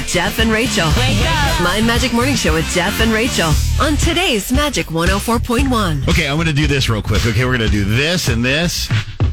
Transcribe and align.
with 0.00 0.08
Jeff 0.08 0.38
and 0.38 0.50
Rachel. 0.50 0.86
Wake 0.96 1.18
up. 1.26 1.60
My 1.62 1.82
Magic 1.84 2.12
Morning 2.14 2.34
Show 2.34 2.54
with 2.54 2.64
Jeff 2.66 3.00
and 3.02 3.12
Rachel 3.12 3.50
on 3.82 3.96
today's 3.96 4.50
Magic 4.50 4.86
104.1. 4.86 6.08
Okay, 6.08 6.26
I'm 6.26 6.36
going 6.36 6.46
to 6.46 6.54
do 6.54 6.66
this 6.66 6.88
real 6.88 7.02
quick. 7.02 7.26
Okay, 7.26 7.44
we're 7.44 7.58
going 7.58 7.68
to 7.70 7.76
do 7.76 7.84
this 7.84 8.28
and 8.28 8.42
this 8.42 8.88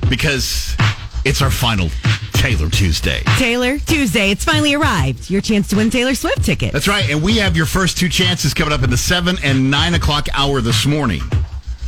because 0.10 0.76
it's 1.24 1.42
our 1.42 1.50
final 1.52 1.88
Taylor 2.34 2.70
Tuesday. 2.70 3.22
Taylor, 3.38 3.78
Tuesday. 3.80 4.30
It's 4.32 4.44
finally 4.44 4.74
arrived. 4.74 5.30
Your 5.30 5.40
chance 5.42 5.70
to 5.70 5.78
win 5.78 5.90
Taylor 5.90 6.16
Swift 6.16 6.44
ticket. 6.44 6.74
That's 6.74 6.88
right, 6.90 7.10
and 7.10 7.24
we 7.24 7.38
have 7.38 7.56
your 7.56 7.66
first 7.66 7.98
two 7.98 8.10
chances 8.10 8.54
coming 8.54 8.74
up 8.74 8.84
in 8.84 8.90
the 8.90 8.98
seven 8.98 9.38
and 9.44 9.72
nine 9.72 9.94
o'clock 9.94 10.28
hour 10.34 10.60
this 10.60 10.86
morning. 10.86 11.22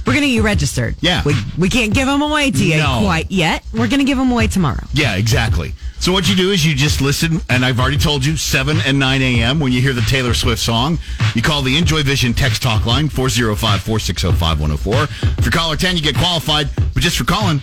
We're 0.07 0.13
going 0.13 0.21
to 0.21 0.27
get 0.27 0.33
you 0.35 0.41
registered. 0.41 0.95
Yeah. 1.01 1.21
We, 1.25 1.33
we 1.57 1.69
can't 1.69 1.93
give 1.93 2.07
them 2.07 2.21
away 2.21 2.49
to 2.51 2.65
you 2.65 2.77
No. 2.77 2.99
quite 3.03 3.29
yet. 3.29 3.61
We're 3.73 3.89
going 3.89 3.99
to 3.99 4.05
give 4.05 4.17
them 4.17 4.31
away 4.31 4.47
tomorrow. 4.47 4.83
Yeah, 4.93 5.15
exactly. 5.17 5.73
So 5.99 6.13
what 6.13 6.29
you 6.29 6.35
do 6.35 6.51
is 6.51 6.65
you 6.65 6.73
just 6.75 7.01
listen, 7.01 7.41
and 7.49 7.65
I've 7.65 7.79
already 7.79 7.97
told 7.97 8.25
you, 8.25 8.37
7 8.37 8.77
and 8.85 8.97
9 8.97 9.21
a.m. 9.21 9.59
when 9.59 9.71
you 9.73 9.81
hear 9.81 9.91
the 9.93 10.01
Taylor 10.01 10.33
Swift 10.33 10.61
song, 10.61 10.97
you 11.35 11.41
call 11.41 11.61
the 11.61 11.77
Enjoy 11.77 12.03
Vision 12.03 12.33
text 12.33 12.61
talk 12.63 12.85
line, 12.85 13.09
405-460-5104. 13.09 15.37
If 15.37 15.45
you're 15.45 15.51
caller 15.51 15.75
10, 15.75 15.97
you 15.97 16.01
get 16.01 16.15
qualified, 16.15 16.69
but 16.93 17.03
just 17.03 17.17
for 17.17 17.25
calling, 17.25 17.59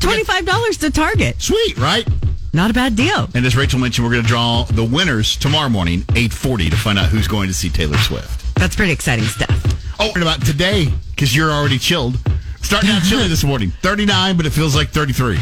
$25 0.00 0.78
to 0.80 0.90
Target. 0.90 1.40
sweet, 1.40 1.78
right? 1.78 2.06
Not 2.52 2.70
a 2.70 2.74
bad 2.74 2.94
deal. 2.94 3.26
And 3.34 3.44
as 3.46 3.56
Rachel 3.56 3.80
mentioned, 3.80 4.06
we're 4.06 4.12
going 4.12 4.22
to 4.22 4.28
draw 4.28 4.64
the 4.64 4.84
winners 4.84 5.36
tomorrow 5.36 5.70
morning, 5.70 6.00
840, 6.10 6.68
to 6.70 6.76
find 6.76 6.98
out 6.98 7.06
who's 7.08 7.26
going 7.26 7.48
to 7.48 7.54
see 7.54 7.70
Taylor 7.70 7.96
Swift. 7.98 8.54
That's 8.54 8.76
pretty 8.76 8.92
exciting 8.92 9.24
stuff. 9.24 9.64
Oh, 9.98 10.10
and 10.14 10.22
about 10.22 10.44
today, 10.44 10.92
because 11.10 11.34
you're 11.34 11.50
already 11.50 11.78
chilled. 11.78 12.16
Starting 12.62 12.90
out 12.90 13.02
chilly 13.02 13.28
this 13.28 13.44
morning. 13.44 13.70
39, 13.82 14.36
but 14.36 14.44
it 14.44 14.50
feels 14.50 14.76
like 14.76 14.90
33. 14.90 15.38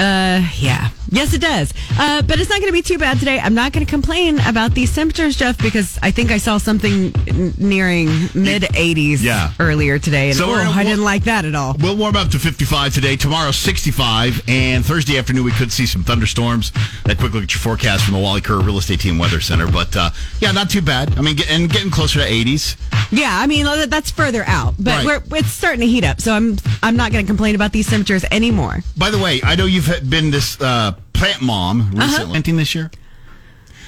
Uh, 0.00 0.42
yeah. 0.58 0.90
Yes, 1.10 1.32
it 1.32 1.40
does. 1.40 1.72
Uh, 1.96 2.22
but 2.22 2.40
it's 2.40 2.50
not 2.50 2.58
going 2.60 2.68
to 2.70 2.72
be 2.72 2.82
too 2.82 2.98
bad 2.98 3.20
today. 3.20 3.38
I'm 3.38 3.54
not 3.54 3.72
going 3.72 3.86
to 3.86 3.90
complain 3.90 4.40
about 4.40 4.74
these 4.74 4.92
temperatures, 4.92 5.36
Jeff, 5.36 5.56
because 5.58 5.96
I 6.02 6.10
think 6.10 6.32
I 6.32 6.38
saw 6.38 6.58
something 6.58 7.14
n- 7.28 7.54
nearing 7.56 8.06
mid 8.34 8.62
80s 8.62 9.22
Yeah. 9.22 9.52
earlier 9.60 10.00
today. 10.00 10.28
And 10.30 10.36
So 10.36 10.46
oh, 10.50 10.54
I 10.54 10.82
didn't 10.82 11.04
like 11.04 11.24
that 11.24 11.44
at 11.44 11.54
all. 11.54 11.76
We'll 11.78 11.96
warm 11.96 12.16
up 12.16 12.30
to 12.30 12.38
55 12.40 12.94
today. 12.94 13.14
Tomorrow, 13.14 13.52
65. 13.52 14.42
And 14.48 14.84
Thursday 14.84 15.16
afternoon, 15.16 15.44
we 15.44 15.52
could 15.52 15.70
see 15.70 15.86
some 15.86 16.02
thunderstorms. 16.02 16.72
That 17.04 17.18
quick 17.18 17.32
look 17.32 17.44
at 17.44 17.54
your 17.54 17.60
forecast 17.60 18.04
from 18.04 18.14
the 18.14 18.20
Wally 18.20 18.40
Kerr 18.40 18.58
Real 18.60 18.78
Estate 18.78 18.98
Team 19.00 19.16
Weather 19.18 19.40
Center. 19.40 19.70
But 19.70 19.94
uh, 19.96 20.10
yeah, 20.40 20.50
not 20.50 20.68
too 20.68 20.82
bad. 20.82 21.16
I 21.16 21.20
mean, 21.20 21.36
get, 21.36 21.48
and 21.50 21.70
getting 21.70 21.92
closer 21.92 22.18
to 22.18 22.26
80s. 22.28 22.76
Yeah, 23.12 23.28
I 23.38 23.46
mean 23.46 23.66
that's 23.88 24.10
further 24.10 24.42
out, 24.46 24.74
but 24.80 25.04
Right. 25.04 25.22
we're 25.30 25.38
it's 25.38 25.50
starting 25.50 25.80
to 25.80 25.86
heat 25.86 26.02
up, 26.04 26.20
so 26.20 26.32
I'm 26.32 26.56
I'm 26.82 26.96
not 26.96 27.12
going 27.12 27.24
to 27.24 27.28
complain 27.28 27.54
about 27.54 27.70
these 27.70 27.86
temperatures 27.88 28.24
anymore. 28.32 28.80
By 28.96 29.10
the 29.10 29.18
way, 29.18 29.40
I 29.44 29.54
know 29.54 29.66
you've 29.66 29.83
had- 29.86 30.08
been 30.10 30.30
this 30.30 30.60
uh, 30.60 30.92
plant 31.12 31.40
mom 31.42 31.90
recently. 31.92 32.26
Planting 32.30 32.56
this 32.56 32.74
year? 32.74 32.90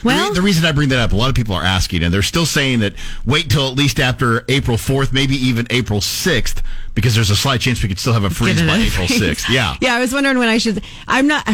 The 0.03 0.09
re- 0.11 0.15
Well, 0.15 0.35
the 0.35 0.43
reason 0.43 0.65
I 0.65 0.73
bring 0.73 0.91
that 0.91 0.99
up, 1.01 1.13
a 1.13 1.17
lot 1.17 1.31
of 1.31 1.35
people 1.35 1.55
are 1.55 1.65
asking, 1.65 2.03
and 2.05 2.13
they're 2.15 2.23
still 2.23 2.47
saying 2.47 2.81
that 2.81 2.95
wait 3.25 3.51
till 3.51 3.67
at 3.69 3.75
least 3.75 3.99
after 3.99 4.45
April 4.49 4.77
4th, 4.77 5.13
maybe 5.13 5.35
even 5.35 5.67
April 5.71 6.01
6th, 6.01 6.63
because 6.95 7.15
there's 7.15 7.31
a 7.31 7.37
slight 7.37 7.61
chance 7.61 7.83
we 7.83 7.89
could 7.89 7.99
still 7.99 8.13
have 8.13 8.25
a 8.25 8.31
freeze 8.31 8.63
by 8.63 8.77
April 8.77 9.07
6th. 9.07 9.49
Yeah. 9.53 9.75
yeah. 9.81 9.95
I 9.95 9.99
was 10.01 10.13
wondering 10.13 10.39
when 10.39 10.49
I 10.49 10.59
should. 10.59 10.83
I'm 11.09 11.27
not. 11.27 11.49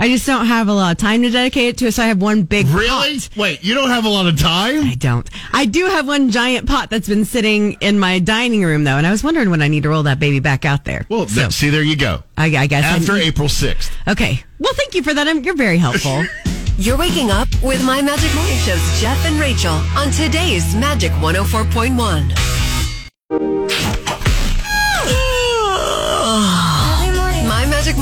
I 0.00 0.08
just 0.08 0.24
don't 0.26 0.46
have 0.46 0.68
a 0.68 0.72
lot 0.72 0.92
of 0.92 0.98
time 0.98 1.20
to 1.22 1.30
dedicate 1.30 1.68
it 1.68 1.78
to 1.78 1.86
it, 1.88 1.92
so 1.92 2.02
I 2.02 2.06
have 2.06 2.22
one 2.22 2.44
big 2.44 2.66
Really? 2.68 3.18
pot. 3.18 3.28
Wait, 3.36 3.62
you 3.62 3.74
don't 3.74 3.90
have 3.90 4.06
a 4.06 4.08
lot 4.08 4.26
of 4.26 4.38
time? 4.38 4.84
I 4.84 4.94
don't. 4.94 5.28
I 5.52 5.66
do 5.66 5.84
have 5.86 6.06
one 6.06 6.30
giant 6.30 6.66
pot 6.66 6.88
that's 6.88 7.08
been 7.08 7.26
sitting 7.26 7.72
in 7.80 7.98
my 7.98 8.18
dining 8.18 8.64
room 8.64 8.84
though, 8.84 8.96
and 8.96 9.06
I 9.06 9.10
was 9.10 9.22
wondering 9.22 9.50
when 9.50 9.60
I 9.60 9.68
need 9.68 9.82
to 9.82 9.90
roll 9.90 10.02
that 10.04 10.18
baby 10.18 10.40
back 10.40 10.64
out 10.64 10.84
there. 10.86 11.04
Well, 11.10 11.28
so, 11.28 11.42
th- 11.42 11.52
see, 11.52 11.68
there 11.70 11.82
you 11.82 11.96
go. 11.96 12.22
I, 12.38 12.46
I 12.56 12.66
guess 12.66 12.84
I 12.84 12.96
After 12.96 13.14
need- 13.14 13.24
April 13.26 13.48
6th. 13.48 13.90
Okay. 14.08 14.42
Well, 14.58 14.72
thank 14.74 14.94
you 14.94 15.02
for 15.02 15.12
that. 15.12 15.28
I'm, 15.28 15.44
you're 15.44 15.56
very 15.56 15.78
helpful. 15.78 16.24
You're 16.78 16.96
waking 16.96 17.30
up 17.30 17.46
with 17.62 17.84
My 17.84 18.00
Magic 18.00 18.34
Morning 18.34 18.56
Show's 18.56 19.00
Jeff 19.02 19.22
and 19.26 19.38
Rachel 19.38 19.74
on 19.98 20.10
today's 20.12 20.74
Magic 20.74 21.10
104.1. 21.20 24.09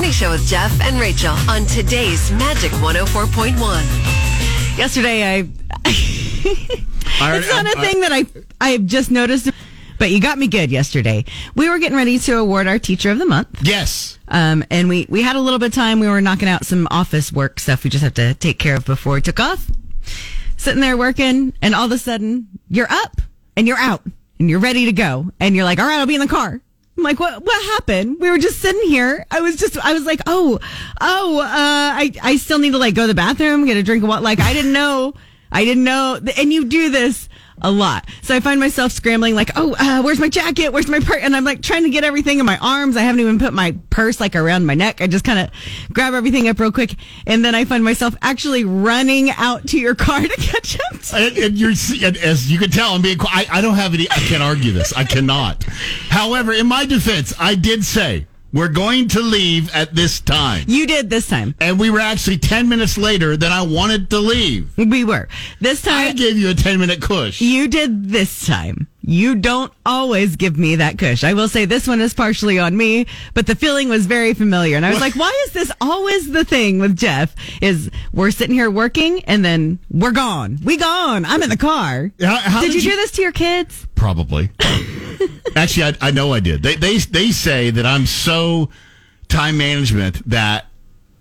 Morning 0.09 0.21
Show 0.21 0.31
with 0.31 0.47
Jeff 0.47 0.81
and 0.81 0.99
Rachel 0.99 1.35
on 1.47 1.67
today's 1.67 2.31
Magic 2.31 2.71
104.1. 2.71 3.53
Yesterday, 4.75 5.23
I. 5.23 5.47
It's 5.85 7.47
not 7.47 7.67
a 7.67 7.79
thing 7.79 8.01
that 8.01 8.11
I 8.11 8.25
I 8.59 8.69
have 8.69 8.85
just 8.85 9.11
noticed, 9.11 9.51
but 9.99 10.09
you 10.09 10.19
got 10.19 10.39
me 10.39 10.47
good 10.47 10.71
yesterday. 10.71 11.25
We 11.53 11.69
were 11.69 11.77
getting 11.77 11.95
ready 11.95 12.17
to 12.17 12.39
award 12.39 12.65
our 12.65 12.79
Teacher 12.79 13.11
of 13.11 13.19
the 13.19 13.27
Month. 13.27 13.59
Yes. 13.61 14.17
Um, 14.29 14.63
and 14.71 14.89
we, 14.89 15.05
we 15.09 15.21
had 15.21 15.35
a 15.35 15.41
little 15.41 15.59
bit 15.59 15.67
of 15.67 15.73
time. 15.75 15.99
We 15.99 16.07
were 16.07 16.21
knocking 16.21 16.49
out 16.49 16.65
some 16.65 16.87
office 16.89 17.31
work 17.31 17.59
stuff 17.59 17.83
we 17.83 17.91
just 17.91 18.03
have 18.03 18.15
to 18.15 18.33
take 18.33 18.57
care 18.57 18.77
of 18.77 18.85
before 18.85 19.13
we 19.13 19.21
took 19.21 19.39
off. 19.39 19.69
Sitting 20.57 20.81
there 20.81 20.97
working, 20.97 21.53
and 21.61 21.75
all 21.75 21.85
of 21.85 21.91
a 21.91 21.99
sudden, 21.99 22.47
you're 22.67 22.91
up 22.91 23.21
and 23.55 23.67
you're 23.67 23.77
out 23.77 24.01
and 24.39 24.49
you're 24.49 24.59
ready 24.59 24.85
to 24.85 24.91
go. 24.91 25.29
And 25.39 25.55
you're 25.55 25.65
like, 25.65 25.77
all 25.77 25.85
right, 25.85 25.99
I'll 25.99 26.07
be 26.07 26.15
in 26.15 26.21
the 26.21 26.27
car. 26.27 26.61
I'm 26.99 27.03
like, 27.03 27.19
what, 27.19 27.41
what 27.45 27.63
happened? 27.77 28.17
We 28.19 28.29
were 28.29 28.37
just 28.37 28.59
sitting 28.59 28.89
here. 28.89 29.25
I 29.31 29.39
was 29.39 29.55
just, 29.55 29.77
I 29.77 29.93
was 29.93 30.03
like, 30.03 30.19
oh, 30.27 30.59
oh, 30.99 31.39
uh, 31.39 31.45
I, 31.47 32.11
I 32.21 32.35
still 32.35 32.59
need 32.59 32.71
to 32.71 32.77
like 32.77 32.93
go 32.93 33.03
to 33.03 33.07
the 33.07 33.13
bathroom, 33.13 33.65
get 33.65 33.77
a 33.77 33.83
drink 33.83 34.03
of 34.03 34.09
water. 34.09 34.21
Like, 34.21 34.41
I 34.41 34.51
didn't 34.51 34.73
know, 34.73 35.13
I 35.49 35.63
didn't 35.63 35.85
know. 35.85 36.19
And 36.37 36.51
you 36.51 36.65
do 36.65 36.89
this 36.89 37.29
a 37.61 37.71
lot. 37.71 38.07
So 38.21 38.35
I 38.35 38.39
find 38.39 38.59
myself 38.59 38.91
scrambling, 38.91 39.35
like, 39.35 39.51
oh, 39.55 39.75
uh, 39.79 40.01
where's 40.01 40.19
my 40.19 40.29
jacket? 40.29 40.71
Where's 40.73 40.87
my 40.87 40.99
purse? 40.99 41.19
And 41.21 41.35
I'm 41.35 41.43
like 41.43 41.61
trying 41.61 41.83
to 41.83 41.89
get 41.89 42.03
everything 42.03 42.39
in 42.39 42.45
my 42.45 42.57
arms. 42.59 42.95
I 42.97 43.01
haven't 43.01 43.21
even 43.21 43.39
put 43.39 43.53
my 43.53 43.75
purse 43.89 44.19
like 44.19 44.35
around 44.35 44.65
my 44.65 44.75
neck. 44.75 45.01
I 45.01 45.07
just 45.07 45.25
kind 45.25 45.39
of 45.39 45.49
grab 45.93 46.13
everything 46.13 46.47
up 46.47 46.59
real 46.59 46.71
quick. 46.71 46.95
And 47.27 47.43
then 47.43 47.55
I 47.55 47.65
find 47.65 47.83
myself 47.83 48.15
actually 48.21 48.63
running 48.65 49.29
out 49.31 49.67
to 49.69 49.79
your 49.79 49.95
car 50.05 50.21
to 50.21 50.27
catch 50.27 50.77
up. 50.91 51.01
to- 51.01 51.15
And, 51.17 51.37
and 51.37 51.57
you're, 51.57 51.73
and 52.03 52.17
as 52.17 52.51
you 52.51 52.57
can 52.59 52.69
tell, 52.69 52.91
I'm 52.93 53.01
being. 53.01 53.17
I, 53.21 53.45
I 53.51 53.61
don't 53.61 53.75
have 53.75 53.93
any. 53.93 54.09
I 54.09 54.15
can't 54.19 54.43
argue 54.43 54.71
this. 54.71 54.93
I 54.93 55.03
cannot. 55.03 55.63
However, 56.09 56.53
in 56.53 56.67
my 56.67 56.85
defense, 56.85 57.33
I 57.39 57.55
did 57.55 57.83
say 57.83 58.25
we're 58.53 58.67
going 58.69 59.07
to 59.09 59.19
leave 59.21 59.73
at 59.75 59.93
this 59.95 60.19
time, 60.21 60.63
You 60.67 60.87
did 60.87 61.09
this 61.09 61.27
time. 61.27 61.55
and 61.59 61.79
we 61.79 61.89
were 61.89 61.99
actually 61.99 62.37
ten 62.37 62.67
minutes 62.69 62.97
later 62.97 63.37
than 63.37 63.51
I 63.51 63.61
wanted 63.61 64.09
to 64.11 64.19
leave. 64.19 64.71
We 64.77 65.03
were. 65.03 65.27
This 65.61 65.81
time. 65.81 66.07
I 66.09 66.13
gave 66.13 66.37
you 66.37 66.49
a 66.49 66.53
ten 66.55 66.79
minute 66.79 67.01
push. 67.01 67.41
you 67.41 67.67
did 67.67 68.09
this 68.09 68.45
time. 68.45 68.87
You 69.01 69.35
don't 69.35 69.73
always 69.87 70.35
give 70.35 70.55
me 70.57 70.75
that 70.75 70.99
cush. 70.99 71.23
I 71.23 71.33
will 71.33 71.47
say 71.47 71.65
this 71.65 71.87
one 71.87 71.99
is 71.99 72.13
partially 72.13 72.59
on 72.59 72.77
me, 72.77 73.07
but 73.33 73.47
the 73.47 73.55
feeling 73.55 73.89
was 73.89 74.05
very 74.05 74.35
familiar. 74.35 74.75
And 74.77 74.85
I 74.85 74.91
was 74.91 74.99
like, 75.01 75.15
why 75.15 75.31
is 75.47 75.53
this 75.53 75.71
always 75.81 76.29
the 76.31 76.45
thing 76.45 76.77
with 76.77 76.95
Jeff? 76.95 77.33
Is 77.59 77.89
we're 78.13 78.29
sitting 78.29 78.53
here 78.55 78.69
working 78.69 79.23
and 79.25 79.43
then 79.43 79.79
we're 79.89 80.11
gone. 80.11 80.59
We 80.63 80.77
gone. 80.77 81.25
I'm 81.25 81.41
in 81.41 81.49
the 81.49 81.57
car. 81.57 82.11
How- 82.21 82.35
how 82.37 82.61
did, 82.61 82.73
did 82.73 82.83
you, 82.83 82.89
you- 82.91 82.95
do 82.95 83.01
this 83.01 83.11
to 83.11 83.21
your 83.23 83.31
kids? 83.31 83.87
Probably. 83.95 84.51
Actually, 85.55 85.83
I, 86.01 86.07
I 86.07 86.11
know 86.11 86.33
I 86.33 86.39
did. 86.39 86.63
They, 86.63 86.75
they 86.75 86.97
they 86.97 87.31
say 87.31 87.69
that 87.71 87.85
I'm 87.85 88.05
so 88.05 88.69
time 89.27 89.57
management 89.57 90.27
that 90.29 90.67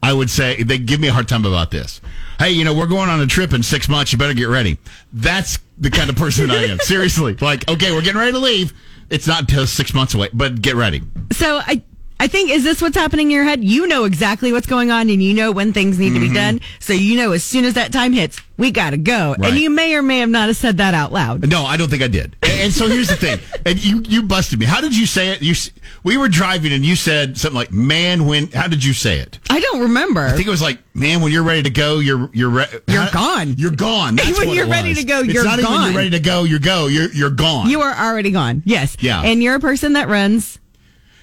I 0.03 0.13
would 0.13 0.31
say 0.31 0.63
they 0.63 0.79
give 0.79 1.01
me 1.01 1.09
a 1.09 1.13
hard 1.13 1.29
time 1.29 1.45
about 1.45 1.71
this. 1.71 2.01
Hey, 2.39 2.51
you 2.51 2.65
know, 2.65 2.75
we're 2.75 2.87
going 2.87 3.11
on 3.11 3.21
a 3.21 3.27
trip 3.27 3.53
in 3.53 3.63
six 3.63 3.89
months. 3.89 4.13
You 4.13 4.19
better 4.19 4.35
get 4.35 4.49
ready. 4.49 4.79
That's 5.13 5.59
the 5.77 5.91
kind 5.91 6.09
of 6.09 6.17
person 6.17 6.51
I 6.51 6.65
am. 6.67 6.79
Seriously, 6.79 7.35
like, 7.41 7.69
okay, 7.69 7.93
we're 7.93 8.03
getting 8.03 8.21
ready 8.21 8.33
to 8.33 8.39
leave. 8.39 8.73
It's 9.11 9.27
not 9.27 9.41
until 9.41 9.67
six 9.67 9.95
months 9.95 10.15
away, 10.15 10.29
but 10.33 10.61
get 10.61 10.77
ready. 10.77 11.03
So 11.33 11.61
I 11.65 11.83
I 12.21 12.27
think 12.27 12.51
is 12.51 12.65
this 12.65 12.83
what's 12.83 12.97
happening 12.97 13.29
in 13.29 13.31
your 13.31 13.45
head? 13.45 13.63
You 13.63 13.87
know 13.87 14.05
exactly 14.05 14.53
what's 14.53 14.67
going 14.67 14.91
on 14.91 15.09
and 15.09 15.23
you 15.23 15.35
know 15.35 15.53
when 15.53 15.73
things 15.73 15.99
need 15.99 16.15
to 16.15 16.21
be 16.21 16.27
mm-hmm. 16.27 16.35
done. 16.35 16.61
So 16.81 16.93
you 16.93 17.17
know 17.17 17.33
as 17.33 17.45
soon 17.45 17.65
as 17.65 17.75
that 17.75 17.93
time 17.93 18.13
hits, 18.13 18.41
we 18.57 18.73
gotta 18.73 18.97
go. 18.97 19.37
Right. 19.39 19.51
And 19.51 19.59
you 19.59 19.71
may 19.71 19.95
or 19.95 20.03
may 20.03 20.19
have 20.19 20.29
not 20.29 20.49
have 20.49 20.57
said 20.57 20.79
that 20.79 20.95
out 20.95 21.13
loud. 21.13 21.49
No, 21.49 21.65
I 21.65 21.77
don't 21.77 21.89
think 21.89 22.03
I 22.03 22.09
did. 22.09 22.35
And, 22.43 22.61
and 22.61 22.73
so 22.73 22.89
here's 22.89 23.09
the 23.09 23.17
thing. 23.17 23.39
And 23.67 23.85
you 23.85 24.03
you 24.09 24.23
busted 24.23 24.59
me. 24.59 24.65
How 24.65 24.81
did 24.81 24.97
you 24.97 25.05
say 25.05 25.29
it? 25.29 25.43
You 25.43 25.55
we 26.03 26.17
were 26.17 26.29
driving 26.29 26.73
and 26.73 26.87
you 26.87 26.97
said 26.97 27.37
something 27.37 27.57
like, 27.57 27.71
"Man, 27.71 28.25
when." 28.25 28.47
How 28.47 28.67
did 28.67 28.83
you 28.83 28.95
say 28.95 29.19
it? 29.19 29.39
I 29.51 29.61
don't 29.61 29.81
remember. 29.81 30.23
I 30.23 30.33
think 30.33 30.47
it 30.47 30.51
was 30.51 30.63
like, 30.63 30.79
man, 30.95 31.21
when 31.21 31.33
you're 31.33 31.43
ready 31.43 31.63
to 31.65 31.71
go, 31.71 31.99
you're 31.99 32.31
you're 32.33 32.49
re- 32.49 32.81
You're 32.87 33.03
How- 33.03 33.11
gone. 33.37 33.55
You're 33.59 33.73
gone. 33.73 34.17
That's 34.17 34.39
When 34.39 34.51
you're 34.51 34.69
ready 34.69 34.95
to 34.95 35.05
go, 35.05 35.21
It's 35.21 35.35
you're 35.35 35.45
not 35.45 35.59
even 35.59 35.71
gone. 35.71 35.87
you're 35.87 35.97
ready 35.97 36.11
to 36.11 36.21
go. 36.21 36.45
You're 36.45 36.61
go. 36.61 36.87
You're 36.87 37.13
you're 37.13 37.31
gone. 37.31 37.69
You 37.69 37.83
are 37.83 37.95
already 37.95 38.31
gone. 38.31 38.63
Yes. 38.65 38.97
Yeah. 39.01 39.21
And 39.23 39.43
you're 39.43 39.57
a 39.57 39.61
person 39.61 39.93
that 39.95 40.09
runs 40.09 40.59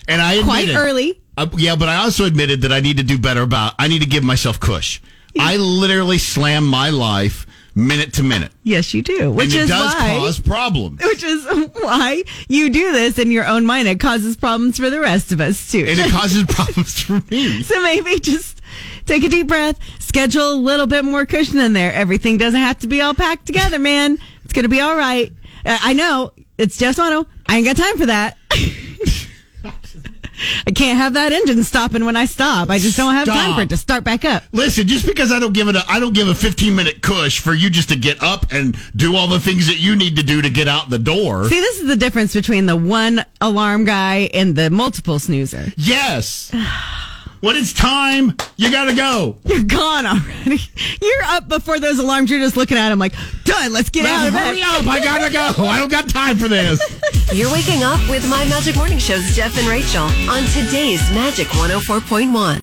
and 0.08 0.22
I 0.22 0.42
quite 0.44 0.64
admitted, 0.70 0.76
early. 0.82 1.22
Uh, 1.38 1.48
yeah, 1.58 1.76
but 1.76 1.90
I 1.90 1.98
also 1.98 2.26
admitted 2.26 2.62
that 2.62 2.72
I 2.72 2.80
need 2.80 2.98
to 2.98 3.04
do 3.04 3.18
better 3.18 3.42
about. 3.42 3.74
I 3.80 3.88
need 3.88 4.02
to 4.02 4.08
give 4.08 4.24
myself 4.24 4.60
cush. 4.60 5.02
I 5.38 5.58
literally 5.58 6.18
slam 6.18 6.66
my 6.66 6.90
life 6.92 7.46
minute 7.78 8.14
to 8.14 8.24
minute, 8.24 8.54
Yes, 8.64 8.94
you 8.94 9.02
do. 9.02 9.30
Which 9.32 9.48
and 9.48 9.56
it 9.56 9.60
is 9.64 9.70
does 9.70 9.94
why. 9.94 10.16
cause 10.18 10.40
problems. 10.40 11.02
which 11.04 11.24
is 11.24 11.46
why 11.82 12.24
you 12.48 12.70
do 12.70 12.94
this 12.94 13.20
in 13.20 13.32
your 13.32 13.46
own 13.46 13.66
mind. 13.66 13.90
It 13.90 14.00
causes 14.00 14.38
problems 14.38 14.78
for 14.78 14.90
the 14.90 15.02
rest 15.02 15.34
of 15.34 15.42
us 15.42 15.70
too. 15.72 15.80
and 15.86 16.00
it 16.00 16.10
causes 16.12 16.46
problems 16.46 17.02
for 17.02 17.22
me. 17.30 17.64
so 17.64 17.82
maybe 17.82 18.18
just 18.22 18.62
take 19.06 19.26
a 19.26 19.30
deep 19.30 19.48
breath, 19.48 19.78
schedule 20.00 20.54
a 20.54 20.56
little 20.56 20.88
bit 20.88 21.04
more 21.04 21.26
cushion 21.26 21.60
in 21.60 21.74
there. 21.74 21.92
Everything 21.92 22.38
doesn't 22.38 22.62
have 22.62 22.80
to 22.80 22.88
be 22.88 23.02
all 23.02 23.14
packed 23.14 23.46
together, 23.46 23.78
man. 23.78 24.18
It's 24.46 24.54
gonna 24.54 24.70
be 24.70 24.80
all 24.80 24.96
right. 24.96 25.34
Uh, 25.66 25.78
I 25.82 25.92
know 25.92 26.32
it's 26.58 26.78
just 26.78 26.98
Wano. 26.98 27.26
I 27.46 27.58
ain't 27.58 27.66
got 27.66 27.76
time 27.76 27.98
for 27.98 28.06
that. 28.06 28.38
I 30.68 30.72
can't 30.72 30.98
have 30.98 31.14
that 31.14 31.32
engine 31.32 31.64
stopping 31.64 32.06
when 32.06 32.16
I 32.16 32.26
stop. 32.26 32.70
I 32.70 32.80
just 32.80 32.98
don't 32.98 33.14
have 33.14 33.28
time 33.28 33.56
for 33.56 33.62
it 33.62 33.70
to 33.70 33.78
start 33.78 34.04
back 34.04 34.26
up. 34.26 34.44
Listen, 34.52 34.88
just 34.88 35.06
because 35.06 35.32
I 35.32 35.40
don't 35.40 35.54
give 35.54 35.68
it 35.68 35.76
a, 35.76 35.84
I 35.88 36.00
don't 36.00 36.14
give 36.14 36.28
a 36.28 36.36
15 36.36 36.76
minute 36.76 37.02
cush 37.02 37.40
for 37.40 37.54
you 37.54 37.70
just 37.70 37.90
to 37.90 37.96
get 37.96 38.22
up 38.22 38.52
and 38.52 38.78
do 38.96 39.16
all 39.16 39.28
the 39.28 39.40
things 39.40 39.68
that 39.68 39.80
you 39.80 39.96
need 39.96 40.16
to 40.18 40.24
do 40.24 40.42
to 40.42 40.50
get 40.50 40.68
out 40.68 40.90
the 40.90 41.00
door. 41.00 41.48
See, 41.50 41.60
this 41.60 41.80
is 41.80 41.88
the 41.88 41.96
difference 41.96 42.34
between 42.34 42.66
the 42.66 42.76
one 42.76 43.26
alarm 43.42 43.86
guy 43.86 44.30
and 44.34 44.56
the 44.56 44.70
multiple 44.70 45.20
snoozer. 45.20 45.72
Yes. 45.78 46.52
when 47.46 47.56
it's 47.56 47.74
time, 47.74 48.36
you 48.58 48.72
gotta 48.72 48.96
go. 48.96 49.38
You're 49.46 49.64
gone 49.64 50.08
already. 50.08 50.60
You're 51.00 51.24
up 51.26 51.48
before 51.48 51.80
those 51.80 52.00
alarms. 52.00 52.32
You're 52.32 52.40
just 52.40 52.58
looking 52.58 52.76
at 52.76 52.90
them 52.90 52.98
like, 52.98 53.14
done, 53.44 53.72
let's 53.72 53.92
get 53.92 54.04
out 54.08 54.22
Now, 54.22 54.28
of 54.30 54.34
hurry 54.34 54.56
bed. 54.62 54.64
up. 54.64 54.88
I 54.88 55.00
gotta 55.00 55.32
go. 55.32 55.64
I 55.66 55.78
don't 55.78 55.92
got 55.92 56.10
time 56.10 56.38
for 56.38 56.48
this. 56.48 56.82
You're 57.34 57.52
waking 57.52 57.84
up 57.84 58.00
with 58.10 58.28
My 58.28 58.44
Magic 58.46 58.76
Morning 58.76 58.98
Show's 58.98 59.36
Jeff 59.36 59.56
and 59.60 59.68
Rachel 59.68 60.06
on 60.28 60.44
today's 60.54 61.02
Magic 61.12 61.46
104.1. 61.50 62.62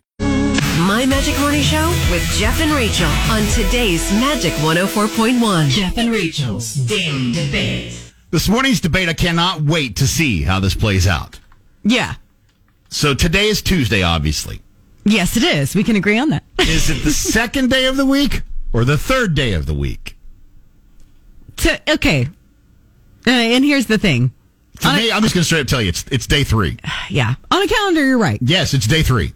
My 0.88 1.06
Magic 1.06 1.38
Morning 1.38 1.62
Show 1.62 1.88
with 2.10 2.22
Jeff 2.32 2.60
and 2.60 2.72
Rachel 2.72 3.06
on 3.30 3.42
today's 3.52 4.10
Magic 4.14 4.52
104.1. 4.54 5.68
Jeff 5.68 5.96
and 5.96 6.10
Rachel's 6.10 6.74
Daily 6.74 7.30
Debate. 7.30 8.12
This 8.32 8.48
morning's 8.48 8.80
debate, 8.80 9.08
I 9.08 9.12
cannot 9.12 9.60
wait 9.62 9.94
to 9.96 10.08
see 10.08 10.42
how 10.42 10.58
this 10.58 10.74
plays 10.74 11.06
out. 11.06 11.38
Yeah. 11.84 12.14
So 12.88 13.14
today 13.14 13.46
is 13.48 13.62
Tuesday, 13.62 14.02
obviously. 14.02 14.60
Yes, 15.04 15.36
it 15.36 15.42
is. 15.42 15.74
We 15.74 15.82
can 15.84 15.96
agree 15.96 16.18
on 16.18 16.30
that. 16.30 16.44
Is 16.60 16.88
it 16.90 17.02
the 17.02 17.10
second 17.12 17.70
day 17.70 17.86
of 17.86 17.96
the 17.96 18.06
week 18.06 18.42
or 18.72 18.84
the 18.84 18.96
third 18.98 19.34
day 19.34 19.52
of 19.52 19.66
the 19.66 19.74
week? 19.74 20.16
To, 21.58 21.80
okay. 21.94 22.28
Uh, 23.26 23.30
and 23.30 23.64
here's 23.64 23.86
the 23.86 23.98
thing. 23.98 24.32
For 24.76 24.88
On 24.88 24.96
me, 24.96 25.12
I'm 25.12 25.22
just 25.22 25.34
going 25.34 25.42
to 25.42 25.44
straight 25.44 25.60
up 25.60 25.66
tell 25.68 25.82
you, 25.82 25.88
it's 25.90 26.04
it's 26.10 26.26
day 26.26 26.44
three. 26.44 26.76
Yeah. 27.10 27.34
On 27.50 27.62
a 27.62 27.66
calendar, 27.66 28.04
you're 28.04 28.18
right. 28.18 28.38
Yes, 28.42 28.72
it's 28.74 28.86
day 28.86 29.02
three. 29.02 29.32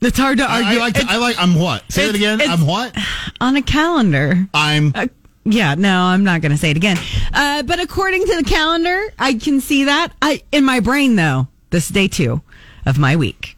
It's 0.00 0.18
hard 0.18 0.38
to 0.38 0.44
I, 0.44 0.62
argue. 0.62 0.78
I 0.78 0.80
like. 0.80 0.94
To, 0.94 1.00
It's- 1.00 1.14
I 1.14 1.18
like. 1.18 1.36
I'm 1.38 1.54
what? 1.54 1.90
Say 1.92 2.04
it 2.04 2.14
it's- 2.16 2.16
again. 2.16 2.40
it's- 2.40 2.58
I'm 2.60 2.66
what? 2.66 2.96
on 3.40 3.56
a 3.56 3.62
calendar. 3.62 4.48
I'm. 4.52 4.92
Uh, 4.94 5.06
yeah, 5.44 5.74
no, 5.74 6.02
I'm 6.02 6.24
not 6.24 6.40
going 6.42 6.52
to 6.52 6.58
say 6.58 6.70
it 6.70 6.76
again. 6.76 6.98
Uh, 7.32 7.62
but 7.62 7.78
according 7.80 8.26
to 8.26 8.36
the 8.36 8.42
calendar, 8.44 9.00
I 9.18 9.34
can 9.34 9.60
see 9.60 9.84
that. 9.84 10.12
I 10.20 10.42
in 10.52 10.64
my 10.64 10.80
brain 10.80 11.16
though, 11.16 11.48
this 11.70 11.84
is 11.84 11.90
day 11.90 12.08
two 12.08 12.42
of 12.84 12.98
my 12.98 13.14
week. 13.16 13.56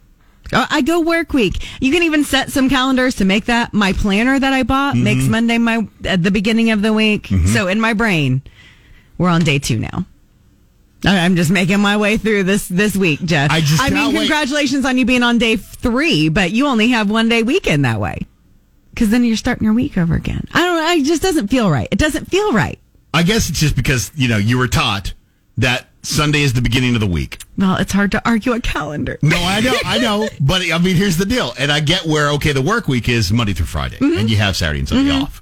I 0.55 0.81
go 0.81 0.99
work 1.01 1.33
week. 1.33 1.65
You 1.81 1.91
can 1.91 2.03
even 2.03 2.23
set 2.23 2.51
some 2.51 2.69
calendars 2.69 3.15
to 3.15 3.25
make 3.25 3.45
that 3.45 3.73
my 3.73 3.93
planner 3.93 4.37
that 4.39 4.53
I 4.53 4.63
bought 4.63 4.95
Mm-hmm. 4.95 5.03
makes 5.03 5.25
Monday 5.27 5.57
my 5.57 5.87
at 6.05 6.21
the 6.23 6.31
beginning 6.31 6.71
of 6.71 6.81
the 6.81 6.93
week. 6.93 7.27
So 7.47 7.67
in 7.67 7.79
my 7.79 7.93
brain, 7.93 8.41
we're 9.17 9.29
on 9.29 9.41
day 9.43 9.59
two 9.59 9.79
now. 9.79 10.05
I- 11.05 11.19
I'm 11.19 11.35
just 11.35 11.51
making 11.51 11.79
my 11.79 11.97
way 11.97 12.17
through 12.17 12.43
this 12.43 12.67
this 12.67 12.95
week, 12.95 13.21
Jeff. 13.23 13.51
I 13.51 13.59
just 13.61 13.81
I 13.81 13.85
mean, 13.89 13.93
cannot 13.97 14.13
wait. 14.13 14.17
congratulations 14.19 14.85
on 14.85 14.97
you 14.97 15.05
being 15.05 15.23
on 15.23 15.37
day 15.37 15.55
three, 15.57 16.29
but 16.29 16.51
you 16.51 16.67
only 16.67 16.89
have 16.89 17.09
one 17.09 17.27
day 17.29 17.43
weekend 17.43 17.83
that 17.85 17.99
way. 17.99 18.19
Because 18.93 19.09
then 19.09 19.23
you're 19.23 19.35
starting 19.37 19.65
your 19.65 19.73
week 19.73 19.97
over 19.97 20.13
again. 20.15 20.47
I 20.53 20.59
don't 20.61 20.77
know. 20.77 20.91
It 21.01 21.05
just 21.05 21.21
doesn't 21.21 21.47
feel 21.49 21.69
right. 21.69 21.87
It 21.91 21.97
doesn't 21.99 22.25
feel 22.29 22.53
right. 22.53 22.79
I 23.13 23.23
guess 23.23 23.49
it's 23.49 23.59
just 23.59 23.75
because 23.75 24.11
you 24.15 24.27
know 24.27 24.37
you 24.37 24.57
were 24.57 24.67
taught 24.67 25.13
that 25.57 25.87
Sunday 26.03 26.41
is 26.41 26.53
the 26.53 26.61
beginning 26.61 26.93
of 26.95 27.01
the 27.01 27.07
week. 27.07 27.39
Well, 27.57 27.77
it's 27.77 27.91
hard 27.91 28.11
to 28.13 28.21
argue 28.27 28.53
a 28.53 28.59
calendar. 28.59 29.19
No, 29.21 29.37
I 29.37 29.59
know, 29.61 29.75
I 29.85 29.99
know, 29.99 30.27
but 30.41 30.61
I 30.71 30.77
mean, 30.79 30.95
here's 30.95 31.17
the 31.17 31.25
deal, 31.25 31.53
and 31.59 31.71
I 31.71 31.79
get 31.79 32.05
where 32.05 32.29
okay, 32.31 32.51
the 32.51 32.61
work 32.61 32.87
week 32.87 33.07
is 33.09 33.31
Monday 33.31 33.53
through 33.53 33.67
Friday, 33.67 33.97
Mm-hmm. 33.97 34.17
and 34.19 34.29
you 34.29 34.37
have 34.37 34.55
Saturday 34.55 34.79
and 34.79 34.89
Sunday 34.89 35.11
off. 35.11 35.41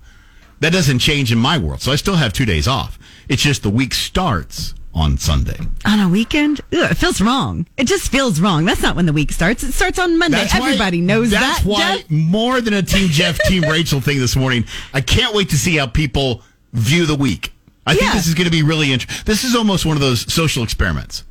That 0.60 0.72
doesn't 0.74 1.00
change 1.00 1.32
in 1.32 1.38
my 1.40 1.58
world, 1.58 1.82
so 1.82 1.92
I 1.92 1.96
still 1.96 2.16
have 2.16 2.34
two 2.34 2.46
days 2.46 2.68
off. 2.68 3.00
It's 3.30 3.42
just 3.42 3.64
the 3.64 3.70
week 3.70 3.94
starts 3.94 4.74
on 4.94 5.18
Sunday. 5.18 5.58
On 5.86 6.00
a 6.02 6.10
weekend? 6.10 6.60
Ugh, 6.74 6.92
it 6.92 6.96
feels 6.98 7.22
wrong. 7.22 7.66
It 7.78 7.86
just 7.86 8.12
feels 8.12 8.42
wrong. 8.42 8.66
That's 8.66 8.82
not 8.82 8.96
when 8.98 9.06
the 9.06 9.14
week 9.14 9.32
starts. 9.32 9.64
It 9.64 9.72
starts 9.72 9.98
on 9.98 10.20
Monday. 10.20 10.38
That's 10.38 10.54
why- 10.54 10.68
Everybody 10.68 11.00
knows 11.00 11.30
that's 11.32 11.42
that. 11.42 11.54
That's 11.54 11.66
why 11.66 11.98
Jeff. 12.00 12.12
more 12.12 12.60
than 12.60 12.74
a 12.74 12.82
Team 12.84 13.08
Jeff, 13.08 13.40
Team 13.46 13.64
Rachel 13.64 14.02
thing 14.02 14.20
this 14.20 14.36
morning. 14.36 14.66
I 14.94 15.00
can't 15.02 15.34
wait 15.34 15.50
to 15.52 15.58
see 15.58 15.78
how 15.78 15.88
people 15.88 16.42
view 16.74 17.06
the 17.06 17.16
week. 17.16 17.54
I 17.88 17.96
think 17.96 18.12
this 18.12 18.28
is 18.28 18.34
going 18.36 18.46
to 18.46 18.52
be 18.52 18.62
really 18.64 18.92
interesting. 18.94 19.24
This 19.26 19.44
is 19.46 19.56
almost 19.56 19.86
one 19.86 19.96
of 19.98 20.02
those 20.02 20.32
social 20.32 20.62
experiments. 20.64 21.24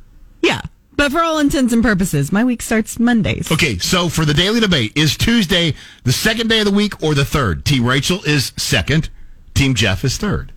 But 1.01 1.11
for 1.11 1.23
all 1.23 1.39
intents 1.39 1.73
and 1.73 1.81
purposes, 1.81 2.31
my 2.31 2.43
week 2.43 2.61
starts 2.61 2.99
Mondays. 2.99 3.51
Okay, 3.51 3.79
so 3.79 4.07
for 4.07 4.23
the 4.23 4.35
daily 4.35 4.59
debate, 4.59 4.91
is 4.95 5.17
Tuesday 5.17 5.73
the 6.03 6.11
second 6.11 6.47
day 6.47 6.59
of 6.59 6.65
the 6.65 6.71
week 6.71 7.01
or 7.01 7.15
the 7.15 7.25
third? 7.25 7.65
Team 7.65 7.85
Rachel 7.85 8.19
is 8.23 8.53
second. 8.55 9.09
Team 9.55 9.73
Jeff 9.73 10.05
is 10.05 10.17
third. 10.17 10.51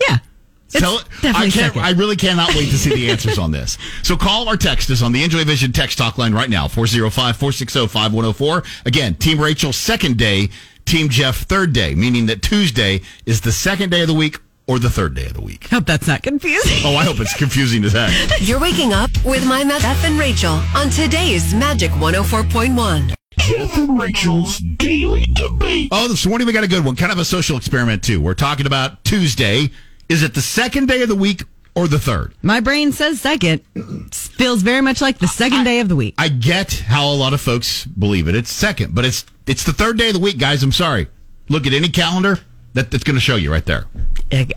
Yeah. 0.00 0.20
It's 0.68 0.80
Tell 0.80 0.96
definitely 0.96 1.28
I 1.28 1.40
can't. 1.40 1.52
second. 1.52 1.82
I 1.82 1.90
really 1.90 2.16
cannot 2.16 2.54
wait 2.54 2.70
to 2.70 2.78
see 2.78 2.94
the 2.94 3.10
answers 3.14 3.38
on 3.38 3.50
this. 3.50 3.76
So 4.02 4.16
call 4.16 4.48
or 4.48 4.56
text 4.56 4.88
us 4.88 5.02
on 5.02 5.12
the 5.12 5.24
Enjoy 5.24 5.44
Vision 5.44 5.72
text 5.72 5.98
talk 5.98 6.16
line 6.16 6.32
right 6.32 6.48
now 6.48 6.68
405-460-5104. 6.68 8.86
Again, 8.86 9.14
Team 9.16 9.38
Rachel 9.38 9.74
second 9.74 10.16
day, 10.16 10.48
Team 10.86 11.10
Jeff 11.10 11.42
third 11.42 11.74
day, 11.74 11.94
meaning 11.94 12.24
that 12.26 12.40
Tuesday 12.40 13.02
is 13.26 13.42
the 13.42 13.52
second 13.52 13.90
day 13.90 14.00
of 14.00 14.08
the 14.08 14.14
week 14.14 14.38
or 14.66 14.78
the 14.78 14.90
third 14.90 15.14
day 15.14 15.26
of 15.26 15.34
the 15.34 15.42
week. 15.42 15.68
Hope 15.68 15.86
that's 15.86 16.06
not 16.06 16.22
confusing. 16.22 16.82
Oh, 16.84 16.96
I 16.96 17.04
hope 17.04 17.20
it's 17.20 17.36
confusing 17.36 17.84
as 17.84 17.92
heck. 17.92 18.12
You're 18.40 18.60
waking 18.60 18.92
up 18.92 19.10
with 19.24 19.46
My 19.46 19.64
Magic 19.64 19.82
Jeff 19.82 20.04
and 20.04 20.18
Rachel 20.18 20.60
on 20.74 20.90
today's 20.90 21.52
Magic 21.54 21.90
104.1. 21.92 23.14
Jeff 23.38 23.76
and 23.76 24.00
Rachel's 24.00 24.58
Daily 24.58 25.24
Debate. 25.26 25.88
Oh, 25.90 26.08
this 26.08 26.24
morning 26.26 26.46
we 26.46 26.52
got 26.52 26.64
a 26.64 26.68
good 26.68 26.84
one. 26.84 26.96
Kind 26.96 27.12
of 27.12 27.18
a 27.18 27.24
social 27.24 27.56
experiment, 27.56 28.02
too. 28.02 28.20
We're 28.20 28.34
talking 28.34 28.66
about 28.66 29.04
Tuesday. 29.04 29.70
Is 30.08 30.22
it 30.22 30.34
the 30.34 30.42
second 30.42 30.86
day 30.86 31.02
of 31.02 31.08
the 31.08 31.14
week 31.16 31.44
or 31.74 31.88
the 31.88 31.98
third? 31.98 32.34
My 32.42 32.60
brain 32.60 32.92
says 32.92 33.20
second. 33.20 33.60
Feels 34.12 34.62
very 34.62 34.80
much 34.80 35.00
like 35.00 35.18
the 35.18 35.28
second 35.28 35.64
day 35.64 35.80
of 35.80 35.88
the 35.88 35.96
week. 35.96 36.14
I 36.18 36.28
get 36.28 36.72
how 36.72 37.06
a 37.10 37.14
lot 37.14 37.32
of 37.34 37.40
folks 37.40 37.84
believe 37.84 38.28
it. 38.28 38.34
It's 38.34 38.52
second, 38.52 38.94
but 38.94 39.04
it's 39.04 39.24
it's 39.46 39.64
the 39.64 39.72
third 39.72 39.98
day 39.98 40.08
of 40.08 40.14
the 40.14 40.20
week, 40.20 40.38
guys. 40.38 40.62
I'm 40.62 40.72
sorry. 40.72 41.08
Look 41.48 41.66
at 41.66 41.72
any 41.72 41.88
calendar. 41.88 42.38
That, 42.74 42.90
that's 42.90 43.04
going 43.04 43.16
to 43.16 43.20
show 43.20 43.36
you 43.36 43.52
right 43.52 43.64
there. 43.66 43.84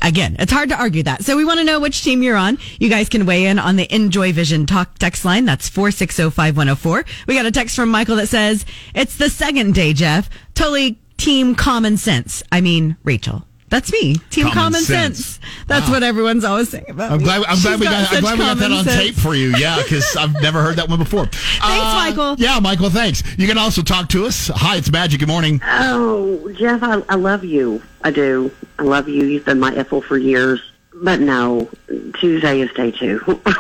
Again, 0.01 0.37
it's 0.39 0.51
hard 0.51 0.69
to 0.69 0.79
argue 0.79 1.03
that. 1.03 1.23
So 1.23 1.35
we 1.35 1.43
want 1.43 1.59
to 1.59 1.65
know 1.65 1.79
which 1.79 2.03
team 2.03 2.23
you're 2.23 2.37
on. 2.37 2.57
You 2.79 2.89
guys 2.89 3.09
can 3.09 3.25
weigh 3.25 3.45
in 3.45 3.59
on 3.59 3.75
the 3.75 3.93
Enjoy 3.93 4.31
Vision 4.31 4.65
Talk 4.65 4.97
text 4.97 5.25
line. 5.25 5.45
That's 5.45 5.69
4605104. 5.69 7.05
We 7.27 7.35
got 7.35 7.45
a 7.45 7.51
text 7.51 7.75
from 7.75 7.89
Michael 7.89 8.15
that 8.15 8.27
says, 8.27 8.65
it's 8.93 9.17
the 9.17 9.29
second 9.29 9.73
day, 9.75 9.93
Jeff. 9.93 10.29
Totally 10.53 10.99
team 11.17 11.55
common 11.55 11.97
sense. 11.97 12.41
I 12.51 12.61
mean, 12.61 12.97
Rachel. 13.03 13.45
That's 13.69 13.91
me. 13.91 14.15
Team 14.29 14.43
Common 14.43 14.53
common, 14.53 14.81
sense. 14.81 15.25
sense. 15.25 15.39
That's 15.67 15.89
what 15.89 16.03
everyone's 16.03 16.43
always 16.45 16.69
saying 16.69 16.85
about 16.87 17.11
I'm 17.11 17.17
me. 17.17 17.23
glad. 17.23 17.43
I'm 17.47 17.59
glad 17.59 17.79
we 17.79 17.85
got. 17.87 18.13
I'm 18.13 18.21
glad 18.21 18.37
we 18.39 18.45
got 18.45 18.57
that 18.57 18.71
on 18.71 18.83
sense. 18.85 18.95
tape 19.01 19.15
for 19.15 19.33
you. 19.33 19.55
Yeah, 19.57 19.81
because 19.81 20.15
I've 20.19 20.33
never 20.41 20.61
heard 20.61 20.75
that 20.75 20.87
one 20.87 20.99
before. 20.99 21.25
Thanks, 21.25 21.63
uh, 21.63 21.93
Michael. 21.95 22.35
Yeah, 22.37 22.59
Michael. 22.59 22.89
Thanks. 22.91 23.23
You 23.37 23.47
can 23.47 23.57
also 23.57 23.81
talk 23.81 24.07
to 24.09 24.25
us. 24.27 24.49
Hi, 24.53 24.77
it's 24.77 24.91
Magic. 24.91 25.19
Good 25.19 25.29
morning. 25.29 25.59
Oh, 25.65 26.51
Jeff, 26.53 26.83
I, 26.83 27.01
I 27.09 27.15
love 27.15 27.43
you. 27.43 27.81
I 28.03 28.11
do. 28.11 28.51
I 28.77 28.83
love 28.83 29.09
you. 29.09 29.25
You've 29.25 29.45
been 29.45 29.59
my 29.59 29.73
Ethel 29.75 30.01
for 30.01 30.17
years. 30.17 30.61
But 30.93 31.19
no, 31.19 31.69
Tuesday 32.19 32.61
is 32.61 32.71
day 32.73 32.91
two. 32.91 33.41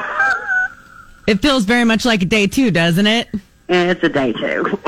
It 1.27 1.41
feels 1.41 1.63
very 1.65 1.85
much 1.85 2.05
like 2.05 2.21
a 2.21 2.25
day 2.25 2.45
two, 2.45 2.69
doesn't 2.69 3.07
it? 3.07 3.27
Yeah, 3.67 3.89
it's 3.89 4.03
a 4.03 4.09
day 4.09 4.31
two. 4.31 4.79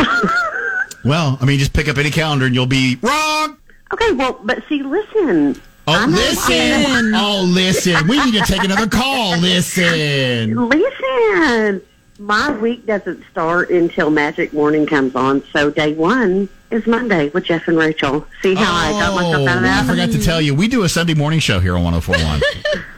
Well, 1.04 1.38
I 1.42 1.46
mean, 1.46 1.58
just 1.58 1.74
pick 1.74 1.88
up 1.88 1.98
any 1.98 2.12
calendar 2.12 2.46
and 2.46 2.54
you'll 2.54 2.66
be 2.66 2.98
wrong. 3.02 3.57
Okay, 3.94 4.12
well, 4.14 4.40
but 4.44 4.64
see, 4.68 4.84
listen. 4.84 5.60
Oh, 5.88 6.06
listen. 6.10 7.14
Oh, 7.16 7.44
listen. 7.48 8.08
We 8.08 8.24
need 8.26 8.34
to 8.34 8.42
take 8.42 8.64
another 8.64 8.88
call. 8.88 9.38
Listen. 9.38 10.70
Listen. 10.70 11.82
My 12.20 12.52
week 12.58 12.86
doesn't 12.86 13.24
start 13.32 13.70
until 13.70 14.10
Magic 14.10 14.52
Morning 14.52 14.86
comes 14.88 15.16
on, 15.16 15.44
so 15.54 15.70
day 15.70 15.94
one 15.94 16.50
is 16.72 16.86
Monday 16.88 17.30
with 17.30 17.46
Jeff 17.46 17.68
and 17.68 17.78
Rachel. 17.78 18.26
See 18.42 18.56
how 18.56 18.74
I 18.74 18.92
got 18.92 19.16
myself 19.16 19.48
out 19.48 19.58
of 19.58 19.64
Oh, 19.64 19.70
I 19.70 19.84
forgot 19.86 20.10
to 20.12 20.20
tell 20.22 20.42
you, 20.42 20.56
we 20.56 20.68
do 20.68 20.84
a 20.84 20.90
Sunday 20.90 21.14
morning 21.14 21.40
show 21.40 21.60
here 21.60 21.76
on 21.76 21.84
1041. 21.84 22.42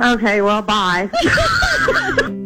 Okay, 0.00 0.42
well, 0.42 0.60
bye. 0.60 1.08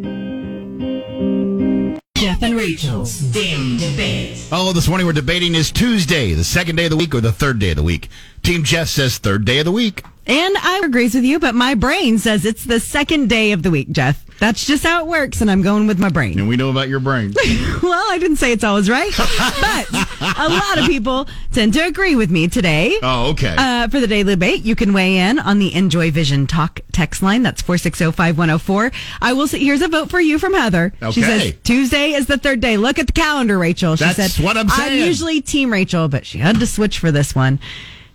Jeff 2.19 2.43
and 2.43 2.57
Rachel's 2.57 3.17
Daily 3.19 3.77
Debate. 3.77 4.45
oh, 4.51 4.73
this 4.73 4.89
morning 4.89 5.07
we're 5.07 5.13
debating 5.13 5.55
is 5.55 5.71
Tuesday, 5.71 6.33
the 6.33 6.43
second 6.43 6.75
day 6.75 6.83
of 6.83 6.89
the 6.91 6.97
week 6.97 7.15
or 7.15 7.21
the 7.21 7.31
third 7.31 7.59
day 7.59 7.69
of 7.69 7.77
the 7.77 7.83
week. 7.83 8.09
Team 8.43 8.63
Jeff 8.63 8.87
says 8.87 9.17
third 9.17 9.45
day 9.45 9.59
of 9.59 9.65
the 9.65 9.71
week. 9.71 10.03
And 10.27 10.55
I 10.57 10.81
agrees 10.85 11.15
with 11.15 11.23
you, 11.23 11.39
but 11.39 11.55
my 11.55 11.73
brain 11.73 12.19
says 12.19 12.45
it's 12.45 12.63
the 12.63 12.79
second 12.79 13.29
day 13.29 13.51
of 13.51 13.63
the 13.63 13.71
week, 13.71 13.89
Jeff. 13.89 14.23
That's 14.37 14.63
just 14.63 14.83
how 14.83 15.03
it 15.03 15.07
works, 15.07 15.41
and 15.41 15.49
I'm 15.49 15.63
going 15.63 15.87
with 15.87 15.97
my 15.97 16.09
brain. 16.09 16.37
And 16.37 16.47
we 16.47 16.55
know 16.55 16.69
about 16.69 16.87
your 16.87 16.99
brain. 16.99 17.33
Well, 17.81 18.05
I 18.11 18.19
didn't 18.19 18.37
say 18.37 18.51
it's 18.51 18.63
always 18.63 18.89
right, 18.89 19.11
but 19.17 19.89
a 20.37 20.49
lot 20.49 20.77
of 20.77 20.85
people 20.85 21.27
tend 21.51 21.73
to 21.73 21.79
agree 21.85 22.15
with 22.15 22.29
me 22.29 22.47
today. 22.47 22.97
Oh, 23.01 23.29
okay. 23.31 23.55
Uh, 23.57 23.87
for 23.87 23.99
the 23.99 24.05
daily 24.05 24.33
debate, 24.33 24.63
you 24.63 24.75
can 24.75 24.93
weigh 24.93 25.17
in 25.17 25.39
on 25.39 25.57
the 25.59 25.73
Enjoy 25.73 26.11
Vision 26.11 26.45
Talk 26.45 26.81
text 26.91 27.23
line. 27.23 27.41
That's 27.41 27.61
4605104. 27.63 28.93
I 29.21 29.33
will 29.33 29.47
say, 29.47 29.59
here's 29.59 29.81
a 29.81 29.87
vote 29.87 30.09
for 30.11 30.19
you 30.19 30.37
from 30.37 30.53
Heather. 30.53 30.93
Okay. 31.01 31.11
She 31.11 31.21
says 31.21 31.53
Tuesday 31.63 32.11
is 32.11 32.27
the 32.27 32.37
third 32.37 32.59
day. 32.59 32.77
Look 32.77 32.99
at 32.99 33.07
the 33.07 33.13
calendar, 33.13 33.57
Rachel. 33.57 33.95
She 33.95 34.03
That's 34.03 34.33
said, 34.35 34.43
what 34.43 34.57
I'm 34.57 34.69
I'm 34.69 34.77
saying. 34.77 35.05
usually 35.05 35.41
team 35.41 35.71
Rachel, 35.71 36.07
but 36.09 36.25
she 36.25 36.37
had 36.37 36.59
to 36.59 36.67
switch 36.67 36.99
for 36.99 37.11
this 37.11 37.33
one. 37.33 37.59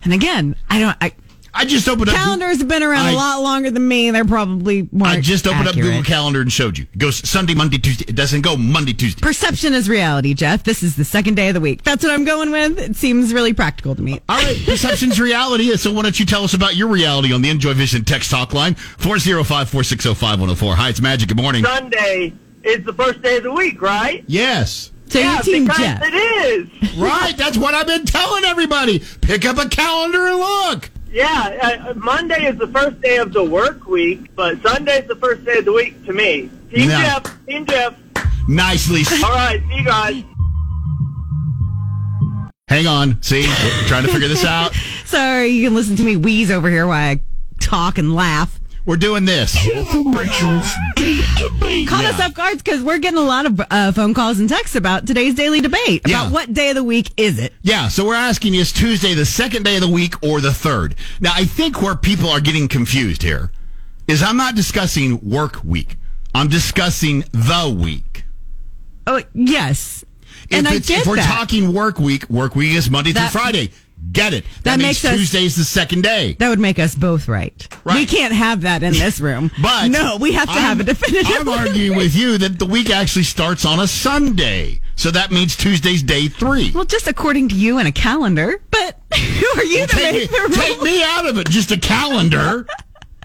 And 0.04 0.12
again, 0.12 0.54
I 0.68 0.78
don't, 0.78 0.96
I, 1.00 1.12
I 1.56 1.64
just 1.64 1.88
opened 1.88 2.08
up. 2.10 2.16
Calendars 2.16 2.58
have 2.58 2.66
been 2.68 2.82
around 2.82 3.06
I- 3.06 3.12
a 3.12 3.14
lot 3.14 3.40
longer 3.40 3.70
than 3.70 3.86
me. 3.86 4.10
They're 4.10 4.24
probably 4.24 4.88
more 4.90 5.06
I 5.06 5.20
just 5.20 5.46
opened 5.46 5.68
up. 5.68 5.76
Google 5.76 6.02
Calendar 6.02 6.40
and 6.40 6.52
showed 6.52 6.76
you. 6.76 6.84
It 6.92 6.98
goes 6.98 7.26
Sunday, 7.28 7.54
Monday, 7.54 7.78
Tuesday. 7.78 8.04
It 8.08 8.16
doesn't 8.16 8.40
go 8.42 8.56
Monday, 8.56 8.92
Tuesday. 8.92 9.20
Perception 9.20 9.72
is 9.72 9.88
reality, 9.88 10.34
Jeff. 10.34 10.64
This 10.64 10.82
is 10.82 10.96
the 10.96 11.04
second 11.04 11.36
day 11.36 11.46
of 11.48 11.54
the 11.54 11.60
week. 11.60 11.84
That's 11.84 12.02
what 12.02 12.12
I'm 12.12 12.24
going 12.24 12.50
with. 12.50 12.80
It 12.80 12.96
seems 12.96 13.32
really 13.32 13.52
practical 13.54 13.94
to 13.94 14.02
me. 14.02 14.20
All 14.28 14.36
right, 14.36 14.60
perception's 14.66 15.20
reality. 15.20 15.74
So 15.76 15.92
why 15.92 16.02
don't 16.02 16.18
you 16.18 16.26
tell 16.26 16.42
us 16.42 16.54
about 16.54 16.74
your 16.74 16.88
reality 16.88 17.32
on 17.32 17.40
the 17.40 17.50
Enjoy 17.50 17.72
Vision 17.72 18.04
text 18.04 18.32
talk 18.32 18.52
line 18.52 18.74
405-460-5104. 18.74 20.74
Hi, 20.74 20.88
it's 20.88 21.00
Magic. 21.00 21.28
Good 21.28 21.36
morning. 21.40 21.64
Sunday 21.64 22.32
is 22.62 22.84
the 22.84 22.92
first 22.92 23.22
day 23.22 23.36
of 23.36 23.44
the 23.44 23.52
week, 23.52 23.80
right? 23.80 24.24
Yes. 24.26 24.90
So 25.14 25.20
yeah, 25.20 25.36
you 25.36 25.42
team 25.44 25.64
because 25.66 25.78
Jeff. 25.78 26.02
it 26.02 26.12
is. 26.12 26.96
Right, 26.96 27.36
that's 27.36 27.56
what 27.56 27.72
I've 27.72 27.86
been 27.86 28.04
telling 28.04 28.42
everybody. 28.42 29.00
Pick 29.20 29.44
up 29.44 29.58
a 29.58 29.68
calendar 29.68 30.26
and 30.26 30.38
look. 30.38 30.90
Yeah, 31.12 31.84
uh, 31.88 31.94
Monday 31.94 32.46
is 32.46 32.58
the 32.58 32.66
first 32.66 33.00
day 33.00 33.18
of 33.18 33.32
the 33.32 33.44
work 33.44 33.86
week, 33.86 34.34
but 34.34 34.60
Sunday 34.60 35.02
is 35.02 35.06
the 35.06 35.14
first 35.14 35.44
day 35.44 35.58
of 35.58 35.66
the 35.66 35.72
week 35.72 36.04
to 36.06 36.12
me. 36.12 36.50
Team 36.68 36.88
No. 36.88 36.98
Jeff, 36.98 37.46
Team 37.46 37.64
Jeff. 37.64 37.94
Nicely. 38.48 39.02
All 39.24 39.30
right, 39.30 39.62
see 39.68 39.76
you 39.76 39.84
guys. 39.84 40.24
Hang 42.66 42.88
on. 42.88 43.22
See, 43.22 43.42
we're 43.46 43.86
trying 43.86 44.06
to 44.06 44.12
figure 44.12 44.26
this 44.26 44.44
out. 44.44 44.74
Sorry, 45.04 45.46
you 45.46 45.68
can 45.68 45.76
listen 45.76 45.94
to 45.94 46.02
me 46.02 46.16
wheeze 46.16 46.50
over 46.50 46.68
here 46.68 46.88
while 46.88 47.12
I 47.12 47.20
talk 47.60 47.98
and 47.98 48.16
laugh. 48.16 48.58
We're 48.86 48.96
doing 48.96 49.24
this. 49.24 49.54
Caught 51.88 52.04
us 52.04 52.20
off 52.20 52.34
guards 52.34 52.62
because 52.62 52.82
we're 52.82 52.98
getting 52.98 53.18
a 53.18 53.22
lot 53.22 53.46
of 53.46 53.58
uh, 53.70 53.92
phone 53.92 54.12
calls 54.12 54.38
and 54.38 54.46
texts 54.48 54.76
about 54.76 55.06
today's 55.06 55.34
daily 55.34 55.62
debate. 55.62 56.02
Yeah. 56.06 56.22
About 56.22 56.32
what 56.32 56.52
day 56.52 56.68
of 56.68 56.74
the 56.74 56.84
week 56.84 57.10
is 57.16 57.38
it? 57.38 57.54
Yeah, 57.62 57.88
so 57.88 58.04
we're 58.04 58.14
asking 58.14 58.54
is 58.54 58.72
Tuesday 58.72 59.14
the 59.14 59.24
second 59.24 59.62
day 59.62 59.76
of 59.76 59.80
the 59.80 59.88
week 59.88 60.22
or 60.22 60.42
the 60.42 60.52
third? 60.52 60.96
Now, 61.20 61.32
I 61.34 61.44
think 61.46 61.80
where 61.80 61.96
people 61.96 62.28
are 62.28 62.40
getting 62.40 62.68
confused 62.68 63.22
here 63.22 63.50
is 64.06 64.22
I'm 64.22 64.36
not 64.36 64.54
discussing 64.54 65.18
work 65.30 65.64
week. 65.64 65.96
I'm 66.34 66.48
discussing 66.48 67.24
the 67.32 67.74
week. 67.74 68.24
Oh, 69.06 69.22
yes. 69.32 70.04
and 70.50 70.66
if, 70.66 70.72
I 70.72 70.76
it's- 70.76 70.88
get 70.88 71.00
if 71.00 71.06
we're 71.06 71.16
that. 71.16 71.26
talking 71.38 71.72
work 71.72 71.98
week, 71.98 72.28
work 72.28 72.54
week 72.54 72.74
is 72.74 72.90
Monday 72.90 73.12
That- 73.12 73.32
through 73.32 73.40
Friday. 73.40 73.70
Get 74.12 74.34
it. 74.34 74.44
That 74.62 74.78
means 74.78 75.02
makes 75.02 75.04
us- 75.04 75.16
Tuesday's 75.16 75.56
the 75.56 75.64
second 75.64 76.02
day. 76.02 76.34
that 76.38 76.48
would 76.48 76.58
make 76.60 76.78
us 76.78 76.94
both 76.94 77.26
right. 77.28 77.66
Right. 77.84 77.96
We 77.96 78.06
can't 78.06 78.32
have 78.32 78.62
that 78.62 78.82
in 78.82 78.92
this 78.92 79.20
room. 79.20 79.50
But 79.62 79.88
no, 79.88 80.16
we 80.20 80.32
have 80.32 80.46
to 80.48 80.52
have 80.54 80.78
a 80.78 80.84
I'm- 80.84 80.86
definitive. 80.86 81.32
I'm 81.36 81.48
arguing 81.60 81.96
with 81.96 82.14
you 82.14 82.38
that 82.38 82.58
the 82.58 82.66
week 82.66 82.90
actually 82.90 83.24
starts 83.24 83.64
on 83.64 83.80
a 83.80 83.86
Sunday. 83.86 84.80
So 84.96 85.10
that 85.10 85.32
means 85.32 85.56
Tuesday's 85.56 86.02
day 86.02 86.28
three. 86.28 86.70
Well, 86.72 86.84
just 86.84 87.08
according 87.08 87.48
to 87.48 87.54
you 87.56 87.78
and 87.78 87.88
a 87.88 87.92
calendar. 87.92 88.60
But 88.70 89.00
who 89.16 89.46
are 89.60 89.64
you 89.64 89.86
to 89.86 89.96
take, 89.96 90.12
me, 90.14 90.18
make 90.20 90.30
the 90.30 90.40
rules? 90.40 90.56
take 90.56 90.82
me 90.82 91.02
out 91.02 91.26
of 91.26 91.38
it. 91.38 91.48
Just 91.48 91.72
a 91.72 91.78
calendar. 91.78 92.66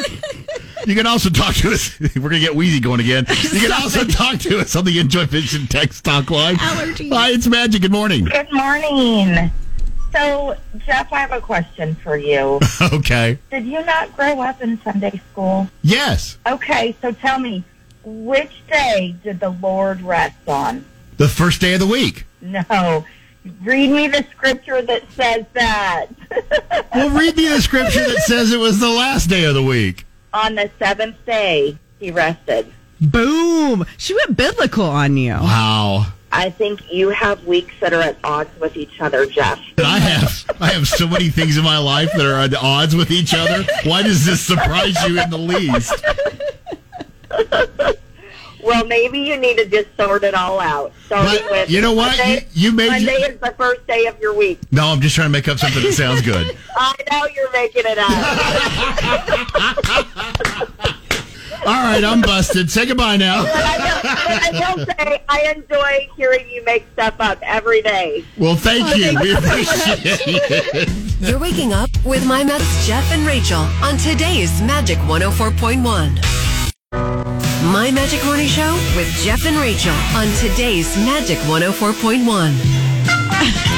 You 0.86 0.96
can 0.96 1.08
also 1.08 1.30
talk 1.30 1.56
to 1.56 1.72
us. 1.72 1.98
We're 2.16 2.22
going 2.22 2.34
to 2.34 2.39
get 2.39 2.56
Wheezy 2.56 2.80
going 2.82 3.00
again. 3.00 3.25
You 3.30 3.60
can 3.62 3.72
also 3.72 4.04
talk 4.04 4.39
to 4.42 4.60
us 4.60 4.75
on 4.75 4.84
the 4.86 5.00
Enjoy 5.00 5.25
Vision 5.25 5.66
text 5.68 6.04
talk 6.04 6.30
line. 6.30 6.56
Allergies. 6.58 7.12
Hi, 7.12 7.32
it's 7.32 7.48
Magic. 7.48 7.82
Good 7.82 7.92
morning. 7.92 8.25
Good 8.25 8.51
morning. 8.51 9.51
So, 10.18 10.56
Jeff, 10.86 11.14
I 11.14 11.20
have 11.20 11.32
a 11.32 11.42
question 11.42 11.94
for 11.96 12.18
you. 12.18 12.60
Okay. 12.82 13.38
Did 13.52 13.66
you 13.66 13.84
not 13.86 14.16
grow 14.16 14.40
up 14.42 14.62
in 14.62 14.80
Sunday 14.82 15.22
school? 15.32 15.70
Yes. 15.84 16.38
Okay, 16.48 16.96
so 17.02 17.12
tell 17.12 17.38
me, 17.40 17.64
which 18.04 18.66
day 18.68 19.16
did 19.24 19.40
the 19.40 19.50
Lord 19.50 20.02
rest 20.02 20.38
on? 20.48 20.86
The 21.18 21.28
first 21.28 21.62
day 21.62 21.74
of 21.74 21.80
the 21.82 21.88
week. 21.88 22.26
No. 22.42 23.06
Read 23.64 23.92
me 23.92 24.08
the 24.08 24.26
scripture 24.32 24.82
that 24.82 25.04
says 25.12 25.46
that. 25.54 26.08
Well, 26.96 27.10
read 27.12 27.36
me 27.38 27.48
the 27.50 27.62
scripture 27.62 28.08
that 28.08 28.22
says 28.26 28.52
it 28.52 28.58
was 28.58 28.80
the 28.80 28.90
last 28.90 29.30
day 29.30 29.44
of 29.44 29.54
the 29.54 29.62
week. 29.62 30.06
on 30.34 30.56
the 30.56 30.72
seventh 30.80 31.18
day, 31.28 31.78
he 32.00 32.10
rested. 32.10 32.72
Boom. 33.00 33.86
She 33.98 34.16
went 34.16 34.36
biblical 34.36 34.86
on 34.86 35.16
you. 35.18 35.34
Wow. 35.34 36.08
I 36.31 36.50
think 36.50 36.91
you 36.91 37.10
have 37.10 37.43
weeks 37.46 37.74
that 37.79 37.93
are 37.93 38.01
at 38.01 38.17
odds 38.24 38.50
with 38.60 38.75
each 38.75 39.00
other, 39.00 39.25
Jeff. 39.25 39.60
I 39.77 40.00
have 40.00 40.46
I 40.60 40.67
have 40.72 40.88
so 40.88 41.07
many 41.07 41.29
things 41.29 41.57
in 41.57 41.63
my 41.63 41.77
life 41.77 42.10
that 42.15 42.25
are 42.25 42.39
at 42.39 42.53
odds 42.55 42.96
with 42.96 43.12
each 43.12 43.34
other. 43.34 43.63
Why 43.86 44.01
does 44.03 44.25
this 44.25 44.41
surprise 44.41 44.96
you 45.07 45.22
in 45.22 45.29
the 45.29 45.38
least? 45.38 45.93
Well, 48.63 48.86
maybe 48.86 49.19
you 49.19 49.38
need 49.38 49.55
to 49.57 49.65
just 49.65 49.88
sort 49.96 50.24
it 50.25 50.34
all 50.34 50.60
out. 50.60 50.91
But 51.07 51.41
with 51.50 51.69
you 51.69 51.79
know 51.79 51.93
what? 51.93 52.17
Monday, 52.17 52.46
You- 52.53 52.72
you 52.72 52.75
made 52.75 52.89
Monday 52.89 53.19
you- 53.19 53.25
is 53.27 53.39
the 53.39 53.53
first 53.57 53.88
day 53.88 54.07
of 54.07 54.19
your 54.19 54.34
week. 54.34 54.60
No, 54.72 54.88
I'm 54.88 55.00
just 55.00 55.15
trying 55.15 55.27
to 55.27 55.31
make 55.31 55.48
up 55.48 55.57
something 55.60 55.81
that 55.84 55.93
sounds 55.93 56.22
good. 56.22 56.57
I 56.75 56.93
know 57.10 57.25
you're 57.34 57.51
making 57.53 57.84
it 57.86 57.98
up. 57.98 58.12
All 61.66 61.74
right, 61.74 62.04
I'm 62.04 62.22
busted. 62.22 62.70
Say 62.70 62.86
goodbye 62.86 63.18
now. 63.18 63.44
But 63.44 63.56
I 63.56 63.78
will, 63.78 64.02
I 64.04 64.74
will 64.76 64.86
say 64.86 65.24
I 65.28 65.54
enjoy 65.56 66.10
hearing 66.16 66.48
you 66.50 66.64
make 66.64 66.86
stuff 66.94 67.16
up 67.20 67.40
every 67.42 67.82
day. 67.82 68.24
Well, 68.38 68.56
thank 68.56 68.96
you. 68.96 69.20
We 69.20 69.34
appreciate 69.36 70.00
it. 70.06 70.90
You're 71.20 71.40
waking 71.40 71.74
up 71.74 71.90
with 72.06 72.26
My 72.26 72.44
Magic 72.44 72.68
Jeff 72.86 73.12
and 73.12 73.26
Rachel 73.26 73.62
on 73.82 73.98
today's 73.98 74.62
Magic 74.62 74.98
104.1. 75.00 76.22
My 77.74 77.92
Magic 77.92 78.24
Morning 78.24 78.48
Show 78.48 78.74
with 78.96 79.08
Jeff 79.24 79.46
and 79.46 79.58
Rachel 79.58 79.94
on 80.16 80.28
today's 80.38 80.96
Magic 80.98 81.38
104.1. 81.40 82.54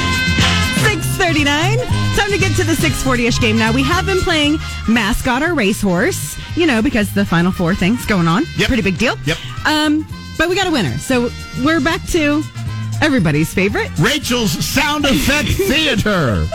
639. 0.80 1.78
Time 2.16 2.30
to 2.30 2.38
get 2.38 2.54
to 2.56 2.64
the 2.64 2.72
640-ish 2.72 3.38
game 3.40 3.56
now. 3.58 3.72
We 3.72 3.82
have 3.82 4.06
been 4.06 4.20
playing 4.20 4.58
Mascot 4.88 5.42
or 5.42 5.54
Racehorse, 5.54 6.36
you 6.56 6.66
know, 6.66 6.82
because 6.82 7.12
the 7.14 7.24
Final 7.24 7.52
Four 7.52 7.74
thing's 7.74 8.04
going 8.06 8.28
on. 8.28 8.44
Yep. 8.56 8.68
Pretty 8.68 8.82
big 8.82 8.98
deal. 8.98 9.16
Yep. 9.24 9.38
Um, 9.66 10.06
but 10.38 10.48
we 10.48 10.54
got 10.56 10.66
a 10.66 10.70
winner. 10.70 10.96
So 10.98 11.30
we're 11.64 11.80
back 11.80 12.02
to 12.08 12.42
Everybody's 13.02 13.52
favorite. 13.54 13.90
Rachel's 13.98 14.52
Sound 14.64 15.06
Effect 15.06 15.48
Theater. 15.68 16.46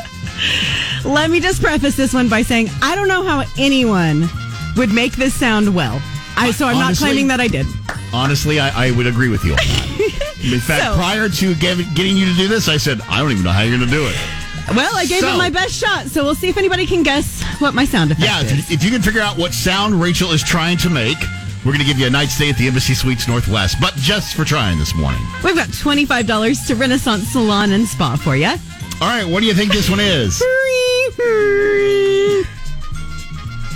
Let 1.03 1.29
me 1.31 1.39
just 1.39 1.61
preface 1.61 1.95
this 1.95 2.13
one 2.13 2.29
by 2.29 2.41
saying 2.43 2.69
I 2.81 2.95
don't 2.95 3.07
know 3.07 3.23
how 3.23 3.43
anyone 3.57 4.27
would 4.77 4.91
make 4.91 5.13
this 5.13 5.33
sound 5.33 5.73
well. 5.73 6.01
I, 6.37 6.51
so 6.51 6.67
I'm 6.67 6.75
Honestly? 6.77 7.05
not 7.05 7.11
claiming 7.11 7.27
that 7.29 7.39
I 7.39 7.47
did. 7.47 7.65
Honestly, 8.13 8.59
I, 8.59 8.87
I 8.87 8.91
would 8.91 9.07
agree 9.07 9.29
with 9.29 9.43
you 9.43 9.51
on 9.51 9.57
that. 9.57 10.35
In 10.53 10.59
fact, 10.59 10.83
So- 10.83 10.95
prior 10.95 11.29
to 11.29 11.55
get- 11.55 11.95
getting 11.95 12.17
you 12.17 12.25
to 12.25 12.33
do 12.35 12.47
this, 12.47 12.67
I 12.67 12.77
said, 12.77 13.01
I 13.09 13.19
don't 13.21 13.31
even 13.31 13.43
know 13.43 13.51
how 13.51 13.61
you're 13.61 13.77
going 13.77 13.89
to 13.89 13.95
do 13.95 14.05
it. 14.05 14.15
Well, 14.73 14.95
I 14.95 15.05
gave 15.05 15.19
So- 15.21 15.33
it 15.33 15.37
my 15.37 15.49
best 15.49 15.73
shot, 15.75 16.07
so 16.07 16.23
we'll 16.23 16.35
see 16.35 16.49
if 16.49 16.57
anybody 16.57 16.85
can 16.87 17.03
guess 17.03 17.41
what 17.59 17.73
my 17.73 17.85
sound 17.85 18.11
effect 18.11 18.25
Yeah, 18.25 18.41
is. 18.41 18.51
Yeah, 18.69 18.73
if 18.75 18.83
you 18.83 18.91
can 18.91 19.01
figure 19.01 19.21
out 19.21 19.37
what 19.37 19.53
sound 19.53 20.01
Rachel 20.01 20.31
is 20.31 20.43
trying 20.43 20.77
to 20.79 20.89
make, 20.89 21.17
we're 21.63 21.71
going 21.71 21.79
to 21.79 21.85
give 21.85 21.99
you 21.99 22.07
a 22.07 22.09
night 22.09 22.29
stay 22.29 22.49
at 22.49 22.57
the 22.57 22.67
Embassy 22.67 22.93
Suites 22.93 23.27
Northwest, 23.27 23.77
but 23.79 23.95
just 23.95 24.35
for 24.35 24.43
trying 24.45 24.77
this 24.79 24.93
morning. 24.95 25.21
We've 25.43 25.55
got 25.55 25.69
$25 25.69 26.67
to 26.67 26.75
Renaissance 26.75 27.27
Salon 27.29 27.71
and 27.73 27.87
Spa 27.87 28.15
for 28.15 28.35
you. 28.35 28.47
All 28.47 29.07
right, 29.07 29.25
what 29.27 29.41
do 29.41 29.45
you 29.45 29.53
think 29.53 29.71
this 29.71 29.89
one 29.89 29.99
is? 29.99 30.41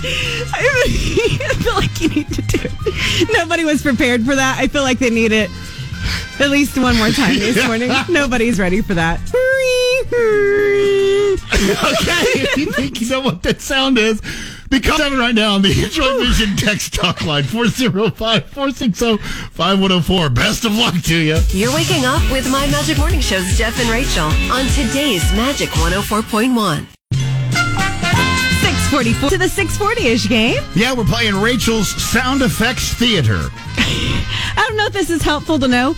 I 0.02 1.56
feel 1.62 1.74
like 1.74 2.00
you 2.00 2.08
need 2.08 2.32
to 2.32 2.42
do 2.42 2.58
it. 2.62 3.28
Nobody 3.32 3.64
was 3.64 3.82
prepared 3.82 4.24
for 4.24 4.34
that. 4.34 4.56
I 4.58 4.66
feel 4.66 4.82
like 4.82 4.98
they 4.98 5.10
need 5.10 5.32
it 5.32 5.50
at 6.40 6.48
least 6.50 6.78
one 6.78 6.96
more 6.96 7.10
time 7.10 7.38
this 7.38 7.62
morning. 7.66 7.90
Nobody's 8.08 8.58
ready 8.58 8.80
for 8.80 8.94
that. 8.94 9.20
Okay, 11.60 12.40
if 12.40 12.56
you 12.56 12.72
think 12.72 13.00
you 13.00 13.08
know 13.08 13.20
what 13.20 13.42
that 13.42 13.60
sound 13.60 13.98
is, 13.98 14.20
because 14.70 14.96
seven 14.96 15.18
right 15.18 15.34
now 15.34 15.54
on 15.54 15.62
the 15.62 15.84
Enjoy 15.84 16.24
Vision 16.24 16.56
text 16.56 16.94
talk 16.94 17.24
line 17.24 17.42
405-460-5104. 17.44 20.34
Best 20.34 20.64
of 20.64 20.74
luck 20.74 20.94
to 21.02 21.16
you. 21.16 21.38
You're 21.48 21.74
waking 21.74 22.04
up 22.04 22.22
with 22.30 22.48
My 22.50 22.66
Magic 22.68 22.98
Morning 22.98 23.20
Show's 23.20 23.56
Jeff 23.58 23.78
and 23.80 23.90
Rachel 23.90 24.26
on 24.52 24.66
today's 24.68 25.24
Magic 25.32 25.68
104.1. 25.70 26.86
644 28.62 29.30
to 29.30 29.38
the 29.38 29.46
640-ish 29.46 30.28
game. 30.28 30.62
Yeah, 30.74 30.92
we're 30.94 31.04
playing 31.04 31.36
Rachel's 31.36 31.88
Sound 31.88 32.42
Effects 32.42 32.92
Theater. 32.94 33.38
I 33.76 34.64
don't 34.66 34.76
know 34.76 34.86
if 34.86 34.92
this 34.92 35.10
is 35.10 35.22
helpful 35.22 35.58
to 35.58 35.66
know 35.68 35.94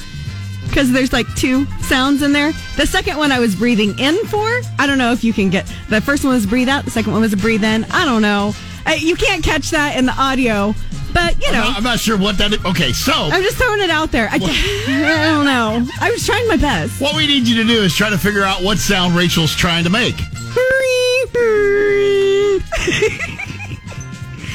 because 0.73 0.91
there's 0.91 1.13
like 1.13 1.33
two 1.35 1.67
sounds 1.83 2.23
in 2.23 2.33
there. 2.33 2.53
The 2.77 2.87
second 2.87 3.19
one 3.19 3.31
I 3.31 3.41
was 3.41 3.55
breathing 3.55 3.99
in 3.99 4.17
for. 4.27 4.49
I 4.79 4.87
don't 4.87 4.97
know 4.97 5.13
if 5.13 5.23
you 5.23 5.35
can 5.35 5.51
get 5.51 5.71
the 5.91 6.01
first 6.01 6.25
one 6.25 6.33
was 6.33 6.47
breathe 6.47 6.69
out, 6.69 6.87
the 6.87 6.91
second 6.91 7.13
one 7.13 7.21
was 7.21 7.35
a 7.35 7.37
breathe 7.37 7.63
in. 7.63 7.85
I 7.91 8.07
don't 8.07 8.23
know. 8.23 8.55
I, 8.87 8.95
you 8.95 9.15
can't 9.15 9.45
catch 9.45 9.71
that 9.71 9.97
in 9.97 10.07
the 10.07 10.13
audio, 10.13 10.75
but 11.13 11.39
you 11.41 11.49
I'm 11.49 11.53
know. 11.53 11.65
not, 11.65 11.77
I'm 11.77 11.85
not 11.85 12.01
sure 12.01 12.17
what 12.17 12.39
that 12.39 12.55
is. 12.55 12.65
Okay, 12.65 12.93
so 12.93 13.13
I'm 13.13 13.43
just 13.43 13.59
throwing 13.59 13.81
it 13.81 13.91
out 13.91 14.11
there. 14.13 14.29
I, 14.31 14.37
I 14.37 15.27
don't 15.27 15.45
know. 15.45 15.87
I 16.01 16.11
was 16.11 16.25
trying 16.25 16.49
my 16.49 16.57
best. 16.57 17.01
what 17.01 17.15
we 17.15 17.27
need 17.27 17.47
you 17.47 17.55
to 17.63 17.65
do 17.65 17.83
is 17.83 17.95
try 17.95 18.09
to 18.09 18.19
figure 18.19 18.43
out 18.43 18.63
what 18.63 18.79
sound 18.79 19.15
Rachel's 19.15 19.55
trying 19.55 19.85
to 19.85 19.91
make. 19.91 20.17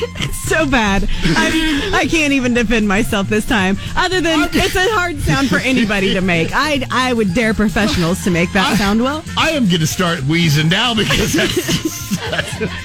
It's 0.28 0.50
so 0.50 0.66
bad. 0.66 1.08
I, 1.12 1.92
I 1.94 2.08
can't 2.08 2.34
even 2.34 2.54
defend 2.54 2.88
myself 2.88 3.28
this 3.28 3.46
time. 3.46 3.78
Other 3.96 4.22
than 4.22 4.50
it's 4.54 4.76
a 4.76 4.94
hard 4.94 5.20
sound 5.20 5.50
for 5.50 5.58
anybody 5.58 6.14
to 6.14 6.22
make. 6.22 6.50
I 6.54 6.86
I 6.90 7.14
would 7.14 7.34
dare 7.34 7.54
professionals 7.54 8.24
to 8.24 8.32
make 8.32 8.52
that 8.54 8.78
sound 8.78 9.02
well. 9.02 9.24
I 9.38 9.52
am 9.52 9.68
going 9.68 9.82
to 9.82 9.88
start 9.88 10.22
wheezing 10.24 10.70
now 10.70 10.96
because 10.96 11.34
that's. 11.34 11.98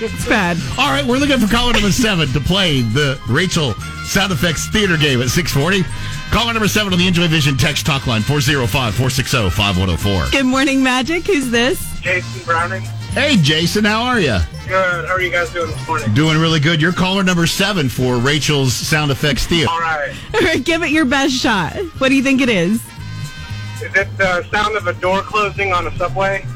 It's 0.00 0.28
bad. 0.28 0.56
All 0.78 0.90
right, 0.90 1.04
we're 1.04 1.16
looking 1.16 1.38
for 1.38 1.52
caller 1.52 1.72
number 1.72 1.90
seven 1.90 2.28
to 2.28 2.40
play 2.40 2.82
the 2.82 3.20
Rachel 3.28 3.74
Sound 4.04 4.32
Effects 4.32 4.68
Theater 4.68 4.96
game 4.96 5.22
at 5.22 5.30
640. 5.30 5.84
Caller 6.30 6.52
number 6.52 6.68
seven 6.68 6.92
on 6.92 6.98
the 6.98 7.06
Enjoy 7.06 7.28
Vision 7.28 7.56
text 7.56 7.86
talk 7.86 8.06
line 8.06 8.22
405 8.22 8.94
460 8.94 9.50
5104. 9.50 10.30
Good 10.30 10.46
morning, 10.46 10.82
Magic. 10.82 11.26
Who's 11.26 11.50
this? 11.50 12.00
Jason 12.00 12.44
Browning. 12.44 12.82
Hey, 13.12 13.36
Jason, 13.36 13.84
how 13.84 14.02
are 14.04 14.18
you? 14.20 14.38
Good. 14.66 15.04
How 15.06 15.12
are 15.14 15.20
you 15.20 15.30
guys 15.30 15.50
doing 15.52 15.70
this 15.70 15.86
morning? 15.86 16.14
Doing 16.14 16.38
really 16.38 16.60
good. 16.60 16.80
You're 16.80 16.92
caller 16.94 17.22
number 17.22 17.46
seven 17.46 17.90
for 17.90 18.16
Rachel's 18.16 18.72
Sound 18.72 19.10
Effects 19.10 19.46
Theater. 19.46 19.68
All 19.70 19.80
right. 19.80 20.14
All 20.34 20.40
right, 20.40 20.64
Give 20.64 20.82
it 20.82 20.90
your 20.90 21.04
best 21.04 21.34
shot. 21.34 21.74
What 21.98 22.08
do 22.08 22.14
you 22.14 22.22
think 22.22 22.40
it 22.40 22.48
is? 22.48 22.82
Is 23.82 23.94
it 23.94 24.08
the 24.16 24.42
sound 24.50 24.76
of 24.76 24.86
a 24.86 24.94
door 24.94 25.20
closing 25.20 25.72
on 25.74 25.86
a 25.86 25.96
subway? 25.98 26.46